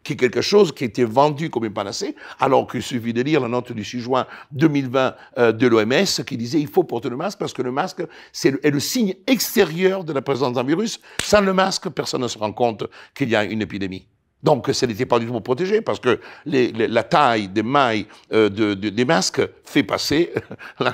qui 0.05 0.12
est 0.12 0.16
quelque 0.16 0.42
chose 0.42 0.72
qui 0.72 0.84
était 0.84 1.05
vendu 1.05 1.50
comme 1.50 1.64
une 1.64 1.72
panacée, 1.72 2.14
alors 2.38 2.70
qu'il 2.70 2.82
suffit 2.82 3.12
de 3.12 3.22
lire 3.22 3.40
la 3.40 3.48
note 3.48 3.72
du 3.72 3.82
6 3.82 4.00
juin 4.00 4.26
2020 4.52 5.14
euh, 5.38 5.52
de 5.52 5.66
l'OMS 5.66 6.24
qui 6.26 6.36
disait 6.36 6.61
il 6.61 6.68
faut 6.68 6.84
porter 6.84 7.09
le 7.09 7.16
masque 7.16 7.38
parce 7.38 7.52
que 7.52 7.62
le 7.62 7.72
masque 7.72 8.02
c'est 8.32 8.50
le, 8.50 8.64
est 8.64 8.70
le 8.70 8.80
signe 8.80 9.14
extérieur 9.26 10.05
de 10.05 10.12
la 10.12 10.22
présence 10.22 10.52
d'un 10.52 10.62
virus. 10.62 11.00
Sans 11.22 11.40
le 11.40 11.52
masque, 11.52 11.88
personne 11.88 12.22
ne 12.22 12.28
se 12.28 12.38
rend 12.38 12.52
compte 12.52 12.84
qu'il 13.14 13.30
y 13.30 13.36
a 13.36 13.44
une 13.44 13.62
épidémie. 13.62 14.07
Donc, 14.42 14.68
ça 14.74 14.86
n'était 14.86 15.07
pas 15.07 15.18
du 15.18 15.26
tout 15.26 15.40
protégé 15.40 15.80
parce 15.80 15.98
que 15.98 16.20
les, 16.44 16.70
la 16.70 17.02
taille 17.02 17.48
des 17.48 17.62
mailles 17.62 18.07
euh, 18.32 18.50
de, 18.50 18.74
des 18.74 19.05
masques 19.07 19.40
fait 19.64 19.82
passer 19.82 20.34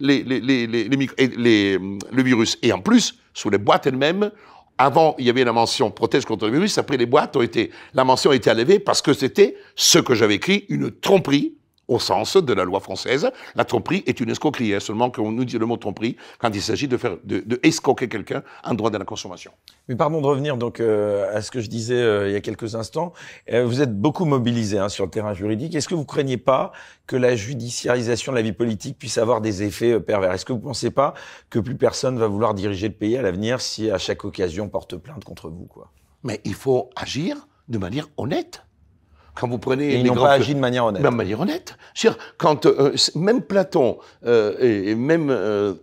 les, 0.00 0.22
le 0.22 2.22
virus. 2.22 2.58
Et 2.62 2.72
en 2.72 2.80
plus, 2.80 3.18
sous 3.34 3.50
les 3.50 3.58
boîtes 3.58 3.86
elles-mêmes, 3.86 4.30
avant, 4.78 5.14
il 5.18 5.26
y 5.26 5.30
avait 5.30 5.44
la 5.44 5.52
mention 5.52 5.90
protège 5.90 6.24
contre 6.24 6.46
le 6.46 6.52
virus. 6.52 6.78
Après, 6.78 6.96
les 6.96 7.06
boîtes 7.06 7.36
ont 7.36 7.42
été, 7.42 7.70
la 7.94 8.04
mention 8.04 8.30
a 8.30 8.34
été 8.34 8.50
enlevée 8.50 8.78
parce 8.78 9.02
que 9.02 9.12
c'était 9.12 9.56
ce 9.74 9.98
que 9.98 10.14
j'avais 10.14 10.34
écrit, 10.34 10.66
une 10.68 10.90
tromperie 10.90 11.54
au 11.88 11.98
sens 11.98 12.36
de 12.36 12.52
la 12.52 12.64
loi 12.64 12.80
française. 12.80 13.30
La 13.54 13.64
tromperie 13.64 14.02
est 14.06 14.20
une 14.20 14.30
escroquerie, 14.30 14.74
hein, 14.74 14.80
seulement 14.80 15.10
qu'on 15.10 15.32
nous 15.32 15.44
dit 15.44 15.58
le 15.58 15.66
mot 15.66 15.76
tromperie 15.76 16.16
quand 16.38 16.50
il 16.54 16.62
s'agit 16.62 16.88
de 16.88 16.96
faire 16.96 17.16
de, 17.24 17.40
de 17.40 17.60
escroquer 17.62 18.08
quelqu'un 18.08 18.42
en 18.64 18.74
droit 18.74 18.90
de 18.90 18.98
la 18.98 19.04
consommation. 19.04 19.52
Mais 19.88 19.96
pardon 19.96 20.20
de 20.20 20.26
revenir 20.26 20.56
donc 20.56 20.80
euh, 20.80 21.34
à 21.36 21.42
ce 21.42 21.50
que 21.50 21.60
je 21.60 21.68
disais 21.68 21.94
euh, 21.94 22.28
il 22.28 22.32
y 22.32 22.36
a 22.36 22.40
quelques 22.40 22.74
instants. 22.74 23.12
Euh, 23.52 23.64
vous 23.64 23.80
êtes 23.80 23.96
beaucoup 23.96 24.24
mobilisé 24.24 24.78
hein, 24.78 24.88
sur 24.88 25.04
le 25.04 25.10
terrain 25.10 25.34
juridique. 25.34 25.74
Est-ce 25.74 25.88
que 25.88 25.94
vous 25.94 26.04
craignez 26.04 26.38
pas 26.38 26.72
que 27.06 27.16
la 27.16 27.36
judiciarisation 27.36 28.32
de 28.32 28.36
la 28.36 28.42
vie 28.42 28.52
politique 28.52 28.98
puisse 28.98 29.18
avoir 29.18 29.40
des 29.40 29.62
effets 29.62 30.00
pervers? 30.00 30.32
Est-ce 30.32 30.44
que 30.44 30.52
vous 30.52 30.58
pensez 30.58 30.90
pas 30.90 31.14
que 31.50 31.58
plus 31.58 31.76
personne 31.76 32.18
va 32.18 32.26
vouloir 32.26 32.54
diriger 32.54 32.88
le 32.88 32.94
pays 32.94 33.16
à 33.16 33.22
l'avenir 33.22 33.60
si 33.60 33.90
à 33.90 33.98
chaque 33.98 34.24
occasion 34.24 34.68
porte 34.68 34.96
plainte 34.96 35.24
contre 35.24 35.48
vous 35.48 35.66
quoi? 35.66 35.90
Mais 36.24 36.40
il 36.44 36.54
faut 36.54 36.90
agir 36.96 37.46
de 37.68 37.78
manière 37.78 38.08
honnête. 38.16 38.65
Quand 39.36 39.48
vous 39.48 39.58
prenez 39.58 39.94
ils 39.94 40.06
n'ont 40.06 40.14
pas 40.14 40.32
agi 40.32 40.54
de 40.54 40.60
manière 40.60 40.86
honnête. 40.86 41.02
De 41.02 41.08
manière 41.08 41.40
honnête. 41.40 41.76
Quand 42.38 42.66
euh, 42.66 42.96
même 43.14 43.42
Platon 43.42 43.98
euh, 44.24 44.56
et, 44.60 44.94
même 44.94 45.28
euh, 45.30 45.74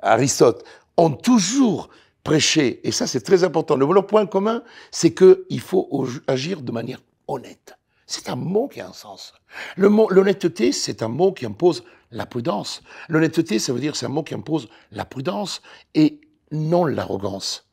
Aristote 0.00 0.64
ont 0.96 1.10
toujours 1.10 1.88
prêché, 2.22 2.86
et 2.86 2.92
ça 2.92 3.06
c'est 3.06 3.20
très 3.20 3.42
important. 3.42 3.76
Le 3.76 4.02
point 4.02 4.26
commun, 4.26 4.62
c'est 4.90 5.14
qu'il 5.14 5.60
faut 5.60 6.06
agir 6.26 6.60
de 6.60 6.72
manière 6.72 7.00
honnête. 7.26 7.76
C'est 8.06 8.28
un 8.28 8.36
mot 8.36 8.68
qui 8.68 8.80
a 8.80 8.88
un 8.88 8.92
sens. 8.92 9.32
Le 9.76 9.88
mot 9.88 10.08
l'honnêteté, 10.10 10.72
c'est 10.72 11.02
un 11.02 11.08
mot 11.08 11.32
qui 11.32 11.46
impose 11.46 11.84
la 12.10 12.26
prudence. 12.26 12.82
L'honnêteté, 13.08 13.58
ça 13.58 13.72
veut 13.72 13.80
dire 13.80 13.96
c'est 13.96 14.06
un 14.06 14.10
mot 14.10 14.22
qui 14.22 14.34
impose 14.34 14.68
la 14.92 15.04
prudence 15.04 15.62
et 15.94 16.20
non 16.52 16.84
l'arrogance. 16.84 17.65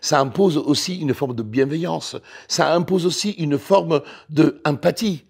Ça 0.00 0.20
impose 0.20 0.56
aussi 0.56 0.96
une 0.96 1.14
forme 1.14 1.34
de 1.34 1.42
bienveillance. 1.42 2.16
Ça 2.48 2.72
impose 2.74 3.06
aussi 3.06 3.30
une 3.32 3.58
forme 3.58 4.00
d'empathie. 4.30 5.24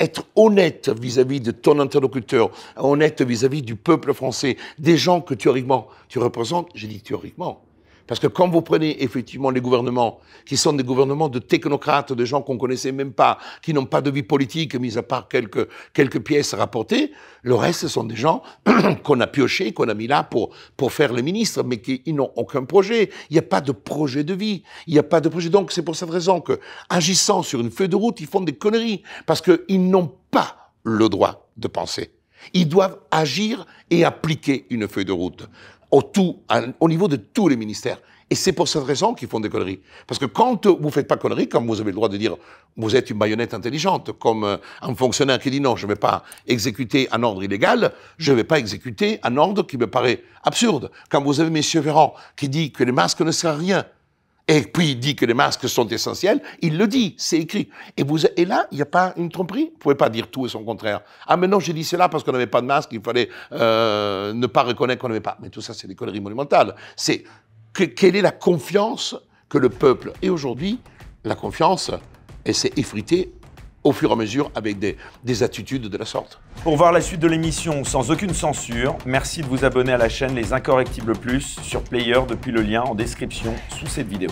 Être 0.00 0.24
honnête 0.36 0.88
vis-à-vis 0.88 1.40
de 1.40 1.50
ton 1.50 1.80
interlocuteur, 1.80 2.50
honnête 2.76 3.20
vis-à-vis 3.20 3.62
du 3.62 3.74
peuple 3.74 4.14
français, 4.14 4.56
des 4.78 4.96
gens 4.96 5.20
que 5.20 5.34
théoriquement 5.34 5.88
tu 6.08 6.20
représentes, 6.20 6.68
j'ai 6.74 6.86
dit 6.86 7.00
théoriquement, 7.00 7.67
parce 8.08 8.18
que 8.18 8.26
quand 8.26 8.48
vous 8.48 8.62
prenez 8.62 9.04
effectivement 9.04 9.50
les 9.50 9.60
gouvernements, 9.60 10.18
qui 10.46 10.56
sont 10.56 10.72
des 10.72 10.82
gouvernements 10.82 11.28
de 11.28 11.38
technocrates, 11.38 12.14
de 12.14 12.24
gens 12.24 12.40
qu'on 12.40 12.56
connaissait 12.56 12.90
même 12.90 13.12
pas, 13.12 13.38
qui 13.62 13.74
n'ont 13.74 13.84
pas 13.84 14.00
de 14.00 14.10
vie 14.10 14.22
politique, 14.22 14.74
mis 14.76 14.96
à 14.96 15.02
part 15.02 15.28
quelques, 15.28 15.68
quelques 15.92 16.20
pièces 16.20 16.54
rapportées, 16.54 17.12
le 17.42 17.54
reste 17.54 17.86
sont 17.86 18.04
des 18.04 18.16
gens 18.16 18.42
qu'on 19.04 19.20
a 19.20 19.26
piochés, 19.26 19.72
qu'on 19.72 19.88
a 19.88 19.94
mis 19.94 20.06
là 20.06 20.22
pour, 20.22 20.54
pour 20.78 20.92
faire 20.92 21.12
les 21.12 21.22
ministres, 21.22 21.62
mais 21.62 21.82
qui 21.82 22.02
n'ont 22.12 22.32
aucun 22.34 22.64
projet. 22.64 23.10
Il 23.28 23.34
n'y 23.34 23.38
a 23.38 23.42
pas 23.42 23.60
de 23.60 23.72
projet 23.72 24.24
de 24.24 24.32
vie. 24.32 24.62
Il 24.86 24.94
n'y 24.94 24.98
a 24.98 25.02
pas 25.02 25.20
de 25.20 25.28
projet. 25.28 25.50
Donc 25.50 25.70
c'est 25.70 25.82
pour 25.82 25.94
cette 25.94 26.10
raison 26.10 26.40
que, 26.40 26.58
agissant 26.88 27.42
sur 27.42 27.60
une 27.60 27.70
feuille 27.70 27.90
de 27.90 27.96
route, 27.96 28.20
ils 28.20 28.26
font 28.26 28.40
des 28.40 28.54
conneries. 28.54 29.02
Parce 29.26 29.42
qu'ils 29.42 29.90
n'ont 29.90 30.10
pas 30.30 30.72
le 30.82 31.10
droit 31.10 31.50
de 31.58 31.68
penser. 31.68 32.10
Ils 32.54 32.68
doivent 32.68 32.98
agir 33.10 33.66
et 33.90 34.04
appliquer 34.04 34.66
une 34.70 34.88
feuille 34.88 35.04
de 35.04 35.12
route 35.12 35.46
au, 35.90 36.02
tout, 36.02 36.40
au 36.80 36.88
niveau 36.88 37.08
de 37.08 37.16
tous 37.16 37.48
les 37.48 37.56
ministères. 37.56 37.98
Et 38.30 38.34
c'est 38.34 38.52
pour 38.52 38.68
cette 38.68 38.84
raison 38.84 39.14
qu'ils 39.14 39.28
font 39.28 39.40
des 39.40 39.48
conneries. 39.48 39.80
Parce 40.06 40.18
que 40.18 40.26
quand 40.26 40.66
vous 40.66 40.90
faites 40.90 41.08
pas 41.08 41.16
conneries, 41.16 41.48
comme 41.48 41.66
vous 41.66 41.80
avez 41.80 41.90
le 41.90 41.96
droit 41.96 42.10
de 42.10 42.16
dire 42.18 42.36
vous 42.76 42.94
êtes 42.94 43.08
une 43.10 43.18
baïonnette 43.18 43.54
intelligente, 43.54 44.12
comme 44.18 44.44
euh, 44.44 44.56
un 44.82 44.94
fonctionnaire 44.94 45.38
qui 45.38 45.50
dit 45.50 45.60
non, 45.60 45.76
je 45.76 45.86
ne 45.86 45.92
vais 45.92 45.98
pas 45.98 46.22
exécuter 46.46 47.08
un 47.10 47.22
ordre 47.22 47.42
illégal, 47.42 47.92
je 48.18 48.32
ne 48.32 48.36
vais 48.36 48.44
pas 48.44 48.58
exécuter 48.58 49.18
un 49.22 49.36
ordre 49.38 49.62
qui 49.62 49.78
me 49.78 49.86
paraît 49.86 50.22
absurde. 50.44 50.90
Quand 51.10 51.22
vous 51.22 51.40
avez 51.40 51.48
M. 51.48 51.82
Véran 51.82 52.14
qui 52.36 52.48
dit 52.48 52.70
que 52.70 52.84
les 52.84 52.92
masques 52.92 53.20
ne 53.20 53.32
servent 53.32 53.56
à 53.56 53.58
rien, 53.58 53.84
et 54.48 54.62
puis 54.62 54.92
il 54.92 54.98
dit 54.98 55.14
que 55.14 55.26
les 55.26 55.34
masques 55.34 55.68
sont 55.68 55.86
essentiels, 55.88 56.40
il 56.62 56.78
le 56.78 56.88
dit, 56.88 57.14
c'est 57.18 57.38
écrit. 57.38 57.68
Et, 57.98 58.02
vous, 58.02 58.16
là, 58.16 58.66
il 58.72 58.76
n'y 58.76 58.82
a 58.82 58.86
pas 58.86 59.12
une 59.18 59.28
tromperie? 59.28 59.64
Vous 59.64 59.72
ne 59.72 59.78
pouvez 59.78 59.94
pas 59.94 60.08
dire 60.08 60.28
tout 60.28 60.46
et 60.46 60.48
son 60.48 60.64
contraire. 60.64 61.02
Ah, 61.26 61.36
mais 61.36 61.46
non, 61.46 61.60
j'ai 61.60 61.74
dit 61.74 61.84
cela 61.84 62.08
parce 62.08 62.24
qu'on 62.24 62.32
n'avait 62.32 62.46
pas 62.46 62.62
de 62.62 62.66
masque, 62.66 62.88
il 62.92 63.02
fallait 63.02 63.28
euh, 63.52 64.32
ne 64.32 64.46
pas 64.46 64.62
reconnaître 64.62 65.02
qu'on 65.02 65.08
n'avait 65.08 65.20
pas. 65.20 65.36
Mais 65.42 65.50
tout 65.50 65.60
ça, 65.60 65.74
c'est 65.74 65.86
des 65.86 65.94
conneries 65.94 66.20
monumentales. 66.20 66.74
C'est 66.96 67.24
que, 67.74 67.84
quelle 67.84 68.16
est 68.16 68.22
la 68.22 68.30
confiance 68.30 69.14
que 69.50 69.58
le 69.58 69.68
peuple. 69.68 70.12
Et 70.22 70.30
aujourd'hui, 70.30 70.78
la 71.24 71.34
confiance, 71.34 71.90
elle 72.44 72.54
s'est 72.54 72.72
effritée 72.76 73.32
au 73.88 73.92
fur 73.92 74.10
et 74.10 74.12
à 74.12 74.16
mesure 74.16 74.50
avec 74.54 74.78
des, 74.78 74.96
des 75.24 75.42
attitudes 75.42 75.88
de 75.88 75.98
la 75.98 76.04
sorte. 76.04 76.40
Pour 76.62 76.76
voir 76.76 76.92
la 76.92 77.00
suite 77.00 77.20
de 77.20 77.28
l'émission 77.28 77.84
sans 77.84 78.10
aucune 78.10 78.34
censure, 78.34 78.96
merci 79.06 79.40
de 79.40 79.46
vous 79.46 79.64
abonner 79.64 79.92
à 79.92 79.98
la 79.98 80.08
chaîne 80.08 80.34
Les 80.34 80.52
Incorrectibles 80.52 81.16
Plus 81.16 81.58
sur 81.62 81.82
Player 81.82 82.20
depuis 82.28 82.52
le 82.52 82.60
lien 82.60 82.82
en 82.82 82.94
description 82.94 83.54
sous 83.78 83.86
cette 83.86 84.08
vidéo. 84.08 84.30